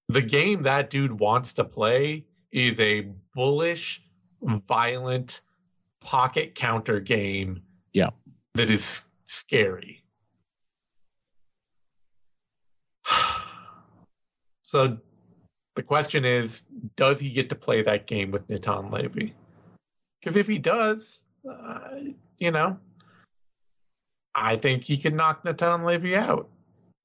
the 0.09 0.24
game 0.24 0.63
that 0.63 0.89
dude 0.89 1.20
wants 1.20 1.53
to 1.53 1.63
play 1.63 2.26
is 2.51 2.80
a 2.80 3.11
bullish, 3.36 4.01
violent 4.41 5.43
pocket 6.01 6.55
counter 6.55 6.99
game. 6.99 7.61
Yeah. 7.93 8.09
That 8.55 8.72
is 8.72 9.03
scary. 9.26 10.03
so 14.63 14.97
the 15.76 15.84
question 15.84 16.26
is, 16.26 16.65
does 16.95 17.19
he 17.19 17.30
get 17.30 17.49
to 17.49 17.55
play 17.55 17.82
that 17.84 18.07
game 18.07 18.32
with 18.32 18.49
Natan 18.49 18.91
Levy? 18.91 19.34
Because 20.19 20.36
if 20.38 20.47
he 20.47 20.57
does, 20.57 21.26
uh, 21.49 21.89
you 22.38 22.51
know, 22.51 22.78
I 24.34 24.55
think 24.55 24.84
he 24.84 24.97
can 24.97 25.15
knock 25.15 25.43
Natan 25.45 25.84
Levy 25.84 26.15
out. 26.15 26.49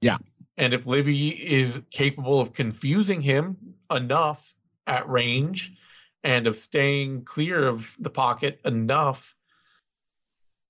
Yeah. 0.00 0.18
And 0.56 0.72
if 0.72 0.86
Levy 0.86 1.28
is 1.28 1.80
capable 1.90 2.40
of 2.40 2.52
confusing 2.52 3.20
him 3.20 3.56
enough 3.90 4.54
at 4.86 5.08
range 5.08 5.72
and 6.22 6.46
of 6.46 6.56
staying 6.56 7.24
clear 7.24 7.66
of 7.66 7.90
the 7.98 8.10
pocket 8.10 8.60
enough, 8.64 9.34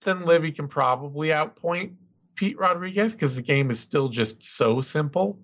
then 0.04 0.24
Levy 0.24 0.52
can 0.52 0.68
probably 0.68 1.28
outpoint 1.28 1.94
Pete 2.34 2.58
Rodriguez 2.58 3.12
because 3.12 3.36
the 3.36 3.42
game 3.42 3.70
is 3.70 3.80
still 3.80 4.08
just 4.08 4.42
so 4.42 4.80
simple 4.80 5.38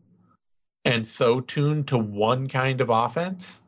and 0.86 1.06
so 1.06 1.40
tuned 1.40 1.88
to 1.88 1.98
one 1.98 2.48
kind 2.48 2.80
of 2.80 2.90
offense. 2.90 3.60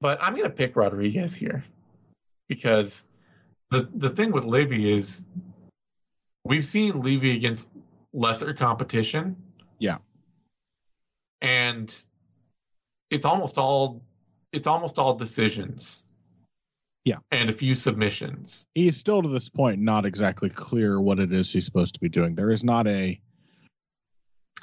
But 0.00 0.18
I'm 0.20 0.34
going 0.34 0.50
to 0.50 0.50
pick 0.50 0.76
Rodriguez 0.76 1.34
here 1.34 1.64
because 2.48 3.06
the 3.70 3.88
the 3.94 4.10
thing 4.10 4.32
with 4.32 4.44
Levy 4.44 4.90
is 4.90 5.24
we've 6.44 6.66
seen 6.66 7.00
Levy 7.00 7.36
against 7.36 7.70
lesser 8.12 8.52
competition. 8.52 9.36
Yeah. 9.78 9.98
And 11.40 11.94
it's 13.10 13.24
almost 13.24 13.56
all 13.56 14.02
it's 14.52 14.66
almost 14.66 14.98
all 14.98 15.14
decisions. 15.14 16.04
Yeah. 17.04 17.18
And 17.30 17.48
a 17.48 17.52
few 17.52 17.76
submissions. 17.76 18.66
He's 18.74 18.96
still 18.96 19.22
to 19.22 19.28
this 19.28 19.48
point 19.48 19.80
not 19.80 20.04
exactly 20.04 20.50
clear 20.50 21.00
what 21.00 21.20
it 21.20 21.32
is 21.32 21.52
he's 21.52 21.64
supposed 21.64 21.94
to 21.94 22.00
be 22.00 22.08
doing. 22.08 22.34
There 22.34 22.50
is 22.50 22.64
not 22.64 22.88
a 22.88 23.20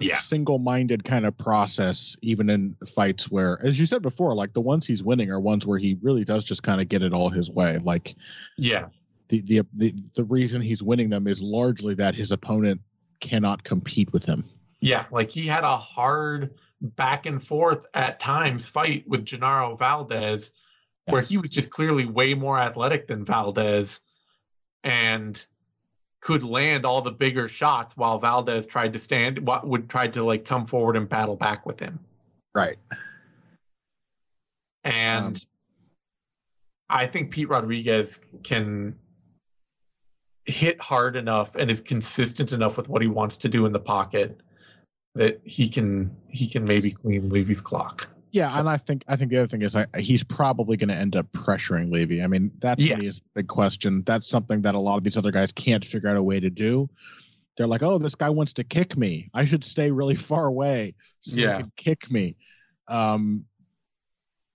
Yeah. 0.01 0.17
single-minded 0.17 1.03
kind 1.03 1.25
of 1.25 1.37
process 1.37 2.15
even 2.21 2.49
in 2.49 2.75
fights 2.95 3.29
where 3.29 3.59
as 3.63 3.79
you 3.79 3.85
said 3.85 4.01
before 4.01 4.33
like 4.35 4.53
the 4.53 4.61
ones 4.61 4.85
he's 4.87 5.03
winning 5.03 5.29
are 5.31 5.39
ones 5.39 5.65
where 5.67 5.77
he 5.79 5.97
really 6.01 6.23
does 6.25 6.43
just 6.43 6.63
kind 6.63 6.81
of 6.81 6.89
get 6.89 7.01
it 7.01 7.13
all 7.13 7.29
his 7.29 7.49
way 7.49 7.79
like 7.83 8.15
Yeah. 8.57 8.87
the, 9.29 9.41
the 9.41 9.61
the 9.73 9.95
the 10.15 10.23
reason 10.23 10.61
he's 10.61 10.81
winning 10.83 11.09
them 11.09 11.27
is 11.27 11.41
largely 11.41 11.93
that 11.95 12.15
his 12.15 12.31
opponent 12.31 12.81
cannot 13.19 13.63
compete 13.63 14.11
with 14.13 14.25
him 14.25 14.43
Yeah, 14.79 15.05
like 15.11 15.29
he 15.29 15.45
had 15.45 15.63
a 15.63 15.77
hard 15.77 16.55
back 16.81 17.27
and 17.27 17.45
forth 17.45 17.85
at 17.93 18.19
times 18.19 18.65
fight 18.65 19.07
with 19.07 19.23
Genaro 19.23 19.77
Valdez, 19.77 20.51
where 21.05 21.21
he 21.21 21.37
was 21.37 21.51
just 21.51 21.69
clearly 21.69 22.05
way 22.05 22.33
more 22.33 22.57
athletic 22.57 23.07
than 23.07 23.23
Valdez 23.23 23.99
and 24.83 25.45
could 26.21 26.43
land 26.43 26.85
all 26.85 27.01
the 27.01 27.11
bigger 27.11 27.47
shots 27.47 27.97
while 27.97 28.19
Valdez 28.19 28.67
tried 28.67 28.93
to 28.93 28.99
stand, 28.99 29.39
what 29.39 29.67
would 29.67 29.89
try 29.89 30.07
to 30.07 30.23
like 30.23 30.45
come 30.45 30.65
forward 30.65 30.95
and 30.95 31.09
battle 31.09 31.35
back 31.35 31.65
with 31.65 31.79
him. 31.79 31.99
right 32.53 32.77
And 34.83 35.35
Um, 35.35 35.41
I 36.89 37.07
think 37.07 37.31
Pete 37.31 37.49
Rodriguez 37.49 38.19
can 38.43 38.95
hit 40.45 40.79
hard 40.81 41.15
enough 41.15 41.55
and 41.55 41.71
is 41.71 41.81
consistent 41.81 42.51
enough 42.51 42.77
with 42.77 42.89
what 42.89 43.01
he 43.01 43.07
wants 43.07 43.37
to 43.37 43.49
do 43.49 43.65
in 43.65 43.71
the 43.71 43.79
pocket 43.79 44.41
that 45.15 45.41
he 45.43 45.69
can 45.69 46.15
he 46.29 46.47
can 46.47 46.65
maybe 46.65 46.91
clean 46.91 47.29
Levy's 47.29 47.61
clock. 47.61 48.07
Yeah, 48.31 48.57
and 48.57 48.69
I 48.69 48.77
think 48.77 49.03
I 49.07 49.15
think 49.17 49.29
the 49.29 49.37
other 49.37 49.47
thing 49.47 49.61
is 49.61 49.75
I, 49.75 49.85
he's 49.97 50.23
probably 50.23 50.77
going 50.77 50.87
to 50.89 50.95
end 50.95 51.15
up 51.15 51.31
pressuring 51.33 51.91
Levy. 51.91 52.23
I 52.23 52.27
mean, 52.27 52.51
that 52.59 52.77
to 52.77 52.83
Yeah. 52.83 52.95
me 52.95 53.07
is 53.07 53.19
the 53.19 53.25
big 53.35 53.47
question. 53.47 54.03
That's 54.05 54.29
something 54.29 54.61
that 54.61 54.73
a 54.73 54.79
lot 54.79 54.97
of 54.97 55.03
these 55.03 55.17
other 55.17 55.31
guys 55.31 55.51
can't 55.51 55.83
figure 55.85 56.09
out 56.09 56.15
a 56.17 56.23
way 56.23 56.39
to 56.39 56.49
do. 56.49 56.89
They're 57.57 57.67
like, 57.67 57.83
"Oh, 57.83 57.97
this 57.97 58.15
guy 58.15 58.29
wants 58.29 58.53
to 58.53 58.63
kick 58.63 58.95
me. 58.97 59.29
I 59.33 59.43
should 59.45 59.63
stay 59.63 59.91
really 59.91 60.15
far 60.29 60.45
away 60.45 60.95
so 61.19 61.35
Yeah. 61.35 61.57
he 61.57 61.63
can 61.63 61.71
kick 61.75 62.09
me." 62.09 62.37
Um, 62.87 63.45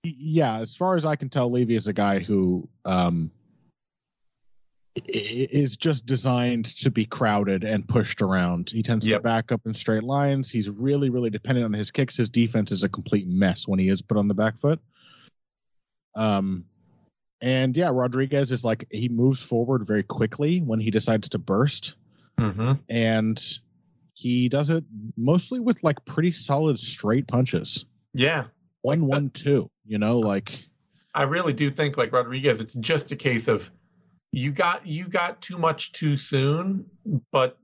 yeah, 0.03 0.57
as 0.59 0.75
far 0.75 0.95
as 0.95 1.05
I 1.05 1.15
can 1.15 1.29
tell, 1.29 1.51
Levy 1.51 1.75
is 1.75 1.87
a 1.87 1.93
guy 1.93 2.19
who 2.19 2.67
um, 2.85 3.31
is 5.05 5.77
just 5.77 6.05
designed 6.05 6.65
to 6.77 6.89
be 6.89 7.05
crowded 7.05 7.63
and 7.63 7.87
pushed 7.87 8.21
around. 8.21 8.69
He 8.71 8.83
tends 8.83 9.05
Yep. 9.05 9.19
to 9.19 9.23
back 9.23 9.51
up 9.51 9.61
in 9.65 9.73
straight 9.73 10.03
lines. 10.03 10.49
He's 10.49 10.69
really, 10.69 11.09
really 11.09 11.29
dependent 11.29 11.65
on 11.65 11.73
his 11.73 11.91
kicks. 11.91 12.17
His 12.17 12.29
defense 12.29 12.71
is 12.71 12.83
a 12.83 12.89
complete 12.89 13.27
mess 13.27 13.67
when 13.67 13.79
he 13.79 13.89
is 13.89 14.01
put 14.01 14.17
on 14.17 14.27
the 14.27 14.33
back 14.33 14.59
foot. 14.59 14.79
Um, 16.15 16.65
and 17.41 17.75
yeah, 17.77 17.89
Rodriguez 17.91 18.51
is 18.51 18.63
like 18.65 18.87
he 18.89 19.09
moves 19.09 19.41
forward 19.41 19.85
very 19.85 20.03
quickly 20.03 20.59
when 20.59 20.79
he 20.79 20.89
decides 20.91 21.29
to 21.29 21.37
burst, 21.37 21.93
Mm-hmm. 22.39 22.73
and 22.89 23.57
he 24.13 24.47
does 24.49 24.69
it 24.69 24.83
mostly 25.15 25.59
with 25.59 25.83
like 25.83 26.03
pretty 26.05 26.31
solid 26.31 26.77
straight 26.79 27.27
punches. 27.27 27.85
Yeah. 28.13 28.45
One, 28.81 29.01
Like 29.01 29.09
one, 29.09 29.29
two. 29.31 29.69
You 29.85 29.97
know, 29.99 30.19
like 30.19 30.63
I 31.13 31.23
really 31.23 31.53
do 31.53 31.69
think 31.71 31.97
like 31.97 32.11
Rodriguez, 32.11 32.59
it's 32.61 32.73
just 32.75 33.11
a 33.11 33.15
case 33.15 33.47
of 33.47 33.69
you 34.31 34.51
got 34.51 34.85
you 34.85 35.07
got 35.07 35.41
too 35.41 35.57
much 35.57 35.91
too 35.93 36.17
soon, 36.17 36.85
but 37.31 37.57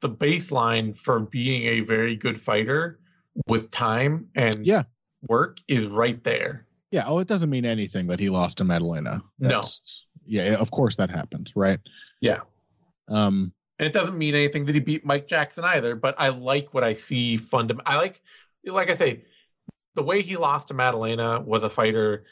the 0.00 0.10
baseline 0.10 0.96
for 0.98 1.20
being 1.20 1.62
a 1.66 1.80
very 1.80 2.16
good 2.16 2.40
fighter 2.40 3.00
with 3.48 3.70
time 3.70 4.28
and 4.34 4.66
Yeah. 4.66 4.84
work 5.28 5.58
is 5.68 5.86
right 5.86 6.22
there. 6.24 6.66
Yeah. 6.90 7.04
Oh, 7.06 7.18
it 7.18 7.28
doesn't 7.28 7.50
mean 7.50 7.64
anything 7.64 8.06
that 8.08 8.18
he 8.20 8.30
lost 8.30 8.58
to 8.58 8.64
Maddalena. 8.64 9.22
No. 9.38 9.64
Yeah, 10.24 10.54
of 10.56 10.70
course 10.70 10.96
that 10.96 11.10
happened, 11.10 11.52
right? 11.54 11.80
Yeah. 12.20 12.40
Um. 13.08 13.52
And 13.78 13.86
it 13.86 13.92
doesn't 13.92 14.16
mean 14.16 14.34
anything 14.34 14.64
that 14.64 14.74
he 14.74 14.80
beat 14.80 15.04
Mike 15.04 15.28
Jackson 15.28 15.64
either, 15.64 15.94
but 15.96 16.14
I 16.18 16.30
like 16.30 16.72
what 16.72 16.82
I 16.82 16.94
see 16.94 17.38
fundam 17.38 17.80
I 17.84 17.98
like 17.98 18.22
like 18.64 18.90
I 18.90 18.94
say, 18.94 19.24
the 19.94 20.02
way 20.02 20.22
he 20.22 20.36
lost 20.36 20.68
to 20.68 20.74
Maddalena 20.74 21.40
was 21.40 21.62
a 21.62 21.70
fighter, 21.70 22.24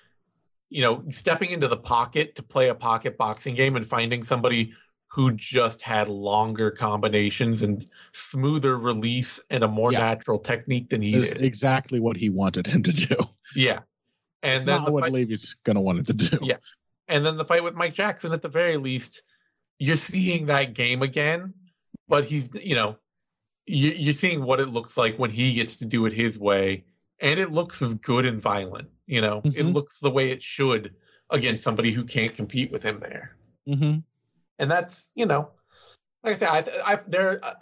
you 0.75 0.83
know, 0.83 1.05
stepping 1.11 1.51
into 1.51 1.69
the 1.69 1.77
pocket 1.77 2.35
to 2.35 2.43
play 2.43 2.69
a 2.69 2.75
pocket 2.75 3.17
boxing 3.17 3.55
game 3.55 3.77
and 3.77 3.87
finding 3.87 4.25
somebody 4.25 4.73
who 5.07 5.31
just 5.31 5.81
had 5.81 6.09
longer 6.09 6.73
combinations 6.73 7.63
and 7.63 7.87
smoother 8.13 8.77
release 8.77 9.39
and 9.51 9.63
a 9.63 9.69
more 9.69 9.93
Yeah. 9.93 10.01
natural 10.01 10.41
technique 10.41 10.89
than 10.89 11.01
he 11.01 11.15
Is 11.15 11.29
did. 11.29 11.43
exactly 11.43 12.01
what 12.01 12.17
he 12.17 12.29
wanted 12.29 12.67
him 12.67 12.83
to 12.83 12.93
do. 12.93 13.17
yeah. 13.55 13.81
And 14.43 14.55
it's 14.57 14.65
then 14.65 14.79
not 14.79 14.87
the 14.87 14.91
what 14.93 15.05
fight- 15.05 15.13
Levy's 15.13 15.55
gonna 15.65 15.81
want 15.81 16.01
it 16.01 16.07
to 16.07 16.13
do. 16.13 16.39
Yeah. 16.43 16.57
and 17.07 17.25
then 17.25 17.37
the 17.37 17.45
fight 17.45 17.63
with 17.63 17.75
Mike 17.75 17.95
Jackson 17.95 18.33
at 18.33 18.43
the 18.43 18.49
very 18.49 18.77
least, 18.77 19.23
you're 19.79 19.97
seeing 19.97 20.47
that 20.47 20.75
game 20.75 21.03
again, 21.03 21.55
but 22.09 22.25
he's 22.25 22.51
you 22.61 22.75
know, 22.75 22.97
you, 23.67 23.91
you're 23.91 24.13
seeing 24.15 24.43
what 24.43 24.59
it 24.59 24.67
looks 24.71 24.97
like 24.97 25.19
when 25.21 25.31
he 25.31 25.55
gets 25.55 25.77
to 25.77 25.85
do 25.85 26.07
it 26.07 26.13
his 26.13 26.37
way, 26.37 26.85
and 27.25 27.41
it 27.41 27.51
looks 27.51 27.81
good 28.03 28.27
and 28.27 28.41
violent. 28.41 28.89
You 29.07 29.21
know, 29.21 29.41
it 29.45 29.65
Mhm. 29.65 29.75
looks 29.75 29.99
the 29.99 30.11
way 30.11 30.31
it 30.31 30.43
should 30.43 30.95
against 31.31 31.65
somebody 31.65 31.91
who 31.91 32.05
can't 32.05 32.33
compete 32.35 32.71
with 32.71 32.83
him 32.83 33.01
there, 33.01 33.37
Mm-hmm. 33.67 33.99
and 34.59 34.71
that's 34.71 35.11
you 35.17 35.27
know, 35.27 35.51
like 36.23 36.35
I 36.35 36.39
said, 36.39 36.49
I, 36.85 36.93
I 36.93 37.01
there. 37.09 37.45
Uh, 37.45 37.55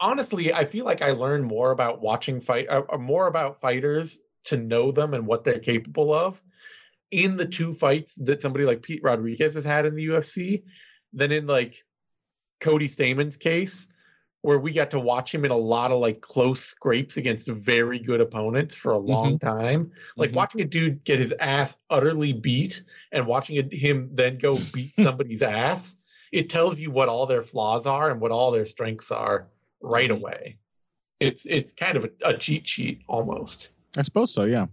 honestly, 0.00 0.52
I 0.52 0.64
feel 0.64 0.84
like 0.84 1.02
I 1.02 1.12
learn 1.12 1.44
more 1.44 1.70
about 1.70 2.00
watching 2.00 2.40
fight, 2.40 2.68
uh, 2.68 2.82
uh, 2.90 2.96
more 2.98 3.26
about 3.26 3.60
fighters 3.60 4.18
to 4.44 4.56
know 4.56 4.90
them 4.90 5.12
and 5.14 5.26
what 5.26 5.44
they're 5.44 5.58
capable 5.60 6.12
of 6.14 6.42
in 7.10 7.36
the 7.36 7.44
two 7.44 7.74
fights 7.74 8.14
that 8.14 8.40
somebody 8.40 8.64
like 8.64 8.80
Pete 8.82 9.02
Rodriguez 9.02 9.54
has 9.54 9.64
had 9.64 9.84
in 9.84 9.94
the 9.94 10.06
UFC 10.06 10.62
than 11.12 11.30
in 11.32 11.46
like 11.46 11.84
Cody 12.60 12.88
Stamann's 12.88 13.36
case, 13.36 13.86
where 14.42 14.58
we 14.58 14.72
got 14.72 14.90
to 14.92 15.00
watch 15.00 15.34
him 15.34 15.44
in 15.44 15.50
a 15.50 15.56
lot 15.56 15.90
of 15.90 16.00
like 16.00 16.20
close 16.20 16.60
scrapes 16.62 17.16
against 17.16 17.46
very 17.48 17.98
good 17.98 18.20
opponents 18.20 18.74
for 18.74 18.92
a 18.92 18.98
long 18.98 19.38
time. 19.38 19.92
Like 20.16 20.30
Mhm. 20.30 20.34
watching 20.34 20.60
a 20.62 20.64
dude 20.64 21.04
get 21.04 21.18
his 21.18 21.32
ass 21.40 21.76
utterly 21.90 22.32
beat 22.32 22.82
and 23.12 23.26
watching 23.26 23.70
him 23.70 24.10
then 24.14 24.38
go 24.38 24.58
beat 24.72 24.94
somebody's 24.96 25.42
ass, 25.42 25.94
it 26.32 26.48
tells 26.48 26.78
you 26.80 26.90
what 26.90 27.08
all 27.08 27.26
their 27.26 27.42
flaws 27.42 27.86
are 27.86 28.10
and 28.10 28.20
what 28.20 28.30
all 28.30 28.50
their 28.50 28.66
strengths 28.66 29.10
are 29.10 29.48
right 29.82 30.10
Mhm. 30.10 30.16
away. 30.16 30.56
It's 31.20 31.44
it's 31.44 31.72
kind 31.72 31.98
of 31.98 32.04
a, 32.04 32.10
a 32.30 32.38
cheat 32.38 32.66
sheet 32.66 33.02
almost. 33.08 33.70
I 33.96 34.02
suppose 34.02 34.32
so. 34.32 34.44
Yeah. 34.44 34.66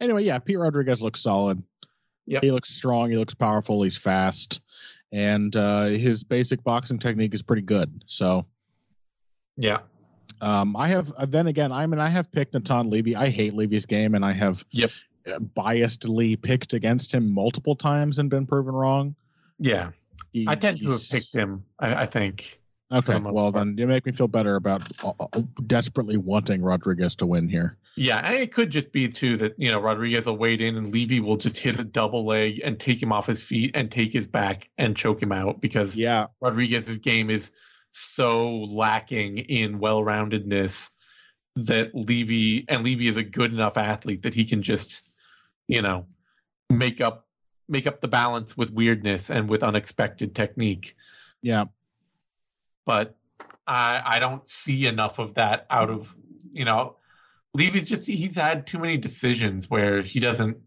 Anyway, 0.00 0.24
yeah, 0.24 0.38
Pete 0.40 0.58
Rodriguez 0.58 1.00
looks 1.00 1.20
solid. 1.20 1.62
Yep. 2.26 2.42
He 2.42 2.50
looks 2.50 2.70
strong. 2.70 3.10
He 3.10 3.16
looks 3.16 3.34
powerful. 3.34 3.82
He's 3.84 3.96
fast, 3.96 4.60
and 5.12 5.54
uh, 5.54 5.84
his 5.84 6.24
basic 6.24 6.64
boxing 6.64 6.98
technique 6.98 7.34
is 7.34 7.40
pretty 7.42 7.62
good. 7.62 8.02
So, 8.06 8.46
Yeah. 9.56 9.78
um, 10.40 10.76
I 10.76 10.88
have 10.88 11.12
uh, 11.16 11.26
then 11.26 11.46
again. 11.46 11.72
I 11.72 11.86
mean, 11.86 11.98
I 12.00 12.08
have 12.08 12.30
picked 12.30 12.54
Natan 12.54 12.90
Levy. 12.90 13.16
I 13.16 13.28
hate 13.30 13.54
Levy's 13.54 13.86
game, 13.86 14.14
and 14.14 14.24
I 14.24 14.32
have 14.32 14.64
Yep. 14.72 14.90
uh, 15.26 15.38
biasedly 15.38 16.40
picked 16.40 16.72
against 16.74 17.12
him 17.12 17.32
multiple 17.32 17.74
times 17.76 18.18
and 18.18 18.28
been 18.30 18.46
proven 18.46 18.74
wrong. 18.74 19.14
Yeah. 19.58 19.90
He- 20.32 20.46
I 20.48 20.54
tend 20.54 20.78
to 20.80 20.90
have 20.90 21.08
picked 21.10 21.34
him, 21.34 21.64
I, 21.78 22.02
I 22.02 22.06
think. 22.06 22.60
Okay, 22.92 23.18
well 23.18 23.50
part. 23.50 23.54
then 23.54 23.76
you 23.78 23.86
make 23.88 24.06
me 24.06 24.12
feel 24.12 24.28
better 24.28 24.54
about 24.54 24.82
uh, 25.04 25.40
desperately 25.66 26.16
wanting 26.18 26.62
Rodriguez 26.62 27.16
to 27.16 27.26
win 27.26 27.48
here. 27.48 27.76
Yeah, 27.96 28.18
and 28.18 28.36
it 28.36 28.52
could 28.52 28.70
just 28.70 28.92
be 28.92 29.08
too 29.08 29.36
that 29.38 29.54
you 29.58 29.72
know 29.72 29.80
Rodriguez 29.80 30.26
will 30.26 30.36
wade 30.36 30.60
in 30.60 30.76
and 30.76 30.92
Levy 30.92 31.18
will 31.18 31.36
just 31.36 31.56
hit 31.58 31.80
a 31.80 31.84
double 31.84 32.24
leg 32.24 32.60
and 32.62 32.78
take 32.78 33.02
him 33.02 33.10
off 33.10 33.26
his 33.26 33.42
feet 33.42 33.72
and 33.74 33.90
take 33.90 34.12
his 34.12 34.28
back 34.28 34.68
and 34.78 34.96
choke 34.96 35.20
him 35.20 35.32
out 35.32 35.60
because 35.60 35.96
Yeah, 35.96 36.26
Rodriguez's 36.40 36.98
game 36.98 37.28
is 37.28 37.50
so 37.96 38.50
lacking 38.50 39.38
in 39.38 39.78
well-roundedness 39.78 40.90
that 41.56 41.94
Levy 41.94 42.66
and 42.68 42.84
Levy 42.84 43.08
is 43.08 43.16
a 43.16 43.22
good 43.22 43.52
enough 43.52 43.78
athlete 43.78 44.22
that 44.22 44.34
he 44.34 44.44
can 44.44 44.62
just 44.62 45.02
you 45.66 45.80
know 45.80 46.06
make 46.68 47.00
up 47.00 47.26
make 47.68 47.86
up 47.86 48.00
the 48.00 48.08
balance 48.08 48.56
with 48.56 48.70
weirdness 48.70 49.30
and 49.30 49.48
with 49.48 49.62
unexpected 49.62 50.34
technique. 50.34 50.94
yeah. 51.40 51.64
but 52.84 53.16
I 53.66 54.02
I 54.04 54.18
don't 54.18 54.46
see 54.46 54.86
enough 54.86 55.18
of 55.18 55.34
that 55.34 55.66
out 55.70 55.88
of 55.88 56.14
you 56.52 56.66
know 56.66 56.96
Levy's 57.54 57.88
just 57.88 58.06
he's 58.06 58.36
had 58.36 58.66
too 58.66 58.78
many 58.78 58.98
decisions 58.98 59.70
where 59.70 60.02
he 60.02 60.20
doesn't 60.20 60.58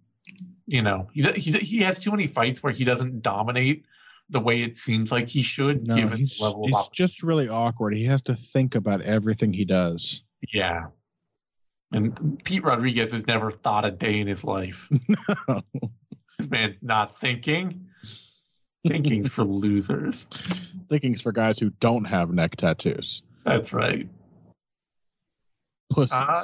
you 0.66 0.82
know 0.82 1.08
he 1.14 1.22
he 1.34 1.52
he 1.52 1.80
has 1.82 2.00
too 2.00 2.10
many 2.10 2.26
fights 2.26 2.64
where 2.64 2.74
he 2.74 2.86
doesn't 2.86 3.22
dominate 3.22 3.86
the 4.30 4.40
way 4.40 4.62
it 4.62 4.78
seems 4.78 5.12
like 5.12 5.28
he 5.28 5.42
should 5.42 5.88
No, 5.88 5.96
given 5.96 6.22
the 6.22 6.36
level 6.40 6.66
of 6.66 6.74
op- 6.74 6.94
just 6.94 7.24
really 7.24 7.50
awkward. 7.50 7.94
He 7.96 8.06
has 8.06 8.22
to 8.24 8.36
think 8.36 8.76
about 8.76 9.02
everything 9.02 9.54
he 9.54 9.66
does. 9.66 10.24
yeah. 10.54 10.88
And 11.92 12.40
Pete 12.44 12.64
Rodriguez 12.64 13.12
has 13.14 13.26
never 13.26 13.50
thought 13.50 13.84
a 13.84 13.90
day 13.90 14.20
in 14.20 14.28
his 14.28 14.44
life. 14.44 14.88
No. 15.48 15.64
This 16.38 16.50
man's 16.52 16.76
not 16.82 17.20
thinking. 17.20 17.88
Thinking's 18.88 19.32
for 19.32 19.44
losers. 19.64 20.28
Thinking's 20.90 21.22
for 21.22 21.32
guys 21.32 21.58
who 21.60 21.72
don't 21.72 22.06
have 22.06 22.32
neck 22.32 22.56
tattoos. 22.56 23.24
That's 23.44 23.74
right. 23.74 24.08
Pussies. 25.92 26.14
Uh, 26.14 26.44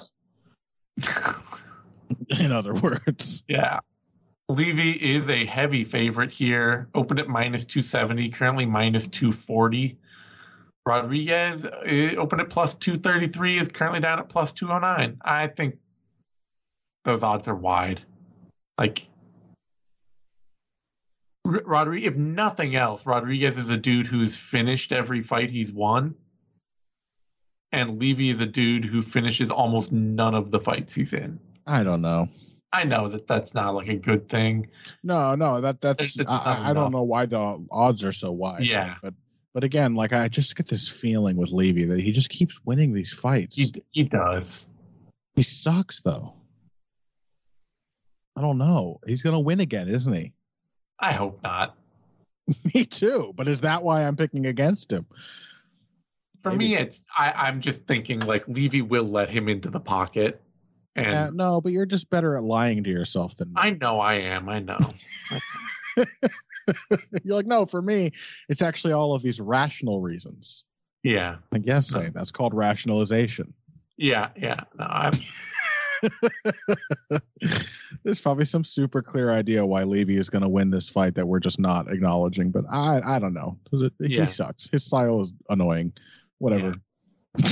in 2.39 2.51
other 2.51 2.73
words. 2.73 3.43
Yeah. 3.47 3.79
Levy 4.49 4.91
is 4.91 5.27
a 5.29 5.45
heavy 5.45 5.83
favorite 5.83 6.31
here. 6.31 6.87
Opened 6.93 7.19
at 7.19 7.27
minus 7.27 7.65
270, 7.65 8.29
currently 8.29 8.65
minus 8.65 9.07
240. 9.07 9.97
Rodriguez 10.85 11.65
uh, 11.65 12.15
opened 12.17 12.41
at 12.41 12.49
plus 12.49 12.75
233, 12.75 13.57
is 13.57 13.69
currently 13.69 14.01
down 14.01 14.19
at 14.19 14.29
plus 14.29 14.51
209. 14.51 15.17
I 15.23 15.47
think 15.47 15.77
those 17.05 17.23
odds 17.23 17.47
are 17.47 17.55
wide. 17.55 18.01
Like, 18.77 19.07
Rodriguez, 21.43 22.11
if 22.11 22.15
nothing 22.15 22.75
else, 22.75 23.05
Rodriguez 23.05 23.57
is 23.57 23.69
a 23.69 23.77
dude 23.77 24.05
who's 24.05 24.35
finished 24.35 24.91
every 24.91 25.23
fight 25.23 25.49
he's 25.49 25.71
won. 25.71 26.15
And 27.71 27.99
Levy 27.99 28.29
is 28.29 28.39
a 28.39 28.45
dude 28.45 28.85
who 28.85 29.01
finishes 29.01 29.49
almost 29.49 29.91
none 29.91 30.35
of 30.35 30.51
the 30.51 30.59
fights 30.59 30.93
he's 30.93 31.13
in. 31.13 31.39
I 31.65 31.83
don't 31.83 32.01
know. 32.01 32.29
I 32.75 32.83
know 32.83 33.07
that 33.09 33.25
that's 33.27 33.53
not 33.53 33.73
like 33.75 33.87
a 33.87 33.95
good 33.95 34.27
thing. 34.29 34.67
No, 35.03 35.33
no, 35.35 35.61
that 35.61 35.79
that's 35.81 36.19
It's- 36.19 36.27
I 36.45 36.71
I 36.71 36.73
don't 36.73 36.91
know 36.91 37.03
why 37.03 37.25
the 37.25 37.65
odds 37.71 38.03
are 38.03 38.11
so 38.11 38.31
wide. 38.31 38.65
Yeah. 38.65 38.95
But 39.01 39.13
but 39.53 39.63
again, 39.63 39.95
like 39.95 40.11
I 40.11 40.27
just 40.27 40.55
get 40.55 40.67
this 40.67 40.89
feeling 40.89 41.37
with 41.37 41.51
Levy 41.51 41.85
that 41.85 42.01
he 42.01 42.11
just 42.11 42.29
keeps 42.29 42.59
winning 42.65 42.93
these 42.93 43.11
fights. 43.13 43.55
He 43.55 43.71
he 43.91 44.03
does. 44.03 44.67
he 45.35 45.43
sucks 45.43 46.01
though. 46.01 46.33
I 48.35 48.41
don't 48.41 48.57
know. 48.57 48.99
He's 49.07 49.21
gonna 49.21 49.39
win 49.39 49.61
again, 49.61 49.87
isn't 49.87 50.11
he? 50.13 50.33
I 50.99 51.13
hope 51.13 51.39
not. 51.43 51.75
Me 52.73 52.85
too. 52.85 53.33
But 53.35 53.47
is 53.47 53.61
that 53.61 53.81
why 53.83 54.05
I'm 54.05 54.17
picking 54.17 54.45
against 54.45 54.91
him? 54.91 55.05
For 56.43 56.51
Maybe. 56.51 56.65
me, 56.69 56.75
it's 56.77 57.03
I, 57.17 57.31
I'm 57.35 57.61
just 57.61 57.85
thinking 57.87 58.19
like 58.19 58.47
Levy 58.47 58.81
will 58.81 59.05
let 59.05 59.29
him 59.29 59.47
into 59.49 59.69
the 59.69 59.79
pocket, 59.79 60.41
and 60.95 61.07
Uh, 61.07 61.29
no, 61.33 61.61
but 61.61 61.71
you're 61.71 61.85
just 61.85 62.09
better 62.09 62.35
at 62.37 62.43
lying 62.43 62.83
to 62.83 62.89
yourself 62.89 63.35
than 63.37 63.49
me. 63.49 63.53
I 63.57 63.71
know 63.71 63.99
I 63.99 64.15
am. 64.15 64.47
I 64.49 64.59
know. 64.59 64.79
You're 67.23 67.35
like, 67.35 67.45
no, 67.45 67.65
for 67.65 67.81
me, 67.81 68.11
it's 68.49 68.61
actually 68.61 68.93
all 68.93 69.13
of 69.13 69.21
these 69.21 69.39
rational 69.39 70.01
reasons. 70.01 70.63
yeah, 71.03 71.35
I 71.53 71.59
guess 71.59 71.93
No. 71.93 72.09
That's 72.13 72.31
called 72.31 72.53
rationalization. 72.53 73.53
yeah, 73.97 74.29
yeah. 74.35 74.61
No, 74.79 74.85
I'm. 74.89 75.13
There's 78.03 78.19
probably 78.19 78.45
some 78.45 78.63
super 78.63 79.01
clear 79.01 79.31
idea 79.31 79.65
why 79.65 79.83
Levy 79.83 80.17
is 80.17 80.29
going 80.29 80.41
to 80.41 80.49
win 80.49 80.69
this 80.69 80.89
fight 80.89 81.15
that 81.15 81.27
we're 81.27 81.39
just 81.39 81.59
not 81.59 81.91
acknowledging, 81.91 82.51
but 82.51 82.65
I 82.71 82.99
I 83.03 83.19
don't 83.19 83.33
know. 83.33 83.57
He 83.71 83.89
Yeah. 84.17 84.25
sucks. 84.27 84.69
His 84.71 84.83
style 84.83 85.21
is 85.21 85.33
annoying. 85.49 85.93
Whatever. 86.39 86.75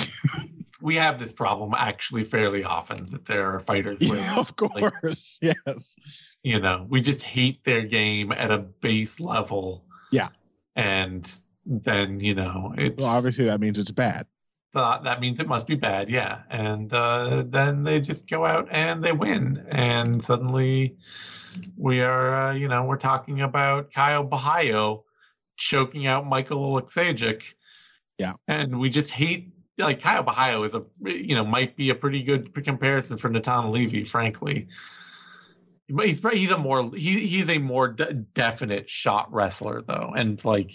we 0.83 0.95
have 0.95 1.17
this 1.17 1.31
problem 1.31 1.73
actually 1.77 2.23
fairly 2.23 2.63
often 2.63 3.05
that 3.13 3.25
there 3.25 3.45
are 3.53 3.59
fighters 3.59 3.99
where 4.01 4.19
Yeah, 4.19 4.35
of 4.37 4.55
course. 4.55 5.39
yes. 5.41 5.95
you 6.43 6.59
know 6.59 6.85
we 6.89 7.01
just 7.01 7.23
hate 7.23 7.63
their 7.63 7.83
game 7.83 8.31
at 8.31 8.51
a 8.51 8.57
base 8.59 9.19
level. 9.19 9.85
Yeah. 10.11 10.29
and 10.75 11.23
then 11.65 12.19
you 12.19 12.35
know 12.35 12.73
it's 12.77 13.01
Well, 13.01 13.11
obviously 13.17 13.45
that 13.45 13.59
means 13.59 13.79
it's 13.79 13.91
bad. 13.91 14.27
thought 14.73 15.03
that 15.05 15.21
means 15.21 15.39
it 15.39 15.47
must 15.47 15.67
be 15.67 15.75
bad, 15.75 16.09
yeah. 16.09 16.41
And 16.49 16.91
uh, 16.93 17.43
then 17.47 17.83
they 17.83 17.99
just 18.01 18.29
go 18.29 18.45
out 18.45 18.67
and 18.71 19.03
they 19.03 19.11
win, 19.13 19.65
and 19.71 20.23
suddenly 20.23 20.97
we 21.77 22.01
are, 22.01 22.27
uh, 22.47 22.53
you 22.53 22.67
know, 22.67 22.83
we're 22.83 22.97
talking 23.11 23.41
about 23.41 23.91
Caio 23.93 24.27
Borralho 24.27 25.03
choking 25.57 26.07
out 26.07 26.25
Michael 26.25 26.57
Oleksiejczuk. 26.81 27.41
Yeah. 28.19 28.33
and 28.47 28.79
we 28.79 28.89
just 28.89 29.09
hate 29.11 29.53
like 29.77 30.01
Caio 30.01 30.23
Borralho 30.23 30.65
is 30.65 30.75
a, 30.75 30.83
you 31.09 31.35
know, 31.35 31.43
might 31.45 31.75
be 31.75 31.89
a 31.89 31.95
pretty 31.95 32.23
good 32.23 32.53
comparison 32.63 33.17
for 33.17 33.29
Natan 33.29 33.71
Levy, 33.71 34.03
frankly. 34.03 34.67
But 35.89 36.07
he's 36.07 36.19
he's 36.19 36.51
a 36.51 36.57
more 36.57 36.91
he 36.95 37.27
he's 37.27 37.49
a 37.49 37.57
more 37.57 37.89
de- 37.89 38.13
definite 38.13 38.89
shot 38.89 39.33
wrestler 39.33 39.81
though, 39.81 40.13
and 40.15 40.43
like 40.45 40.71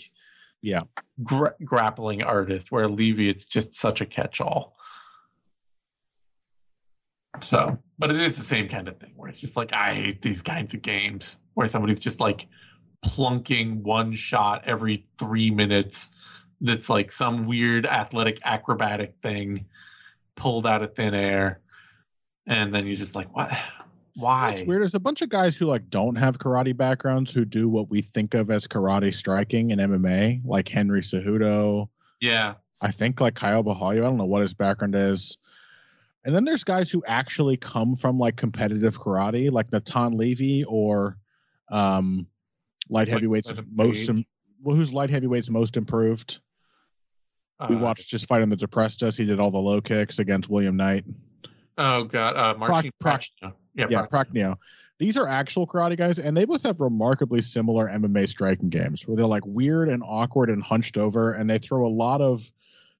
Yeah. 0.63 0.83
gra- 1.23 1.55
grappling 1.65 2.23
artist, 2.25 2.71
where 2.71 2.89
Levy 2.89 3.29
it's 3.29 3.47
just 3.47 3.75
such 3.75 4.01
a 4.01 4.07
catch-all. 4.07 4.77
So, 7.41 7.79
but 7.99 8.11
it 8.11 8.21
is 8.21 8.37
the 8.37 8.45
same 8.45 8.69
kind 8.69 8.89
of 8.89 8.99
thing 8.99 9.13
where 9.17 9.29
it's 9.31 9.41
just 9.41 9.57
like 9.57 9.73
I 9.73 9.95
hate 9.95 10.23
these 10.23 10.43
kinds 10.43 10.75
of 10.75 10.83
games 10.83 11.37
where 11.55 11.69
somebody's 11.69 12.01
just 12.01 12.21
like 12.21 12.47
plunking 13.03 13.83
one 13.83 14.15
shot 14.15 14.65
every 14.67 15.07
three 15.19 15.51
minutes. 15.51 16.11
That's 16.61 16.89
like 16.89 17.13
some 17.13 17.47
weird 17.47 17.87
athletic 17.87 18.41
acrobatic 18.45 19.15
thing 19.23 19.67
pulled 20.35 20.67
out 20.67 20.83
of 20.83 20.95
thin 20.95 21.15
air, 21.15 21.61
and 22.47 22.75
then 22.75 22.87
you're 22.87 22.97
just 22.97 23.15
like, 23.15 23.35
what? 23.35 23.51
Why? 24.15 24.51
It's 24.53 24.63
weird. 24.63 24.83
There's 24.83 24.97
a 24.97 25.01
bunch 25.01 25.23
of 25.23 25.29
guys 25.29 25.55
who 25.55 25.67
like 25.67 25.89
don't 25.91 26.17
have 26.17 26.39
karate 26.39 26.77
backgrounds 26.77 27.31
who 27.31 27.45
do 27.45 27.69
what 27.69 27.89
we 27.89 28.03
think 28.03 28.35
of 28.35 28.51
as 28.51 28.67
karate 28.67 29.15
striking 29.15 29.71
in 29.71 29.79
MMA, 29.79 30.45
like 30.45 30.69
Henry 30.69 31.03
Cejudo. 31.03 31.89
Yeah, 32.21 32.55
I 32.81 32.91
think 32.91 33.21
like 33.21 33.37
Caio 33.37 33.63
Borralho. 33.63 33.99
I 33.99 34.01
don't 34.01 34.17
know 34.17 34.25
what 34.25 34.43
his 34.43 34.55
background 34.55 34.97
is. 34.97 35.37
And 36.25 36.35
then 36.35 36.45
there's 36.45 36.65
guys 36.65 36.91
who 36.91 37.03
actually 37.07 37.57
come 37.57 37.95
from 37.95 38.19
like 38.19 38.37
competitive 38.37 39.01
karate, 39.01 39.51
like 39.51 39.73
Natan 39.73 40.17
Levy 40.17 40.65
or 40.65 41.17
um 41.71 42.27
light 42.89 43.07
Like 43.07 43.09
heavyweights 43.09 43.49
Leonard 43.49 43.67
most 43.71 44.09
im- 44.09 44.27
well, 44.63 44.75
who's 44.75 44.93
light 44.93 45.11
heavyweights 45.11 45.49
most 45.51 45.77
improved. 45.77 46.41
We 47.69 47.77
Uh, 47.77 47.79
watched 47.81 48.09
just 48.09 48.27
fight 48.29 48.49
the 48.49 48.57
Deprestas. 48.57 49.17
He 49.19 49.25
did 49.25 49.41
all 49.41 49.51
the 49.51 49.59
low 49.59 49.81
kicks 49.81 50.19
against 50.19 50.49
William 50.49 50.77
Knight. 50.77 51.05
Oh 51.77 52.05
god, 52.05 52.35
uh, 52.37 52.55
Marcin 52.59 52.91
Proc- 53.01 53.21
Prachnio. 53.43 53.53
Yeah, 53.75 53.87
yeah, 53.91 54.07
Prachnio. 54.07 54.57
These 54.99 55.17
are 55.17 55.29
actual 55.29 55.67
karate 55.67 55.97
guys, 55.97 56.19
and 56.19 56.37
they 56.37 56.45
both 56.45 56.63
have 56.65 56.81
remarkably 56.81 57.41
similar 57.41 57.89
MMA 57.89 58.29
striking 58.29 58.69
games 58.69 59.07
where 59.07 59.17
they're 59.17 59.27
like 59.27 59.47
weird 59.47 59.89
and 59.89 60.03
awkward 60.05 60.51
and 60.51 60.63
hunched 60.63 60.97
over, 60.99 61.33
and 61.35 61.49
they 61.49 61.59
throw 61.59 61.87
a 61.87 61.89
lot 61.89 62.21
of 62.21 62.43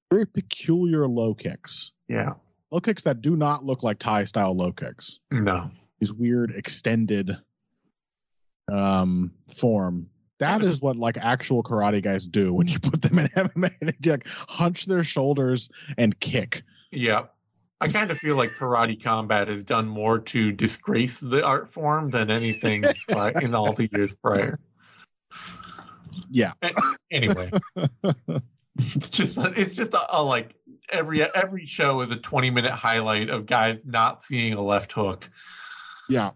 very 0.09 0.25
peculiar 0.25 1.07
low 1.07 1.33
kicks. 1.33 1.91
yeah. 2.07 2.33
Low 2.71 2.79
kicks 2.79 3.03
that 3.03 3.21
do 3.21 3.35
not 3.35 3.63
look 3.65 3.81
like 3.81 3.97
Thai 3.97 4.25
style 4.25 4.55
low 4.55 4.71
kicks. 4.71 5.19
No. 5.31 5.71
These 5.99 6.13
weird 6.13 6.51
extended 6.55 7.35
um 8.71 9.31
form. 9.57 10.09
That 10.39 10.63
is 10.63 10.81
what 10.81 10.95
like 10.95 11.17
actual 11.17 11.63
karate 11.63 12.01
guys 12.01 12.25
do 12.25 12.53
when 12.53 12.67
you 12.67 12.79
put 12.79 13.01
them 13.01 13.19
in 13.19 13.27
MMA. 13.35 13.99
They 13.99 14.11
like 14.11 14.27
hunch 14.27 14.85
their 14.85 15.03
shoulders 15.03 15.69
and 15.97 16.17
kick. 16.19 16.63
Yeah. 16.91 17.25
I 17.81 17.87
kind 17.87 18.11
of 18.11 18.17
feel 18.17 18.35
like 18.35 18.51
karate 18.51 19.01
combat 19.01 19.47
has 19.47 19.63
done 19.63 19.87
more 19.87 20.19
to 20.19 20.51
disgrace 20.51 21.19
the 21.19 21.45
art 21.45 21.71
form 21.71 22.09
than 22.09 22.29
anything 22.29 22.83
uh, 23.09 23.31
in 23.41 23.53
all 23.53 23.73
the 23.73 23.89
years 23.91 24.13
prior. 24.15 24.59
Yeah. 26.29 26.53
Anyway, 27.11 27.51
it's 28.77 29.09
just 29.09 29.37
it's 29.37 29.75
just 29.75 29.93
a, 29.93 30.17
a 30.17 30.23
like 30.23 30.55
every 30.89 31.23
every 31.23 31.65
show 31.67 32.01
is 32.01 32.11
a 32.11 32.17
20 32.17 32.49
minute 32.49 32.71
highlight 32.71 33.29
of 33.29 33.45
guys 33.45 33.85
not 33.85 34.23
seeing 34.23 34.53
a 34.53 34.61
left 34.61 34.91
hook. 34.91 35.29
Yeah. 36.09 36.31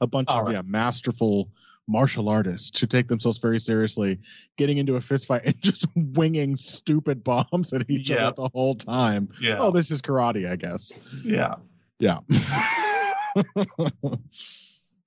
A 0.00 0.06
bunch 0.06 0.28
All 0.30 0.40
of 0.40 0.46
right. 0.46 0.54
yeah, 0.54 0.62
masterful 0.64 1.50
martial 1.86 2.28
artists 2.28 2.78
who 2.80 2.86
take 2.86 3.08
themselves 3.08 3.38
very 3.38 3.60
seriously, 3.60 4.18
getting 4.56 4.78
into 4.78 4.96
a 4.96 5.00
fist 5.00 5.26
fight 5.26 5.42
and 5.44 5.60
just 5.62 5.86
winging 5.94 6.56
stupid 6.56 7.22
bombs 7.24 7.72
at 7.72 7.88
each 7.90 8.10
Yeah. 8.10 8.28
other 8.28 8.36
the 8.44 8.48
whole 8.54 8.74
time. 8.74 9.28
Yeah. 9.40 9.58
Oh, 9.58 9.70
this 9.70 9.90
is 9.90 10.00
karate, 10.02 10.50
I 10.50 10.56
guess. 10.56 10.92
yeah. 11.22 11.54
Yeah. 11.98 12.18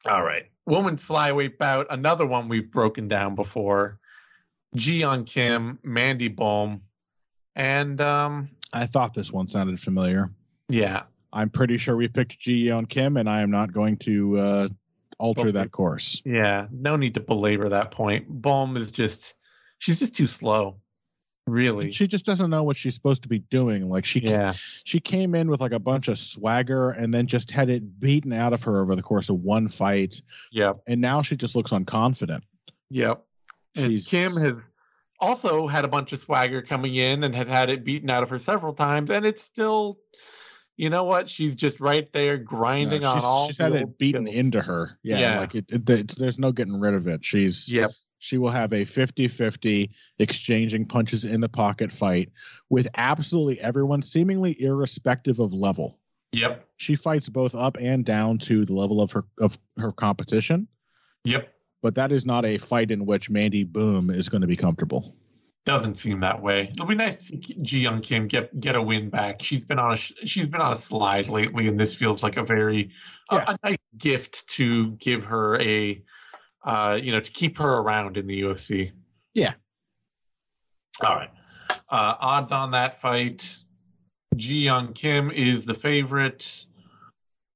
All 0.09 0.23
right. 0.23 0.45
Women's 0.65 1.03
flyweight 1.03 1.57
bout, 1.57 1.87
another 1.89 2.25
one 2.25 2.47
we've 2.49 2.69
broken 2.71 3.07
down 3.07 3.35
before. 3.35 3.99
Jiyeon 4.75 5.25
Kim, 5.25 5.79
Mandy 5.83 6.27
Bohm, 6.27 6.81
and 7.55 7.99
um 8.01 8.49
I 8.73 8.85
thought 8.85 9.13
this 9.13 9.31
one 9.31 9.47
sounded 9.47 9.79
familiar. 9.79 10.29
yeah, 10.69 11.03
I'm 11.31 11.49
pretty 11.49 11.77
sure 11.77 11.95
we 11.95 12.07
picked 12.09 12.37
Ji 12.39 12.65
Yeon 12.65 12.87
Kim, 12.89 13.15
and 13.17 13.29
I 13.29 13.41
am 13.41 13.49
not 13.49 13.71
going 13.71 13.97
to 13.99 14.37
uh, 14.37 14.67
alter 15.19 15.51
that 15.51 15.71
course. 15.71 16.21
yeah, 16.25 16.67
no 16.71 16.95
need 16.95 17.15
to 17.15 17.19
belabor 17.19 17.69
that 17.69 17.91
point. 17.91 18.25
Bohm 18.29 18.77
is 18.77 18.91
just 18.91 19.35
she's 19.79 19.99
just 19.99 20.15
too 20.15 20.27
slow. 20.27 20.77
Really. 21.47 21.91
She 21.91 22.07
just 22.07 22.25
doesn't 22.25 22.49
know 22.49 22.63
what 22.63 22.75
she's 22.75 22.93
supposed 22.93 23.21
to 23.23 23.29
be 23.29 23.39
doing. 23.39 23.87
Like 23.89 24.03
she 24.05 24.19
Yeah. 24.19 24.53
she 24.83 24.99
came 24.99 25.33
in 25.33 25.49
with 25.49 25.61
like 25.61 25.71
a 25.71 25.79
bunch 25.79 26.07
of 26.09 26.19
swagger 26.19 26.89
and 26.91 27.13
then 27.13 27.25
just 27.25 27.51
had 27.51 27.69
it 27.69 27.99
beaten 28.01 28.33
out 28.33 28.51
of 28.51 28.63
her 28.63 28.81
over 28.81 28.95
the 28.95 29.01
course 29.01 29.29
of 29.29 29.39
one 29.41 29.69
fight, 29.69 30.21
Yeah, 30.51 30.73
and 30.87 30.99
now 30.99 31.21
she 31.21 31.37
just 31.37 31.55
looks 31.55 31.71
unconfident. 31.71 32.41
Yep. 32.89 33.23
And 33.75 33.91
She's- 33.91 34.07
Kim 34.07 34.35
has 34.37 34.69
also 35.19 35.67
had 35.67 35.85
a 35.85 35.87
bunch 35.87 36.11
of 36.13 36.19
swagger 36.19 36.61
coming 36.61 36.95
in 36.95 37.23
and 37.23 37.33
has 37.35 37.47
had 37.47 37.69
it 37.69 37.83
beaten 37.85 38.09
out 38.09 38.23
of 38.23 38.29
her 38.29 38.39
several 38.39 38.73
times, 38.73 39.09
and 39.09 39.25
it's 39.25 39.41
still, 39.41 39.99
you 40.77 40.89
know 40.89 41.03
what? 41.03 41.29
She's 41.29 41.55
just 41.55 41.79
right 41.79 42.11
there 42.13 42.37
grinding 42.37 43.01
No, 43.01 43.11
on 43.11 43.19
all. 43.23 43.47
she's 43.47 43.57
had 43.57 43.73
it 43.73 43.97
beaten 43.97 44.25
skills. 44.27 44.39
into 44.45 44.61
her. 44.61 44.97
Yeah, 45.03 45.19
Yeah. 45.19 45.39
like 45.39 45.55
it, 45.55 45.65
it, 45.69 45.89
it's, 45.89 46.15
there's 46.15 46.39
no 46.39 46.51
getting 46.51 46.79
rid 46.79 46.93
of 46.93 47.07
it. 47.07 47.25
She's 47.25 47.67
Yep. 47.69 47.91
she 48.19 48.37
will 48.37 48.51
have 48.51 48.71
a 48.73 48.85
50-50 48.85 49.89
exchanging 50.19 50.85
punches 50.87 51.25
in 51.25 51.41
the 51.41 51.49
pocket 51.49 51.91
fight 51.91 52.29
with 52.69 52.87
absolutely 52.95 53.59
everyone 53.59 54.01
seemingly 54.01 54.59
irrespective 54.61 55.39
of 55.39 55.51
level. 55.53 55.99
Yep. 56.33 56.67
She 56.77 56.95
fights 56.95 57.29
both 57.29 57.55
up 57.55 57.77
and 57.79 58.05
down 58.05 58.37
to 58.39 58.65
the 58.65 58.73
level 58.73 59.01
of 59.01 59.11
her 59.13 59.23
of 59.39 59.57
her 59.77 59.91
competition, 59.91 60.67
Yep. 61.23 61.51
but 61.81 61.95
that 61.95 62.11
is 62.11 62.25
not 62.25 62.45
a 62.45 62.57
fight 62.57 62.91
in 62.91 63.05
which 63.05 63.29
Mandy 63.29 63.63
Bohm 63.63 64.09
is 64.09 64.29
going 64.29 64.41
to 64.41 64.47
be 64.47 64.57
comfortable. 64.57 65.15
Doesn't 65.67 65.95
seem 65.95 66.21
that 66.21 66.41
way. 66.41 66.69
It'll 66.71 66.85
be 66.85 66.95
nice 66.95 67.15
to 67.15 67.23
see 67.23 67.39
Ji 67.61 67.83
Yeon 67.83 68.01
Kim 68.01 68.29
get 68.29 68.57
get 68.57 68.77
a 68.77 68.81
win 68.81 69.09
back. 69.09 69.41
She's 69.41 69.65
been 69.65 69.79
on 69.79 69.95
a 69.95 69.97
she's 69.97 70.47
been 70.47 70.61
on 70.61 70.71
a 70.71 70.77
slide 70.77 71.27
lately, 71.27 71.67
and 71.67 71.77
this 71.77 71.93
feels 71.93 72.23
like 72.23 72.37
a 72.37 72.43
very 72.43 72.89
a- 73.29 73.35
a, 73.35 73.59
nice 73.61 73.85
gift 73.97 74.47
to 74.51 74.91
give 74.91 75.25
her 75.25 75.59
a 75.59 76.01
uh, 76.63 76.97
you 77.03 77.11
know 77.11 77.19
to 77.19 77.31
keep 77.31 77.57
her 77.57 77.79
around 77.79 78.15
in 78.15 78.27
the 78.27 78.43
UFC. 78.43 78.93
Yeah. 79.33 79.55
All 81.03 81.15
right. 81.15 81.31
Uh, 81.69 82.15
odds 82.17 82.53
on 82.53 82.71
that 82.71 83.01
fight: 83.01 83.57
Ji 84.37 84.67
Yeon 84.67 84.95
Kim 84.95 85.31
is 85.31 85.65
the 85.65 85.73
favorite. 85.73 86.65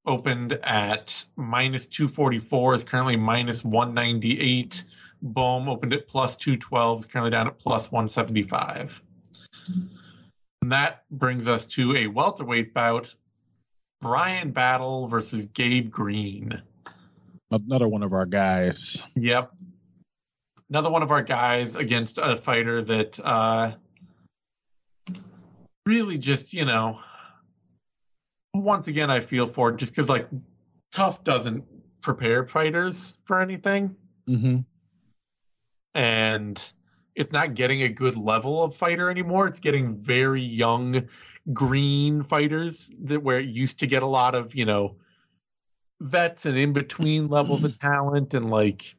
Opened 0.05 0.51
at 0.64 1.24
minus 1.38 1.86
244, 1.86 2.76
is 2.76 2.84
currently 2.84 3.16
minus 3.16 3.64
198. 3.64 4.84
Bohm 5.22 5.69
opened 5.69 5.93
at 5.93 6.07
plus 6.07 6.36
212, 6.36 6.99
is 7.01 7.05
currently 7.05 7.32
down 7.32 7.47
at 7.47 7.59
plus 7.59 7.91
175. 7.91 9.01
And 10.61 10.72
that 10.72 11.03
brings 11.11 11.47
us 11.47 11.65
to 11.65 11.95
a 11.95 12.07
welterweight 12.07 12.74
bout 12.74 13.13
Brian 14.01 14.51
Battle 14.51 15.07
versus 15.07 15.45
Gabe 15.53 15.91
Green. 15.91 16.61
Another 17.51 17.88
one 17.88 18.03
of 18.03 18.13
our 18.13 18.26
guys. 18.26 19.01
Yep. 19.15 19.51
Another 20.69 20.89
one 20.89 21.03
of 21.03 21.11
our 21.11 21.22
guys 21.22 21.76
against 21.76 22.17
a 22.17 22.38
fighter 22.38 22.82
that 22.84 23.19
uh, 23.24 23.74
really 25.86 26.17
just, 26.17 26.53
you 26.53 26.65
know, 26.65 26.99
once 28.53 28.88
again, 28.88 29.09
I 29.09 29.19
feel 29.19 29.47
for 29.47 29.69
it 29.69 29.78
just 29.78 29.91
because, 29.91 30.09
like, 30.09 30.28
TUF 30.91 31.24
doesn't 31.24 31.63
prepare 32.01 32.47
fighters 32.47 33.15
for 33.26 33.39
anything. 33.39 33.95
Mm-hmm. 34.28 34.59
And 35.93 36.61
it's 37.15 37.31
not 37.31 37.55
getting 37.55 37.83
a 37.83 37.89
good 37.89 38.17
level 38.17 38.63
of 38.63 38.75
fighter 38.75 39.09
anymore. 39.09 39.47
It's 39.47 39.59
getting 39.59 39.95
very 39.95 40.41
young, 40.41 41.07
green 41.53 42.23
fighters 42.23 42.91
that 43.03 43.21
where 43.21 43.39
it 43.39 43.49
used 43.49 43.79
to 43.79 43.87
get 43.87 44.03
a 44.03 44.07
lot 44.07 44.35
of 44.35 44.55
you 44.55 44.65
know 44.65 44.95
vets 45.99 46.45
and 46.45 46.57
in 46.57 46.73
between 46.73 47.27
levels 47.27 47.63
of 47.63 47.77
talent 47.79 48.33
and 48.33 48.49
like 48.49 48.95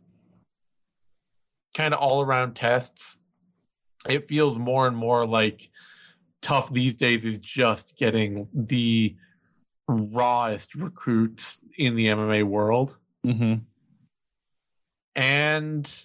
kind 1.74 1.95
of 1.95 2.01
all 2.01 2.22
around 2.22 2.55
tests. 2.55 3.18
It 4.09 4.28
feels 4.28 4.59
more 4.59 4.86
and 4.86 4.97
more 4.97 5.26
like 5.26 5.70
TUF 6.43 6.72
these 6.72 6.97
days 6.97 7.24
is 7.24 7.38
just 7.38 7.97
getting 7.97 8.49
the 8.53 9.16
rawest 9.88 10.74
recruits 10.74 11.61
in 11.78 11.95
the 11.95 12.09
MMA 12.09 12.45
world. 12.45 12.97
Mm-hmm. 13.24 13.55
And 15.14 16.05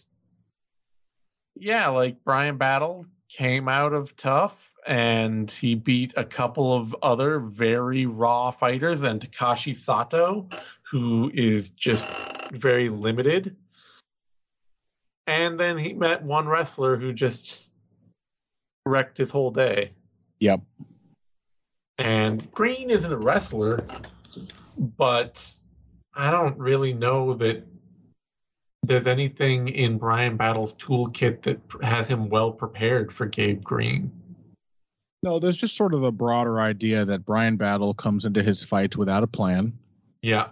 yeah, 1.60 1.88
like 1.90 2.24
Brian 2.24 2.58
Battle 2.58 3.06
came 3.30 3.68
out 3.68 3.94
of 3.94 4.16
TUF 4.16 4.72
and 4.86 5.52
he 5.52 5.76
beat 5.76 6.14
a 6.16 6.24
couple 6.24 6.74
of 6.74 6.96
other 7.02 7.40
very 7.40 8.06
raw 8.06 8.52
fighters 8.52 9.04
and 9.04 9.20
Takashi 9.20 9.76
Sato, 9.76 10.48
who 10.90 11.30
is 11.34 11.72
just 11.72 12.06
very 12.52 12.90
limited. 12.90 13.56
And 15.28 15.60
then 15.60 15.78
he 15.78 15.94
met 15.94 16.24
one 16.24 16.48
wrestler 16.48 16.96
who 16.96 17.12
just 17.12 17.74
wrecked 18.86 19.18
his 19.18 19.30
whole 19.30 19.52
day. 19.52 19.92
Yep. 20.40 20.62
And 21.98 22.50
Green 22.52 22.90
isn't 22.90 23.12
a 23.12 23.18
wrestler, 23.18 23.86
but 24.78 25.46
I 26.14 26.32
don't 26.32 26.58
really 26.58 26.94
know 26.94 27.34
that 27.36 27.64
there's 28.88 29.08
anything 29.08 29.68
in 29.68 29.98
Brian 29.98 30.38
Battle's 30.38 30.76
toolkit 30.76 31.44
that 31.44 31.60
has 31.84 32.08
him 32.08 32.30
well 32.30 32.52
prepared 32.52 33.12
for 33.14 33.26
Gabe 33.26 33.64
Green. 33.64 34.12
No, 35.24 35.40
there's 35.40 35.58
just 35.58 35.76
sort 35.76 35.94
of 35.94 36.04
a 36.04 36.12
broader 36.12 36.60
idea 36.60 37.04
that 37.06 37.26
Brian 37.26 37.58
Battle 37.58 37.94
comes 37.94 38.26
into 38.26 38.44
his 38.44 38.64
fights 38.64 38.96
without 38.96 39.24
a 39.24 39.28
plan. 39.28 39.74
Yeah. 40.22 40.50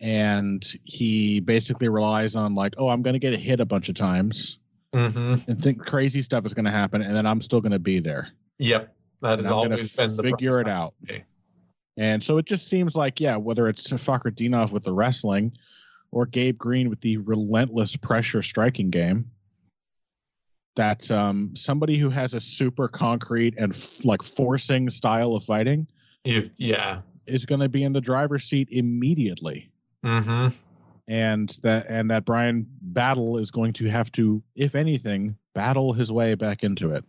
And 0.00 0.64
he 0.84 1.40
basically 1.40 1.88
relies 1.88 2.34
on 2.34 2.54
like, 2.54 2.74
oh, 2.78 2.88
I'm 2.88 3.02
going 3.02 3.12
to 3.14 3.18
get 3.20 3.38
hit 3.38 3.60
a 3.60 3.66
bunch 3.66 3.88
of 3.88 3.94
times 3.94 4.58
Mm-hmm. 4.92 5.48
and 5.48 5.62
think 5.62 5.78
crazy 5.86 6.20
stuff 6.20 6.44
is 6.44 6.52
going 6.52 6.64
to 6.64 6.70
happen, 6.72 7.00
and 7.00 7.14
then 7.14 7.24
I'm 7.24 7.40
still 7.40 7.60
going 7.60 7.70
to 7.70 7.78
be 7.78 8.00
there. 8.00 8.30
Yep. 8.58 8.92
That 9.22 9.34
And 9.34 9.42
has 9.42 9.46
I'm 9.46 9.52
always 9.52 9.94
been 9.94 10.16
the 10.16 10.22
figure 10.24 10.60
it 10.60 10.68
out. 10.68 10.94
way. 11.08 11.24
And 11.96 12.20
so 12.20 12.38
it 12.38 12.46
just 12.46 12.66
seems 12.66 12.96
like, 12.96 13.20
yeah, 13.20 13.36
whether 13.36 13.68
it's 13.68 13.86
Fakhretdinov 13.86 14.72
with 14.72 14.82
the 14.82 14.92
wrestling 14.92 15.52
or 16.12 16.26
Gabe 16.26 16.58
Green 16.58 16.90
with 16.90 17.00
the 17.00 17.18
relentless 17.18 17.96
pressure 17.96 18.42
striking 18.42 18.90
game, 18.90 19.30
that 20.76 21.10
um, 21.10 21.52
somebody 21.54 21.98
who 21.98 22.10
has 22.10 22.34
a 22.34 22.40
super 22.40 22.88
concrete 22.88 23.54
and 23.58 23.74
f- 23.74 24.04
like 24.04 24.22
forcing 24.22 24.88
style 24.88 25.34
of 25.34 25.44
fighting 25.44 25.86
Is 26.24 26.52
yeah. 26.56 27.02
is 27.26 27.44
going 27.46 27.60
to 27.60 27.68
be 27.68 27.82
in 27.82 27.92
the 27.92 28.00
driver's 28.00 28.44
seat 28.44 28.68
immediately. 28.70 29.70
Mm-hmm. 30.04 30.48
And 31.08 31.58
that 31.62 31.86
and 31.88 32.10
that 32.10 32.24
Brian 32.24 32.66
Battle 32.82 33.38
is 33.38 33.50
going 33.50 33.72
to 33.74 33.86
have 33.86 34.12
to, 34.12 34.42
if 34.54 34.74
anything, 34.74 35.36
battle 35.54 35.92
his 35.92 36.12
way 36.12 36.34
back 36.34 36.62
into 36.62 36.94
it. 36.94 37.04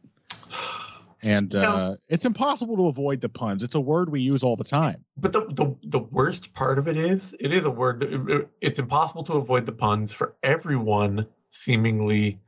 And 1.24 1.54
uh, 1.54 1.96
it's 2.10 2.26
impossible 2.26 2.76
to 2.78 2.88
avoid 2.88 3.22
the 3.22 3.30
puns. 3.30 3.64
It's 3.64 3.76
a 3.76 3.80
word 3.80 4.10
we 4.10 4.22
use 4.22 4.42
all 4.42 4.56
the 4.56 4.64
time. 4.64 5.06
But 5.18 5.34
the, 5.34 5.46
the 5.52 5.76
the 5.84 6.00
worst 6.00 6.52
part 6.54 6.80
of 6.80 6.88
it 6.88 6.98
is, 6.98 7.36
it 7.40 7.54
is 7.54 7.66
a 7.66 7.70
word 7.70 8.00
that 8.00 8.48
it's 8.60 8.80
impossible 8.80 9.24
to 9.26 9.34
avoid 9.34 9.68
the 9.68 9.72
puns 9.72 10.12
for 10.12 10.36
everyone, 10.42 11.28
seemingly, 11.52 12.40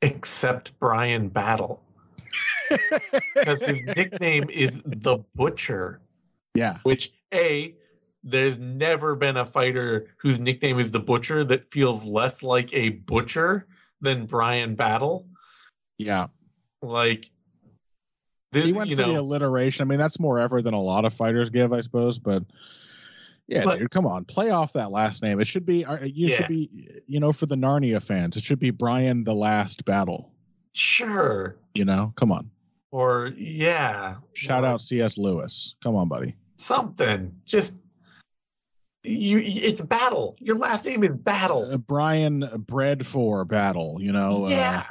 except 0.00 0.78
Brian 0.78 1.28
Battle, 1.28 1.82
because 3.34 3.62
his 3.62 3.82
nickname 3.82 4.48
is 4.48 4.80
the 4.84 5.18
Butcher. 5.34 6.00
Yeah. 6.54 6.78
Which 6.84 7.12
a 7.34 7.74
there's 8.22 8.58
never 8.58 9.14
been 9.14 9.36
a 9.36 9.46
fighter 9.46 10.08
whose 10.18 10.40
nickname 10.40 10.80
is 10.80 10.90
the 10.90 11.00
Butcher 11.00 11.44
that 11.44 11.70
feels 11.72 12.04
less 12.04 12.42
like 12.42 12.72
a 12.74 12.90
butcher 12.90 13.66
than 14.00 14.26
Brian 14.26 14.74
Battle. 14.74 15.26
Yeah. 15.96 16.26
Like, 16.82 17.30
this, 18.56 18.64
he 18.66 18.72
went 18.72 18.90
for 18.90 18.96
the 18.96 19.14
alliteration. 19.20 19.86
I 19.86 19.88
mean, 19.88 19.98
that's 19.98 20.18
more 20.18 20.38
effort 20.38 20.62
than 20.64 20.74
a 20.74 20.80
lot 20.80 21.04
of 21.04 21.14
fighters 21.14 21.50
give, 21.50 21.72
I 21.72 21.80
suppose. 21.80 22.18
But 22.18 22.42
yeah, 23.46 23.64
But- 23.64 23.78
dude, 23.78 23.90
come 23.90 24.06
on, 24.06 24.24
play 24.24 24.50
off 24.50 24.72
that 24.74 24.90
last 24.90 25.22
name. 25.22 25.40
It 25.40 25.46
should 25.46 25.64
be. 25.66 25.84
uh, 25.84 26.04
You 26.04 26.28
Yeah. 26.28 26.36
should 26.38 26.48
be. 26.48 27.00
You 27.06 27.20
know, 27.20 27.32
for 27.32 27.46
the 27.46 27.54
Narnia 27.56 28.02
fans, 28.02 28.36
it 28.36 28.42
should 28.42 28.58
be 28.58 28.70
Brian 28.70 29.24
the 29.24 29.34
Last 29.34 29.84
Battle. 29.84 30.32
sure, 30.72 31.56
You 31.74 31.84
know, 31.84 32.12
come 32.16 32.30
on. 32.32 32.50
or 32.90 33.32
yeah, 33.36 34.16
Shout 34.34 34.64
or 34.64 34.66
out 34.66 34.80
C.S. 34.80 35.16
Lewis. 35.16 35.74
Come 35.82 35.94
on, 35.96 36.08
buddy. 36.08 36.34
something. 36.56 37.32
Just 37.44 37.74
you. 39.04 39.38
It's 39.38 39.80
Battle. 39.80 40.36
Your 40.40 40.56
last 40.56 40.84
name 40.84 41.04
is 41.04 41.16
Battle. 41.16 41.70
Uh, 41.72 41.76
Brian 41.76 42.44
bred 42.66 43.06
for 43.06 43.44
battle. 43.44 43.98
You 44.00 44.12
know. 44.12 44.48
yeah. 44.48 44.84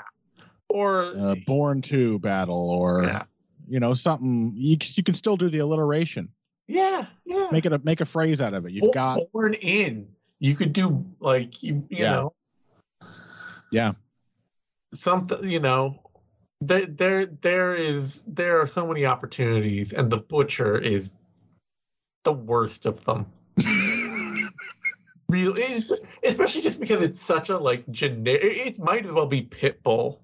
Or 0.70 1.06
Uh, 1.06 1.32
uh, 1.32 1.36
born 1.46 1.82
to 1.84 2.20
battle, 2.20 2.70
or 2.80 3.04
yeah, 3.04 3.24
you 3.68 3.80
know, 3.80 3.94
something. 3.94 4.54
You 4.56 4.78
you 4.96 5.04
can 5.04 5.14
still 5.16 5.38
do 5.38 5.50
the 5.50 5.60
alliteration. 5.60 6.30
yeah, 6.68 7.06
yeah. 7.26 7.48
Make 7.52 7.66
it 7.66 7.74
a 7.74 7.80
make 7.80 8.02
a 8.02 8.06
phrase 8.06 8.42
out 8.42 8.54
of 8.54 8.66
it. 8.66 8.72
You've 8.72 8.94
got 8.94 9.20
born 9.34 9.54
in. 9.56 10.08
You 10.40 10.56
could 10.56 10.74
do 10.74 11.06
like 11.20 11.62
you. 11.64 11.86
You 11.90 11.98
Yeah. 12.04 12.12
know. 12.12 12.34
yeah. 13.72 13.94
something 14.94 15.50
you 15.50 15.60
know 15.60 16.00
there 16.62 16.86
there 16.86 17.26
there 17.26 17.76
is 17.76 18.22
there 18.28 18.62
are 18.62 18.68
so 18.68 18.88
many 18.88 19.06
opportunities 19.06 19.92
and 19.92 20.10
the 20.10 20.18
butcher 20.18 20.78
is 20.78 21.12
the 22.24 22.32
worst 22.32 22.86
of 22.86 23.04
them 23.04 23.26
really 25.30 25.84
especially 26.24 26.62
just 26.62 26.80
because 26.80 27.02
it's 27.02 27.20
such 27.20 27.50
a 27.50 27.58
like 27.58 27.90
generic 27.92 28.42
it 28.44 28.80
might 28.80 29.06
as 29.06 29.12
well 29.12 29.26
be 29.26 29.42
pitbull 29.42 30.20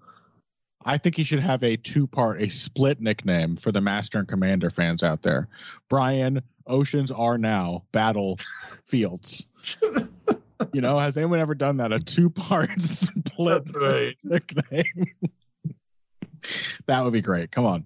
I 0.86 0.98
think 0.98 1.16
he 1.16 1.24
should 1.24 1.40
have 1.40 1.64
a 1.64 1.78
two 1.78 2.08
part, 2.08 2.42
a 2.42 2.50
split 2.50 3.00
nickname 3.00 3.56
for 3.56 3.72
the 3.72 3.82
Master 3.82 4.20
and 4.20 4.28
Commander 4.28 4.70
fans 4.70 5.04
out 5.04 5.22
there. 5.22 5.48
Brian, 5.90 6.42
Oceans 6.68 7.12
are 7.12 7.38
now 7.38 7.84
battle 7.92 8.38
fields. 8.88 9.48
you 10.74 10.82
know, 10.82 10.98
has 11.00 11.18
anyone 11.18 11.40
ever 11.40 11.56
done 11.56 11.78
that? 11.78 11.92
A 11.92 12.00
two 12.00 12.30
part 12.30 12.70
split 12.82 13.70
right. 13.76 14.18
nickname? 14.24 15.06
that 16.88 17.04
would 17.04 17.14
be 17.14 17.22
great. 17.22 17.52
Come 17.52 17.66
on. 17.66 17.86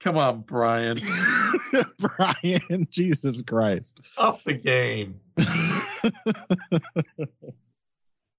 come 0.00 0.18
on 0.18 0.40
brian 0.42 0.98
Brian, 1.98 2.86
Jesus 2.90 3.42
Christ. 3.42 4.00
up 4.18 4.42
the 4.44 4.54
game 4.54 5.20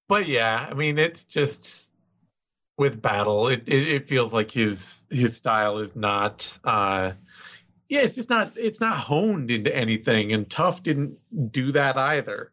but 0.08 0.28
yeah 0.28 0.68
i 0.70 0.74
mean 0.74 1.00
it's 1.00 1.24
just 1.24 1.90
with 2.78 3.02
battle 3.02 3.48
it, 3.48 3.64
it, 3.68 3.88
it 3.88 4.10
feels 4.10 4.34
like 4.34 4.52
his 4.52 5.04
his 5.10 5.36
style 5.36 5.80
is 5.80 5.96
not 5.96 6.58
uh 6.64 7.12
yeah 7.88 8.02
it's 8.02 8.16
just 8.16 8.30
not 8.30 8.54
it's 8.56 8.82
not 8.82 8.98
honed 8.98 9.52
into 9.52 9.76
anything 9.76 10.34
and 10.34 10.50
TUF 10.50 10.82
didn't 10.82 11.18
do 11.52 11.72
that 11.74 11.98
either 11.98 12.52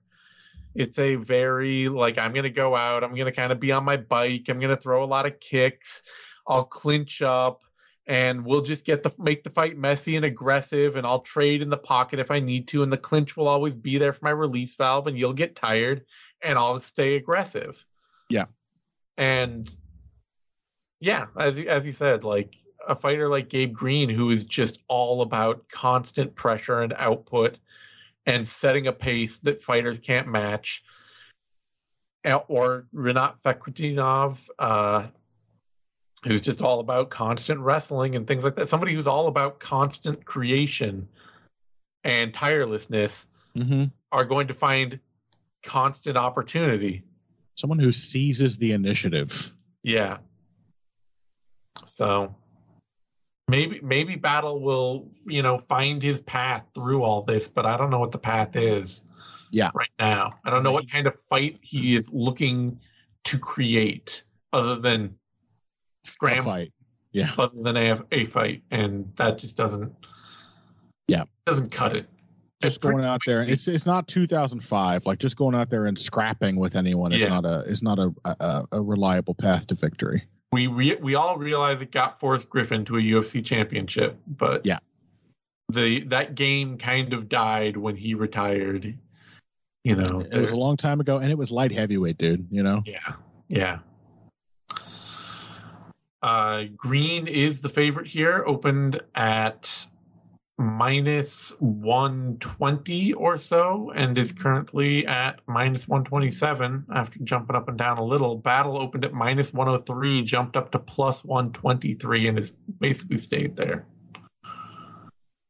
it's 0.74 0.98
a 0.98 1.16
very 1.16 1.88
like 1.88 2.18
i'm 2.18 2.32
gonna 2.32 2.50
go 2.50 2.76
out 2.76 3.02
i'm 3.02 3.14
gonna 3.14 3.32
kind 3.32 3.50
of 3.50 3.58
be 3.58 3.72
on 3.72 3.82
my 3.82 3.96
bike 3.96 4.46
i'm 4.48 4.60
gonna 4.60 4.76
throw 4.76 5.02
a 5.02 5.06
lot 5.06 5.26
of 5.26 5.40
kicks 5.40 6.02
i'll 6.46 6.64
clinch 6.64 7.22
up 7.22 7.62
and 8.10 8.44
we'll 8.44 8.60
just 8.60 8.84
get 8.84 9.04
the 9.04 9.12
make 9.18 9.44
the 9.44 9.50
fight 9.50 9.78
messy 9.78 10.16
and 10.16 10.24
aggressive 10.24 10.96
and 10.96 11.06
I'll 11.06 11.20
trade 11.20 11.62
in 11.62 11.70
the 11.70 11.76
pocket 11.76 12.18
if 12.18 12.32
I 12.32 12.40
need 12.40 12.66
to 12.68 12.82
and 12.82 12.92
the 12.92 12.98
clinch 12.98 13.36
will 13.36 13.46
always 13.46 13.76
be 13.76 13.98
there 13.98 14.12
for 14.12 14.24
my 14.24 14.32
release 14.32 14.74
valve 14.74 15.06
and 15.06 15.16
you'll 15.16 15.32
get 15.32 15.54
tired 15.54 16.04
and 16.42 16.58
I'll 16.58 16.80
stay 16.80 17.14
aggressive. 17.14 17.84
Yeah. 18.28 18.46
And 19.16 19.70
yeah, 21.00 21.26
as 21.38 21.58
you- 21.58 21.68
as 21.68 21.84
you 21.86 21.92
said, 21.92 22.24
like 22.24 22.54
a 22.86 22.94
fighter 22.94 23.28
like 23.28 23.48
Gabe 23.48 23.72
Green 23.72 24.08
who 24.08 24.30
is 24.30 24.44
just 24.44 24.78
all 24.88 25.22
about 25.22 25.68
constant 25.68 26.34
pressure 26.34 26.80
and 26.80 26.92
output 26.92 27.58
and 28.26 28.46
setting 28.46 28.86
a 28.86 28.92
pace 28.92 29.38
that 29.40 29.62
fighters 29.62 29.98
can't 29.98 30.28
match. 30.28 30.82
Uh, 32.24 32.40
Or 32.48 32.86
Rinat 32.94 33.40
Fakhretdinov, 33.42 34.38
uh, 34.58 35.08
who's 36.22 36.42
just 36.42 36.60
all 36.62 36.80
about 36.80 37.10
constant 37.10 37.60
wrestling 37.60 38.14
and 38.14 38.26
things 38.26 38.44
like 38.44 38.56
that. 38.56 38.68
Somebody 38.68 38.94
who's 38.94 39.06
all 39.06 39.26
about 39.26 39.58
constant 39.58 40.24
creation 40.24 41.08
and 42.04 42.32
tirelessness 42.32 43.26
hmm 43.54 43.84
are 44.12 44.24
going 44.24 44.48
to 44.48 44.54
find 44.54 44.98
constant 45.62 46.16
opportunity. 46.16 47.04
Someone 47.54 47.78
who 47.78 47.92
seizes 47.92 48.56
the 48.56 48.72
initiative. 48.72 49.54
Yeah. 49.82 50.18
So 51.84 52.34
maybe 53.48 53.80
maybe 53.82 54.16
Battle 54.16 54.60
will, 54.60 55.08
you 55.26 55.42
know, 55.42 55.58
find 55.68 56.02
his 56.02 56.20
path 56.20 56.64
through 56.74 57.02
all 57.02 57.22
this, 57.22 57.48
but 57.48 57.66
I 57.66 57.76
don't 57.76 57.90
know 57.90 57.98
what 57.98 58.12
the 58.12 58.18
path 58.18 58.56
is. 58.56 59.02
Yeah. 59.50 59.70
Right 59.74 59.90
now. 59.98 60.34
I 60.44 60.50
don't 60.50 60.62
know 60.62 60.72
what 60.72 60.88
kind 60.90 61.06
of 61.06 61.14
fight 61.28 61.58
he 61.62 61.96
is 61.96 62.08
looking 62.12 62.78
to 63.24 63.38
create 63.38 64.22
other 64.52 64.76
than 64.76 65.14
A 66.04 66.08
scramble. 66.08 66.44
fight. 66.44 66.72
Yeah. 67.12 67.32
other 67.38 67.60
than 67.60 67.76
a, 67.76 68.00
a 68.12 68.24
fight, 68.26 68.62
and 68.70 69.12
that 69.16 69.38
just 69.38 69.56
doesn't. 69.56 69.92
Yeah. 71.08 71.24
doesn't 71.46 71.72
cut 71.72 71.96
it. 71.96 72.08
Just 72.62 72.76
It's 72.76 72.78
going 72.78 73.04
out 73.04 73.20
there. 73.26 73.42
It's 73.42 73.66
it's 73.66 73.86
not 73.86 74.06
2005. 74.06 75.06
Like 75.06 75.18
just 75.18 75.36
going 75.36 75.56
out 75.56 75.70
there 75.70 75.86
and 75.86 75.98
scrapping 75.98 76.54
with 76.56 76.76
anyone 76.76 77.10
is 77.12 77.20
Yeah. 77.22 77.30
not 77.30 77.44
a 77.46 77.62
is 77.62 77.82
not 77.82 77.98
a, 77.98 78.12
a 78.24 78.64
a 78.72 78.80
reliable 78.80 79.34
path 79.34 79.66
to 79.68 79.74
victory. 79.74 80.22
We 80.52 80.66
re- 80.66 80.96
we 81.00 81.14
all 81.14 81.36
realize 81.36 81.80
it 81.80 81.90
got 81.92 82.18
Forrest 82.20 82.48
Griffin 82.50 82.84
to 82.86 82.96
a 82.96 83.00
UFC 83.00 83.44
championship, 83.44 84.18
but 84.26 84.66
Yeah. 84.66 84.78
the 85.72 86.00
that 86.04 86.34
game 86.34 86.76
kind 86.78 87.12
of 87.12 87.28
died 87.28 87.76
when 87.76 87.96
he 87.96 88.14
retired. 88.14 88.98
You 89.84 89.96
know, 89.96 90.20
It 90.20 90.38
was 90.38 90.52
a 90.52 90.56
long 90.56 90.76
time 90.76 91.00
ago, 91.00 91.18
and 91.18 91.30
it 91.30 91.38
was 91.38 91.50
light 91.50 91.72
heavyweight, 91.72 92.18
dude. 92.18 92.48
You 92.50 92.62
know. 92.62 92.82
yeah, 92.84 93.14
yeah. 93.48 93.78
Uh, 96.22 96.64
Green 96.76 97.26
is 97.28 97.62
the 97.62 97.70
favorite 97.70 98.06
here, 98.06 98.44
opened 98.46 99.00
at 99.14 99.86
minus 100.60 101.50
120 101.60 103.14
or 103.14 103.38
so, 103.38 103.92
and 103.96 104.18
is 104.18 104.32
currently 104.32 105.06
at 105.06 105.40
minus 105.46 105.88
127 105.88 106.86
after 106.94 107.18
jumping 107.24 107.56
up 107.56 107.68
and 107.68 107.78
down 107.78 107.98
a 107.98 108.04
little. 108.04 108.36
Battle 108.36 108.78
opened 108.78 109.04
at 109.04 109.14
minus 109.14 109.52
103, 109.52 110.22
jumped 110.22 110.56
up 110.56 110.70
to 110.72 110.78
plus 110.78 111.24
123, 111.24 112.28
and 112.28 112.36
has 112.36 112.50
basically 112.78 113.16
stayed 113.16 113.56
there. 113.56 113.86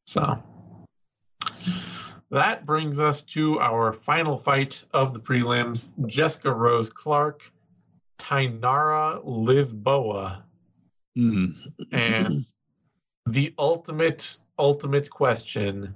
So 0.06 0.40
that 2.30 2.64
brings 2.64 3.00
us 3.00 3.22
to 3.22 3.58
our 3.58 3.92
final 3.92 4.36
fight 4.36 4.84
of 4.92 5.12
the 5.12 5.20
prelims 5.20 5.88
Jessica 6.06 6.52
Rose 6.52 6.90
Clark, 6.90 7.42
Tainara 8.18 9.24
Lisboa 9.24 10.42
Mm. 11.18 11.56
and 11.90 12.44
the 13.26 13.52
ultimate 13.58 14.38
ultimate 14.60 15.08
question 15.10 15.94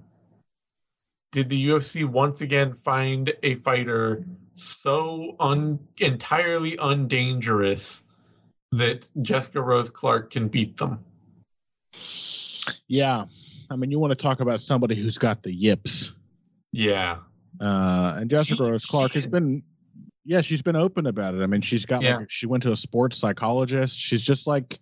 did 1.32 1.48
the 1.48 1.68
UFC 1.68 2.04
once 2.04 2.40
again 2.42 2.76
find 2.84 3.32
a 3.42 3.56
fighter 3.56 4.24
so 4.54 5.34
un 5.40 5.80
entirely 5.98 6.76
undangerous 6.76 8.02
that 8.70 9.08
Jessica 9.20 9.60
Rose 9.60 9.90
Clark 9.90 10.30
can 10.30 10.46
beat 10.48 10.76
them? 10.76 11.00
Yeah, 12.86 13.24
I 13.70 13.76
mean, 13.76 13.90
you 13.90 13.98
want 13.98 14.12
to 14.12 14.16
talk 14.16 14.40
about 14.40 14.60
somebody 14.60 14.94
who's 14.94 15.18
got 15.18 15.42
the 15.42 15.52
yips, 15.52 16.12
Yeah. 16.72 17.18
uh, 17.60 18.14
and 18.18 18.30
Jessica 18.30 18.56
She- 18.64 18.70
Rose 18.70 18.84
Clark 18.84 19.12
has 19.12 19.26
been, 19.26 19.62
yeah, 20.24 20.40
she's 20.40 20.62
been 20.62 20.76
open 20.76 21.06
about 21.06 21.34
it. 21.34 21.42
I 21.42 21.46
mean, 21.46 21.62
she's 21.62 21.84
got 21.84 22.02
Yeah. 22.02 22.18
like 22.18 22.30
she 22.30 22.46
went 22.46 22.62
to 22.62 22.72
a 22.72 22.76
sports 22.76 23.16
psychologist. 23.18 23.98
She's 23.98 24.22
just 24.22 24.46
like 24.46 24.78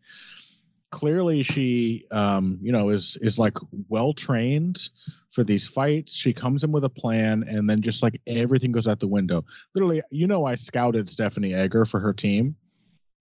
clearly 0.93 1.43
she, 1.43 2.05
um, 2.12 2.59
you 2.62 2.70
know, 2.70 2.90
is 2.90 3.16
is 3.20 3.38
like 3.38 3.57
well 3.88 4.12
trained 4.12 4.88
for 5.32 5.43
these 5.43 5.66
fights. 5.66 6.12
She 6.12 6.32
comes 6.32 6.62
in 6.62 6.70
with 6.70 6.84
a 6.84 6.88
plan, 6.88 7.43
and 7.49 7.68
then 7.68 7.82
just 7.82 8.03
like 8.03 8.20
everything 8.28 8.70
goes 8.70 8.86
out 8.86 9.01
the 9.01 9.09
window. 9.09 9.45
Literally, 9.74 10.03
you 10.11 10.28
know, 10.28 10.45
I 10.45 10.55
scouted 10.55 11.09
Stephanie 11.09 11.55
Egger 11.55 11.84
for 11.84 11.99
her 11.99 12.12
team. 12.12 12.55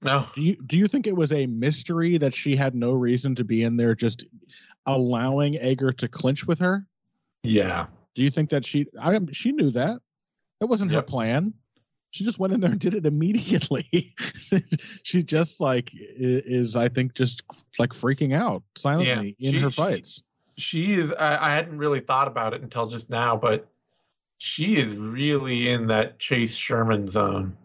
No. 0.03 0.27
Do 0.35 0.41
you 0.41 0.57
do 0.67 0.77
you 0.77 0.87
think 0.87 1.07
it 1.07 1.15
was 1.15 1.33
a 1.33 1.47
mystery 1.47 2.19
that 2.19 2.35
she 2.35 2.55
had 2.55 2.75
no 2.75 2.91
reason 2.91 3.33
to 3.35 3.43
be 3.43 3.63
in 3.63 3.77
there, 3.77 3.95
just 3.95 4.25
allowing 4.85 5.57
Egger 5.57 5.91
to 5.93 6.07
clinch 6.07 6.45
with 6.45 6.59
her? 6.59 6.85
Yeah. 7.43 7.87
Do 8.13 8.21
you 8.21 8.29
think 8.29 8.49
that 8.51 8.65
she 8.65 8.87
I 9.01 9.17
she 9.31 9.51
knew 9.51 9.71
that? 9.71 9.99
That 10.59 10.67
wasn't 10.67 10.91
her 10.91 11.01
plan. 11.01 11.53
She 12.11 12.25
just 12.25 12.37
went 12.39 12.53
in 12.53 12.59
there 12.59 12.71
and 12.71 12.79
did 12.79 12.93
it 12.93 13.05
immediately. 13.05 14.13
she 15.03 15.23
just 15.23 15.59
like 15.59 15.91
is 15.93 16.75
I 16.75 16.89
think 16.89 17.13
just 17.13 17.41
like 17.79 17.91
freaking 17.91 18.35
out 18.35 18.63
silently 18.77 19.35
in 19.39 19.53
she- 19.53 19.59
her 19.59 19.71
she- 19.71 19.75
fights. 19.81 20.21
She 20.57 20.93
is 20.93 21.11
I, 21.13 21.37
I 21.47 21.55
hadn't 21.55 21.77
really 21.77 22.01
thought 22.01 22.27
about 22.27 22.53
it 22.53 22.61
until 22.61 22.85
just 22.87 23.09
now, 23.09 23.37
but 23.37 23.67
she 24.37 24.75
is 24.75 24.95
really 24.95 25.69
in 25.69 25.87
that 25.87 26.19
Chase 26.19 26.53
Sherman 26.55 27.09
zone. 27.09 27.55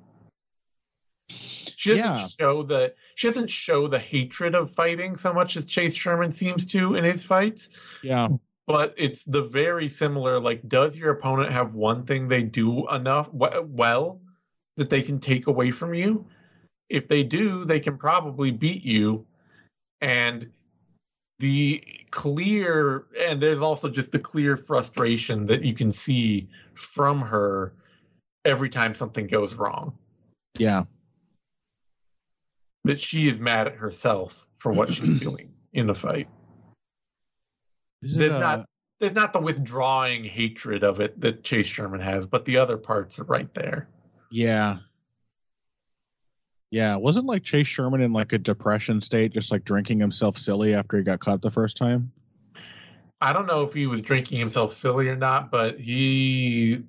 She 1.28 1.90
doesn't 1.90 2.05
Yeah. 2.05 2.26
show 2.26 2.62
the 2.62 2.94
she 3.16 3.26
doesn't 3.26 3.51
show 3.51 3.88
the 3.88 3.99
hatred 3.99 4.55
of 4.55 4.70
fighting 4.74 5.16
so 5.16 5.32
much 5.32 5.57
as 5.57 5.64
Chase 5.64 5.94
Sherman 5.94 6.32
seems 6.32 6.66
to 6.66 6.94
in 6.94 7.05
his 7.05 7.22
fights, 7.22 7.68
yeah. 8.03 8.28
but 8.66 8.94
it's 8.97 9.24
the 9.24 9.42
very 9.42 9.88
similar 9.88 10.38
like 10.38 10.66
does 10.68 10.97
your 10.97 11.11
opponent 11.11 11.51
have 11.53 11.74
one 11.74 12.05
thing 12.05 12.28
they 12.28 12.42
do 12.44 12.88
enough 12.88 13.28
well 13.32 14.20
that 14.77 14.91
they 14.91 15.03
can 15.03 15.18
take 15.20 15.47
away 15.47 15.70
from 15.70 15.95
you? 15.95 16.27
If 16.89 17.09
they 17.09 17.22
do, 17.22 17.64
they 17.64 17.81
can 17.81 17.97
probably 17.99 18.51
beat 18.51 18.85
you 18.85 19.27
and 20.01 20.51
the 21.39 21.83
clear 22.11 23.07
and 23.18 23.43
there's 23.43 23.61
also 23.61 23.89
just 23.91 24.12
the 24.12 24.18
clear 24.18 24.57
frustration 24.57 25.45
that 25.47 25.62
you 25.64 25.74
can 25.74 25.93
see 25.93 26.49
from 26.74 27.20
her 27.20 27.74
every 28.45 28.70
time 28.70 28.95
something 28.95 29.27
goes 29.27 29.55
wrong 29.55 29.93
Yeah. 30.59 30.85
that 32.85 32.99
she 32.99 33.29
is 33.29 33.39
mad 33.39 33.66
at 33.66 33.74
herself 33.74 34.47
for 34.59 34.72
what 34.72 34.91
she's 34.93 35.14
doing 35.20 35.53
in 35.74 35.87
the 35.87 35.95
fight 35.95 36.29
There's 38.01 38.33
uh, 38.33 38.41
not- 38.41 38.66
there's 38.99 39.14
not 39.14 39.35
the 39.35 39.41
withdrawing 39.41 40.24
hatred 40.24 40.85
of 40.85 41.01
it 41.01 41.20
that 41.20 41.45
chase 41.45 41.66
sherman 41.66 42.01
has 42.01 42.27
but 42.27 42.47
the 42.47 42.57
other 42.57 42.79
parts 42.79 43.18
are 43.18 43.24
right 43.24 43.53
there 43.53 43.89
Yeah. 44.31 44.79
Yeah. 46.70 46.97
Wasn't 46.97 47.27
like 47.27 47.43
Chase 47.45 47.66
Sherman 47.66 48.01
in 48.01 48.12
like 48.12 48.33
a 48.33 48.39
depression 48.39 49.01
state, 49.01 49.33
just 49.33 49.51
like 49.51 49.64
drinking 49.64 50.01
himself 50.01 50.37
silly 50.39 50.74
after 50.74 50.97
he 50.97 51.03
got 51.03 51.20
caught 51.20 51.43
the 51.43 51.51
first 51.51 51.77
time? 51.77 52.12
i 53.22 53.33
don't 53.33 53.47
know 53.47 53.62
if 53.62 53.72
he 53.72 53.87
was 53.87 54.03
drinking 54.03 54.39
himself 54.39 54.77
silly 54.77 55.09
or 55.09 55.16
not 55.16 55.51
but 55.51 55.81
he 55.81 56.83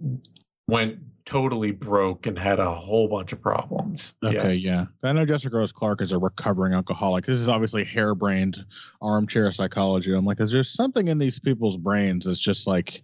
went 0.67 0.99
totally 1.25 1.71
broke 1.71 2.25
and 2.27 2.37
had 2.37 2.59
a 2.59 2.69
whole 2.69 3.07
bunch 3.07 3.31
of 3.31 3.41
problems 3.41 4.15
Okay, 4.21 4.53
yeah. 4.55 4.87
I 5.03 5.13
know 5.13 5.25
Jessica 5.25 5.55
Rose 5.55 5.71
Clark 5.71 6.01
is 6.01 6.11
a 6.11 6.17
recovering 6.17 6.73
alcoholic. 6.73 7.25
This 7.25 7.39
is 7.39 7.47
obviously 7.47 7.85
harebrained 7.85 8.65
armchair 9.01 9.49
psychology. 9.53 10.13
I'm 10.13 10.25
like, 10.25 10.41
is 10.41 10.51
there 10.51 10.65
something 10.65 11.07
in 11.07 11.17
these 11.17 11.39
people's 11.39 11.77
brains 11.77 12.25
that's 12.25 12.39
just 12.39 12.67
like, 12.67 13.03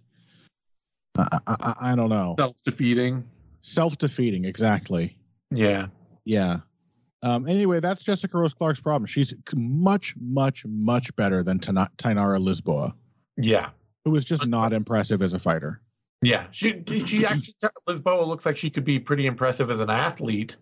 I, 1.16 1.38
I, 1.46 1.56
I- 1.60 1.92
I 1.92 1.94
don't 1.96 2.10
know, 2.10 2.34
self-defeating 2.38 3.24
self 3.64 3.96
defeating? 3.98 4.44
Exactly. 4.44 5.16
yeah 5.50 5.86
Yeah. 6.24 6.58
Um, 7.22 7.48
anyway, 7.48 7.80
that's 7.80 8.02
Jessica 8.02 8.36
Rose 8.36 8.52
Clark's 8.52 8.80
problem. 8.80 9.06
She's 9.06 9.32
much, 9.54 10.14
much, 10.20 10.66
much 10.66 11.16
better 11.16 11.42
than 11.42 11.58
Tana- 11.58 11.90
Tainara 11.96 12.38
Lisboa, 12.38 12.92
yeah 13.38 13.70
Who 14.04 14.10
was 14.10 14.26
just 14.26 14.46
not 14.46 14.74
impressive 14.74 15.22
as 15.22 15.32
a 15.32 15.38
fighter. 15.38 15.80
Yeah, 16.20 16.46
she 16.50 16.82
she 17.06 17.24
actually 17.26 17.54
Lisboa 17.88 18.26
looks 18.26 18.44
like 18.44 18.58
she 18.58 18.68
could 18.68 18.84
be 18.84 18.98
pretty 18.98 19.26
impressive 19.26 19.70
as 19.70 19.80
an 19.80 19.90
athlete, 19.90 20.56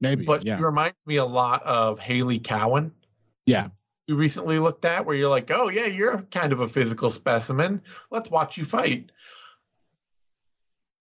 Maybe. 0.00 0.24
but 0.24 0.44
yeah. 0.44 0.58
she 0.58 0.62
reminds 0.62 1.06
me 1.06 1.16
a 1.16 1.24
lot 1.24 1.62
of 1.64 1.98
Hailey 1.98 2.38
Cowan. 2.40 2.92
Yeah. 3.46 3.68
We 4.06 4.14
recently 4.14 4.58
looked 4.58 4.84
at 4.84 5.04
where 5.04 5.16
you're 5.16 5.30
like, 5.30 5.50
oh 5.50 5.68
yeah, 5.68 5.86
you're 5.86 6.22
kind 6.30 6.52
of 6.52 6.60
a 6.60 6.68
physical 6.68 7.10
specimen. 7.10 7.82
Let's 8.10 8.30
watch 8.30 8.56
you 8.56 8.64
fight. 8.64 9.10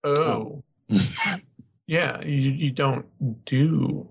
Oh, 0.05 0.63
yeah, 1.87 2.21
you 2.21 2.51
you 2.51 2.71
don't 2.71 3.05
do 3.45 4.07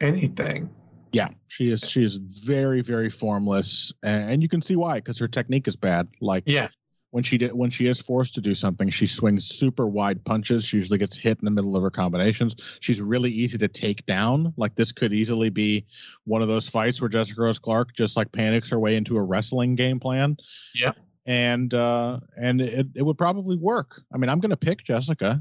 anything. 0.00 0.70
Yeah, 1.12 1.28
she 1.46 1.70
is. 1.70 1.88
She 1.88 2.02
is 2.02 2.16
very, 2.16 2.80
very 2.80 3.08
formless, 3.08 3.92
and, 4.02 4.42
you 4.42 4.48
can 4.48 4.60
see 4.60 4.74
why 4.74 4.96
because 4.96 5.18
her 5.20 5.28
technique 5.28 5.68
is 5.68 5.76
bad. 5.76 6.08
Like 6.20 6.42
Yeah, 6.46 6.68
when 7.14 7.22
she 7.22 7.38
did, 7.38 7.52
when 7.52 7.70
she 7.70 7.86
is 7.86 8.00
forced 8.00 8.34
to 8.34 8.40
do 8.40 8.56
something, 8.56 8.90
she 8.90 9.06
swings 9.06 9.46
super 9.46 9.86
wide 9.86 10.24
punches. 10.24 10.64
She 10.64 10.78
usually 10.78 10.98
gets 10.98 11.16
hit 11.16 11.38
in 11.38 11.44
the 11.44 11.52
middle 11.52 11.76
of 11.76 11.82
her 11.84 11.90
combinations. 11.90 12.56
She's 12.80 13.00
really 13.00 13.30
easy 13.30 13.56
to 13.58 13.68
take 13.68 14.04
down. 14.04 14.52
Like 14.56 14.74
this 14.74 14.90
could 14.90 15.12
easily 15.12 15.48
be 15.48 15.86
one 16.24 16.42
of 16.42 16.48
those 16.48 16.68
fights 16.68 17.00
where 17.00 17.08
Jessica 17.08 17.40
Rose 17.40 17.60
Clark 17.60 17.94
just 17.94 18.16
like 18.16 18.32
panics 18.32 18.70
her 18.70 18.80
way 18.80 18.96
into 18.96 19.16
a 19.16 19.22
wrestling 19.22 19.76
game 19.76 20.00
plan. 20.00 20.36
Yeah. 20.74 20.90
and 21.24 21.72
uh, 21.72 22.18
and 22.36 22.60
it 22.60 22.88
it 22.96 23.02
would 23.02 23.16
probably 23.16 23.56
work. 23.56 24.02
I 24.12 24.18
mean, 24.18 24.28
I'm 24.28 24.40
going 24.40 24.50
to 24.50 24.56
pick 24.56 24.82
Jessica. 24.82 25.40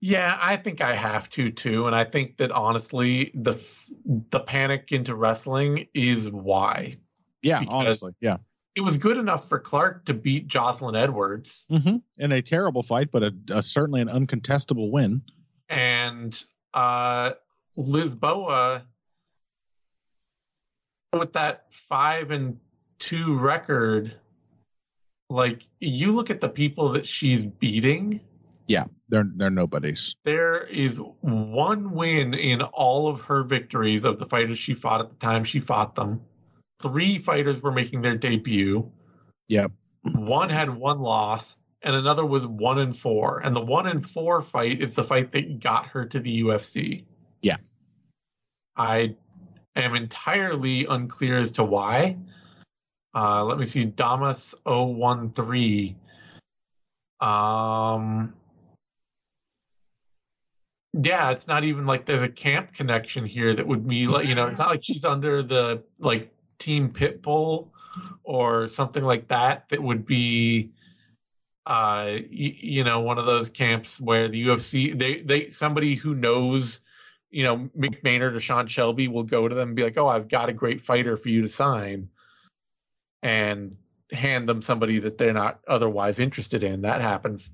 Yeah, 0.00 0.38
I 0.40 0.56
think 0.56 0.80
I 0.80 0.94
have 0.94 1.28
to 1.30 1.50
too, 1.50 1.86
and 1.86 1.94
I 1.94 2.04
think 2.04 2.36
that 2.38 2.50
honestly, 2.50 3.30
the 3.34 3.54
the 4.30 4.40
panic 4.40 4.88
into 4.92 5.14
wrestling 5.14 5.86
is 5.94 6.30
why 6.30 6.96
Yeah, 7.42 7.60
Because- 7.60 7.74
honestly, 7.74 8.12
yeah. 8.20 8.38
it 8.74 8.80
was 8.82 8.98
good 8.98 9.16
enough 9.16 9.48
for 9.48 9.58
Clark 9.58 10.04
to 10.06 10.14
beat 10.14 10.46
Jocelyn 10.48 10.94
Edwards. 10.96 11.66
hmm 11.68 11.96
In 12.18 12.32
a 12.32 12.40
terrible 12.42 12.82
fight, 12.82 13.10
but 13.12 13.22
a, 13.22 13.34
a 13.50 13.62
certainly 13.62 14.00
an 14.00 14.08
uncontestable 14.08 14.90
win. 14.90 15.22
and 15.68 16.42
uh 16.74 17.32
Lisboa 17.78 18.82
with 21.12 21.32
that 21.34 21.66
five 21.70 22.30
and 22.30 22.58
two 22.98 23.36
record, 23.38 24.14
like 25.28 25.66
you 25.80 26.12
look 26.12 26.30
at 26.30 26.40
the 26.40 26.48
people 26.48 26.90
that 26.90 27.06
she's 27.06 27.44
beating, 27.44 28.20
Yeah, 28.66 28.84
they're 29.10 29.28
they're 29.36 29.50
nobodies. 29.50 30.14
there 30.24 30.62
is 30.64 31.00
one 31.20 31.92
win 31.92 32.34
in 32.34 32.62
all 32.62 33.08
of 33.08 33.20
her 33.22 33.42
victories 33.42 34.04
of 34.04 34.18
the 34.18 34.26
fighters 34.26 34.58
she 34.58 34.74
fought 34.74 35.00
at 35.00 35.08
the 35.08 35.16
time 35.16 35.44
she 35.44 35.60
fought 35.60 35.94
them 35.94 36.20
three 36.80 37.18
fighters 37.18 37.60
were 37.62 37.72
making 37.72 38.02
their 38.02 38.16
debut. 38.16 38.90
Yep. 39.48 39.72
One 40.02 40.48
had 40.48 40.70
one 40.70 41.00
loss, 41.00 41.56
and 41.82 41.94
another 41.94 42.24
was 42.24 42.46
one 42.46 42.78
and 42.78 42.96
four. 42.96 43.40
And 43.40 43.54
the 43.54 43.60
one 43.60 43.86
and 43.86 44.08
four 44.08 44.42
fight 44.42 44.80
is 44.80 44.94
the 44.94 45.04
fight 45.04 45.32
that 45.32 45.60
got 45.60 45.86
her 45.88 46.06
to 46.06 46.20
the 46.20 46.42
UFC. 46.42 47.04
Yeah. 47.42 47.58
I 48.76 49.16
am 49.76 49.94
entirely 49.94 50.86
unclear 50.86 51.38
as 51.38 51.52
to 51.52 51.64
why. 51.64 52.16
Uh, 53.14 53.44
let 53.44 53.58
me 53.58 53.66
see. 53.66 53.84
Damas 53.84 54.54
013. 54.64 55.96
Um, 57.20 58.32
yeah, 60.92 61.30
it's 61.30 61.46
not 61.46 61.64
even 61.64 61.86
like 61.86 62.04
there's 62.04 62.22
a 62.22 62.28
camp 62.28 62.72
connection 62.72 63.24
here 63.24 63.54
that 63.54 63.66
would 63.66 63.86
be 63.86 64.06
like, 64.08 64.26
you 64.26 64.34
know, 64.34 64.48
it's 64.48 64.58
not 64.58 64.68
like 64.68 64.82
she's 64.82 65.04
under 65.04 65.42
the 65.42 65.82
like 65.98 66.32
Team 66.58 66.90
Pitbull 66.90 67.68
or 68.24 68.68
something 68.68 69.04
like 69.04 69.28
that 69.28 69.68
that 69.68 69.82
would 69.82 70.04
be 70.04 70.70
uh 71.66 72.18
y- 72.18 72.56
you 72.60 72.84
know 72.84 73.00
one 73.00 73.18
of 73.18 73.26
those 73.26 73.50
camps 73.50 74.00
where 74.00 74.28
the 74.28 74.46
UFC 74.46 74.98
they 74.98 75.20
they 75.20 75.50
somebody 75.50 75.94
who 75.94 76.14
knows 76.14 76.80
you 77.30 77.44
know 77.44 77.68
Mick 77.78 78.02
Maynard 78.02 78.34
or 78.34 78.40
Sean 78.40 78.66
Shelby 78.66 79.08
will 79.08 79.24
go 79.24 79.46
to 79.46 79.54
them 79.54 79.68
and 79.68 79.76
be 79.76 79.84
like 79.84 79.98
oh 79.98 80.08
I've 80.08 80.28
got 80.28 80.48
a 80.48 80.52
great 80.52 80.82
fighter 80.82 81.16
for 81.16 81.28
you 81.28 81.42
to 81.42 81.48
sign 81.48 82.08
and 83.22 83.76
hand 84.10 84.48
them 84.48 84.62
somebody 84.62 84.98
that 85.00 85.18
they're 85.18 85.32
not 85.32 85.60
otherwise 85.68 86.18
interested 86.18 86.64
in. 86.64 86.82
That 86.82 87.00
happens 87.00 87.50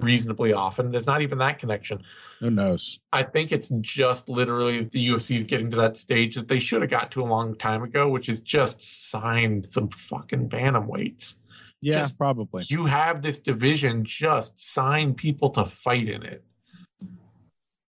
reasonably 0.00 0.52
often 0.52 0.90
there's 0.90 1.06
not 1.06 1.22
even 1.22 1.38
that 1.38 1.58
connection 1.58 2.02
Who 2.40 2.50
knows? 2.50 2.98
I 3.12 3.22
think 3.22 3.50
it's 3.52 3.68
just 3.80 4.28
literally 4.28 4.84
the 4.84 5.08
UFC 5.08 5.36
is 5.36 5.44
getting 5.44 5.70
to 5.72 5.78
that 5.78 5.96
stage 5.96 6.36
that 6.36 6.48
they 6.48 6.60
should 6.60 6.82
have 6.82 6.90
got 6.90 7.10
to 7.12 7.22
a 7.22 7.24
long 7.24 7.56
time 7.56 7.82
ago, 7.82 8.08
which 8.08 8.28
is 8.28 8.40
just 8.40 9.10
signed 9.10 9.66
some 9.70 9.88
fucking 9.88 10.48
bantamweights. 10.48 11.36
Yeah, 11.80 12.02
Just- 12.02 12.18
probably. 12.18 12.64
You 12.68 12.86
have 12.86 13.22
this 13.22 13.40
division, 13.40 14.04
just 14.04 14.58
sign 14.58 15.14
people 15.14 15.50
to 15.50 15.64
fight 15.64 16.08
in 16.08 16.22
it. 16.22 16.44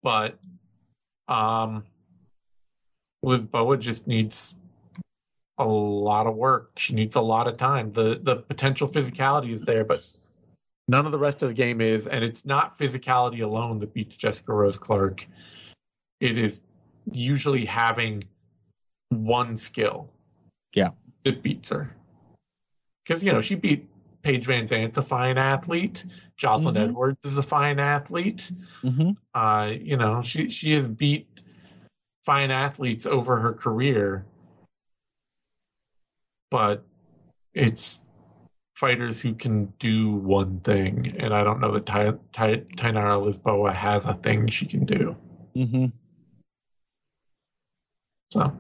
But 0.03 0.39
um 1.29 1.85
Lisboa 3.25 3.81
just 3.81 4.07
needs 4.07 4.59
a 5.59 5.65
lot 5.65 6.27
of 6.27 6.37
work. 6.37 6.73
She 6.77 6.95
needs 6.95 7.17
a 7.17 7.21
lot 7.21 7.49
of 7.49 7.57
time. 7.57 7.93
The 7.93 8.19
the 8.23 8.37
potential 8.37 8.89
physicality 8.89 9.51
is 9.53 9.63
there, 9.63 9.85
but 9.85 10.03
none 10.89 11.07
of 11.07 11.13
the 11.13 11.19
rest 11.19 11.43
of 11.43 11.49
the 11.49 11.55
game 11.55 11.81
is, 11.81 12.07
and 12.07 12.25
it's 12.25 12.45
not 12.45 12.79
physicality 12.79 13.43
alone 13.43 13.79
that 13.81 13.93
beats 13.93 14.17
Jessica 14.17 14.53
Rose 14.53 14.79
Clark. 14.79 15.27
It 16.21 16.39
is 16.39 16.63
usually 17.11 17.65
having 17.65 18.25
one 19.11 19.57
skill. 19.57 20.11
Yeah. 20.75 20.91
That 21.25 21.43
beats 21.43 21.71
her. 21.71 21.95
Because 23.05 23.23
you 23.23 23.33
know, 23.33 23.41
she 23.41 23.55
beat 23.55 23.89
Paige 24.23 24.47
VanZant's 24.47 24.99
a 24.99 25.03
fine 25.03 25.39
athlete. 25.39 26.05
Jocelyn 26.37 26.75
Mhm. 26.75 26.89
Edwards 26.89 27.25
is 27.25 27.39
a 27.39 27.43
fine 27.43 27.79
athlete. 27.79 28.51
hmm 28.83 29.11
Uh, 29.35 29.73
you 29.79 29.97
know, 29.99 30.23
she 30.23 30.49
she 30.49 30.73
has 30.73 30.87
beat 30.89 31.29
fine 32.25 32.51
athletes 32.51 33.05
over 33.07 33.37
her 33.39 33.53
career, 33.53 34.25
but 36.51 36.85
it's 37.53 38.03
fighters 38.77 39.19
who 39.19 39.35
can 39.35 39.67
do 39.79 40.11
one 40.13 40.61
thing, 40.61 41.11
and 41.19 41.35
I 41.35 41.43
don't 41.43 41.61
know 41.61 41.73
that 41.73 41.87
Ty, 41.87 42.13
Ty, 42.33 42.59
Tainara 42.77 43.25
Lisboa 43.25 43.75
has 43.75 44.05
a 44.05 44.15
thing 44.15 44.49
she 44.49 44.67
can 44.67 44.85
do. 44.85 45.17
hmm 45.55 45.87
So 48.31 48.53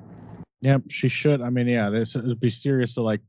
Yeah, 0.62 0.78
she 0.88 1.08
should. 1.08 1.42
I 1.42 1.50
mean, 1.50 1.68
yeah, 1.68 1.90
this 1.90 2.14
would 2.14 2.40
be 2.40 2.50
serious 2.50 2.94
to 2.94 3.02
like, 3.02 3.20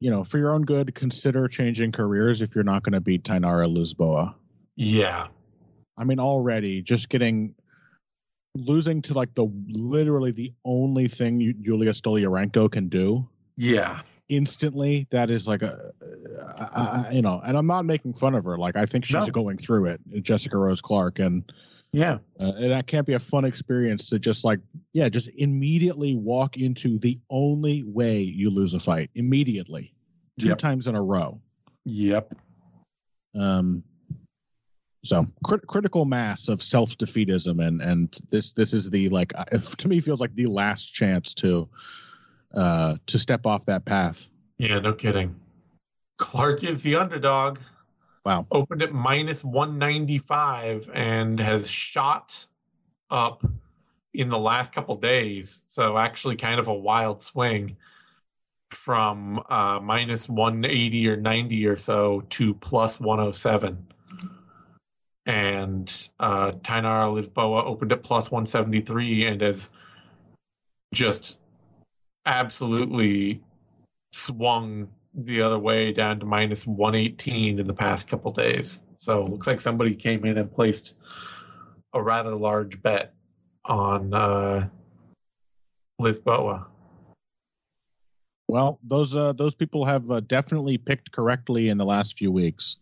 you 0.00 0.10
know, 0.10 0.24
for 0.24 0.38
your 0.38 0.54
own 0.54 0.62
good, 0.62 0.94
consider 0.94 1.46
changing 1.46 1.92
careers 1.92 2.40
if 2.42 2.54
you're 2.54 2.64
not 2.64 2.82
going 2.82 2.94
to 2.94 3.00
beat 3.00 3.22
Tainara 3.22 3.66
Lisboa. 3.68 4.34
yeah, 4.76 5.28
I 5.98 6.04
mean, 6.04 6.20
already 6.20 6.82
just 6.82 7.08
getting 7.08 7.54
losing 8.54 9.02
to 9.02 9.12
like 9.12 9.34
the 9.34 9.50
literally 9.68 10.30
the 10.30 10.52
only 10.64 11.08
thing 11.08 11.38
you, 11.40 11.52
Julija 11.52 11.94
Stoliarenko 11.94 12.72
can 12.72 12.88
do 12.88 13.28
yeah, 13.58 14.02
instantly. 14.28 15.06
That 15.10 15.30
is 15.30 15.46
like 15.46 15.62
a, 15.62 15.92
I, 16.58 17.06
I- 17.08 17.10
you 17.12 17.22
know, 17.22 17.40
and 17.44 17.56
I'm 17.56 17.66
not 17.66 17.84
making 17.84 18.14
fun 18.14 18.34
of 18.34 18.44
her. 18.44 18.58
Like 18.58 18.76
I 18.76 18.86
think 18.86 19.04
she's 19.04 19.14
No. 19.14 19.26
going 19.26 19.58
through 19.58 19.86
it, 19.86 20.00
Jessica 20.22 20.56
Rose 20.56 20.80
Clark, 20.80 21.18
and 21.18 21.50
yeah, 21.92 22.18
uh, 22.40 22.52
and 22.56 22.70
that 22.72 22.86
can't 22.86 23.06
be 23.06 23.14
a 23.14 23.18
fun 23.18 23.44
experience 23.44 24.08
to 24.10 24.18
just 24.18 24.44
like 24.44 24.60
yeah 24.92 25.08
just 25.08 25.28
immediately 25.36 26.14
walk 26.16 26.56
into 26.56 26.98
the 26.98 27.18
only 27.30 27.84
way 27.84 28.20
you 28.20 28.50
lose 28.50 28.74
a 28.74 28.80
fight 28.80 29.10
immediately 29.14 29.94
two 30.38 30.48
Yep. 30.48 30.58
times 30.58 30.86
in 30.88 30.94
a 30.94 31.02
row 31.02 31.40
yep, 31.86 32.34
um 33.34 33.82
so 35.04 35.26
crit- 35.44 35.66
critical 35.66 36.04
mass 36.04 36.48
of 36.48 36.62
self-defeatism 36.62 37.64
and 37.66 37.80
and 37.80 38.16
this 38.30 38.52
this 38.52 38.74
is 38.74 38.90
the 38.90 39.08
like 39.08 39.32
uh, 39.36 39.44
if, 39.52 39.74
to 39.78 39.88
me 39.88 40.00
feels 40.00 40.20
like 40.20 40.34
the 40.34 40.46
last 40.46 40.92
chance 40.92 41.32
to 41.34 41.68
uh 42.54 42.96
to 43.06 43.18
step 43.18 43.46
off 43.46 43.64
that 43.66 43.84
path 43.84 44.26
yeah. 44.58 44.78
No 44.78 44.92
kidding. 44.92 45.36
Clark 46.18 46.64
is 46.64 46.82
the 46.82 46.96
underdog. 46.96 47.58
wow 48.24 48.46
opened 48.50 48.82
at 48.82 48.92
minus 48.92 49.44
195 49.44 50.90
and 50.92 51.38
has 51.38 51.68
shot 51.68 52.46
up 53.10 53.44
in 54.14 54.30
the 54.30 54.38
last 54.38 54.72
couple 54.72 54.96
days. 54.96 55.62
So 55.66 55.98
actually, 55.98 56.36
kind 56.36 56.58
of 56.58 56.68
a 56.68 56.74
wild 56.74 57.22
swing 57.22 57.76
from 58.70 59.42
uh, 59.48 59.78
minus 59.80 60.28
180 60.28 61.08
or 61.08 61.16
90 61.16 61.66
or 61.66 61.76
so 61.76 62.22
to 62.30 62.54
plus 62.54 62.98
107. 62.98 63.86
And 65.26 66.08
uh, 66.20 66.52
Tainara 66.52 67.12
Lisboa 67.12 67.64
opened 67.64 67.92
at 67.92 68.02
plus 68.02 68.30
173 68.30 69.26
and 69.26 69.40
has 69.40 69.70
just 70.94 71.36
absolutely 72.26 73.40
swung 74.12 74.88
the 75.14 75.40
other 75.40 75.58
way 75.58 75.92
down 75.92 76.20
to 76.20 76.26
minus 76.26 76.66
118 76.66 77.58
in 77.58 77.66
the 77.66 77.72
past 77.72 78.08
couple 78.08 78.32
days. 78.32 78.80
So 78.98 79.24
it 79.24 79.30
looks 79.30 79.46
like 79.46 79.60
somebody 79.60 79.94
came 79.94 80.24
in 80.24 80.36
and 80.38 80.52
placed 80.52 80.94
a 81.94 82.02
rather 82.02 82.34
large 82.34 82.82
bet 82.82 83.14
on 83.64 84.12
uh, 84.12 84.68
Lisboa. 86.00 86.66
well 88.48 88.78
those 88.84 89.16
uh 89.16 89.32
those 89.32 89.54
people 89.54 89.84
have 89.84 90.08
uh, 90.10 90.20
definitely 90.20 90.78
picked 90.78 91.10
correctly 91.10 91.68
in 91.68 91.78
the 91.78 91.84
last 91.84 92.16
few 92.16 92.30
weeks 92.30 92.76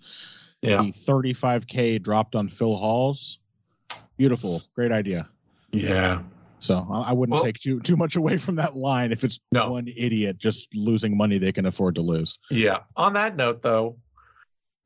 Yeah. 0.61 0.83
the 0.83 0.93
35k 0.93 2.03
dropped 2.03 2.35
on 2.35 2.49
Phil 2.51 2.77
Hawes 2.77 3.39
beautiful 4.19 4.61
great 4.75 4.93
idea 4.93 5.29
Yeah. 5.73 6.23
So 6.65 6.87
I 6.91 7.11
I 7.11 7.13
wouldn't 7.13 7.35
Well- 7.35 7.45
take 7.45 7.59
too 7.59 7.81
too 7.81 7.97
much 7.97 8.17
away 8.17 8.39
from 8.39 8.57
that 8.57 8.75
line 8.75 9.13
if 9.13 9.23
it's 9.25 9.39
No. 9.53 9.71
one 9.73 9.87
idiot 9.89 10.39
just 10.39 10.75
losing 10.75 11.17
money 11.17 11.39
they 11.39 11.53
can 11.53 11.67
afford 11.67 11.95
to 11.97 12.03
lose. 12.03 12.39
Yeah. 12.51 12.81
On 12.97 13.13
that 13.13 13.37
note, 13.37 13.61
though, 13.63 13.99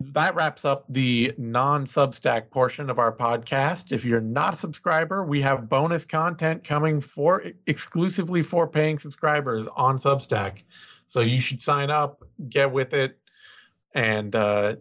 that 0.01 0.35
wraps 0.35 0.65
up 0.65 0.85
the 0.89 1.35
non 1.39 1.87
Substack 1.87 2.51
portion 2.51 2.91
of 2.91 2.99
our 2.99 3.13
podcast. 3.13 3.93
If 3.93 4.05
you're 4.05 4.21
not 4.21 4.55
a 4.55 4.57
subscriber, 4.57 5.25
we 5.25 5.41
have 5.43 5.69
bonus 5.69 6.05
content 6.05 6.65
coming 6.65 7.01
for 7.01 7.45
exclusively 7.67 8.43
for 8.43 8.67
paying 8.67 8.99
subscribers 8.99 9.67
on 9.77 9.99
Substack. 9.99 10.63
So 11.07 11.21
you 11.21 11.41
should 11.41 11.63
sign 11.63 11.91
up, 11.91 12.23
get 12.49 12.71
with 12.73 12.93
it, 12.93 13.19
and 13.95 14.35
uh, 14.37 14.77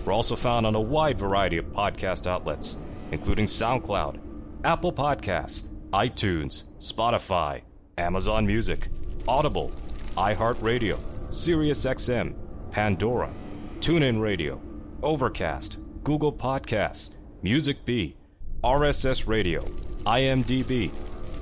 We're 0.04 0.12
also 0.12 0.36
found 0.36 0.66
on 0.66 0.76
a 0.76 0.82
wide 0.82 1.18
variety 1.18 1.56
of 1.56 1.68
podcast 1.68 2.28
outlets, 2.28 2.76
including 3.14 3.46
SoundCloud, 3.46 4.20
Apple 4.66 4.92
Podcasts, 4.92 5.64
iTunes, 5.94 6.64
Spotify, 6.80 7.62
Amazon 7.98 8.46
Music, 8.46 8.90
Audible, 9.30 9.72
iHeartRadio, 10.18 11.00
SiriusXM, 11.30 12.34
Pandora, 12.72 13.32
TuneIn 13.80 14.20
Radio, 14.20 14.60
Overcast, 15.02 15.78
Google 16.04 16.34
Podcasts, 16.34 17.12
Music 17.42 17.86
B, 17.86 18.18
RSS 18.62 19.26
Radio, 19.26 19.64
IMDb, 20.08 20.90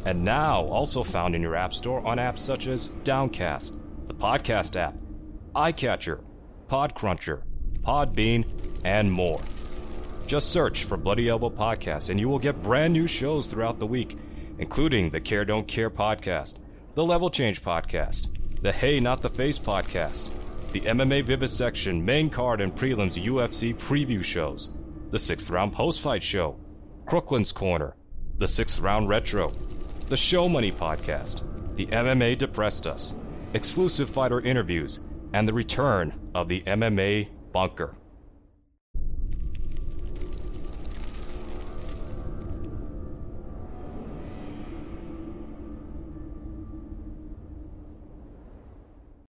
and 0.06 0.26
now 0.26 0.64
also 0.66 1.04
found 1.04 1.36
in 1.36 1.42
your 1.44 1.56
App 1.56 1.72
Store 1.72 2.04
on 2.04 2.18
apps 2.18 2.40
such 2.40 2.66
as 2.66 2.88
Downcast, 3.04 3.76
the 4.08 4.14
Podcast 4.16 4.76
app, 4.76 4.96
iCatcher, 5.56 6.24
Podcruncher, 6.68 7.44
Podbean, 7.84 8.44
and 8.84 9.12
more. 9.12 9.40
Just 10.26 10.50
search 10.50 10.86
for 10.86 10.98
Bloody 10.98 11.30
Elbow 11.30 11.52
Podcast 11.52 12.10
and 12.10 12.20
you 12.20 12.28
will 12.28 12.40
get 12.40 12.64
brand 12.64 12.92
new 12.92 13.06
shows 13.06 13.46
throughout 13.46 13.78
the 13.78 13.86
week, 13.86 14.18
including 14.58 15.12
the 15.12 15.22
Care 15.22 15.46
Don't 15.46 15.68
Care 15.68 15.92
podcast, 15.92 16.56
the 16.96 17.06
Level 17.06 17.30
Change 17.30 17.62
podcast, 17.62 18.36
the 18.64 18.72
Hey 18.72 19.00
Not 19.00 19.22
the 19.22 19.30
Face 19.30 19.60
podcast, 19.60 20.32
the 20.72 20.82
MMA 20.82 21.24
Vivisection 21.24 22.04
main 22.04 22.32
card 22.32 22.62
and 22.62 22.76
prelims 22.76 23.24
UFC 23.24 23.76
preview 23.76 24.24
shows, 24.24 24.72
the 25.12 25.20
sixth 25.20 25.52
round 25.52 25.72
post 25.72 26.02
fight 26.02 26.24
show, 26.24 26.58
Crooklyn's 27.06 27.52
Corner, 27.52 27.96
the 28.38 28.48
sixth 28.48 28.80
round 28.80 29.08
retro, 29.08 29.54
the 30.10 30.18
Show 30.18 30.50
Money 30.50 30.72
podcast, 30.72 31.42
the 31.76 31.86
MMA 31.88 32.38
Depressed 32.38 32.86
Us, 32.86 33.16
exclusive 33.54 34.10
fighter 34.10 34.42
interviews, 34.42 35.00
and 35.34 35.48
the 35.48 35.54
return 35.54 36.14
of 36.34 36.50
the 36.50 36.62
MMA 36.62 37.30
Bunker. 37.54 37.96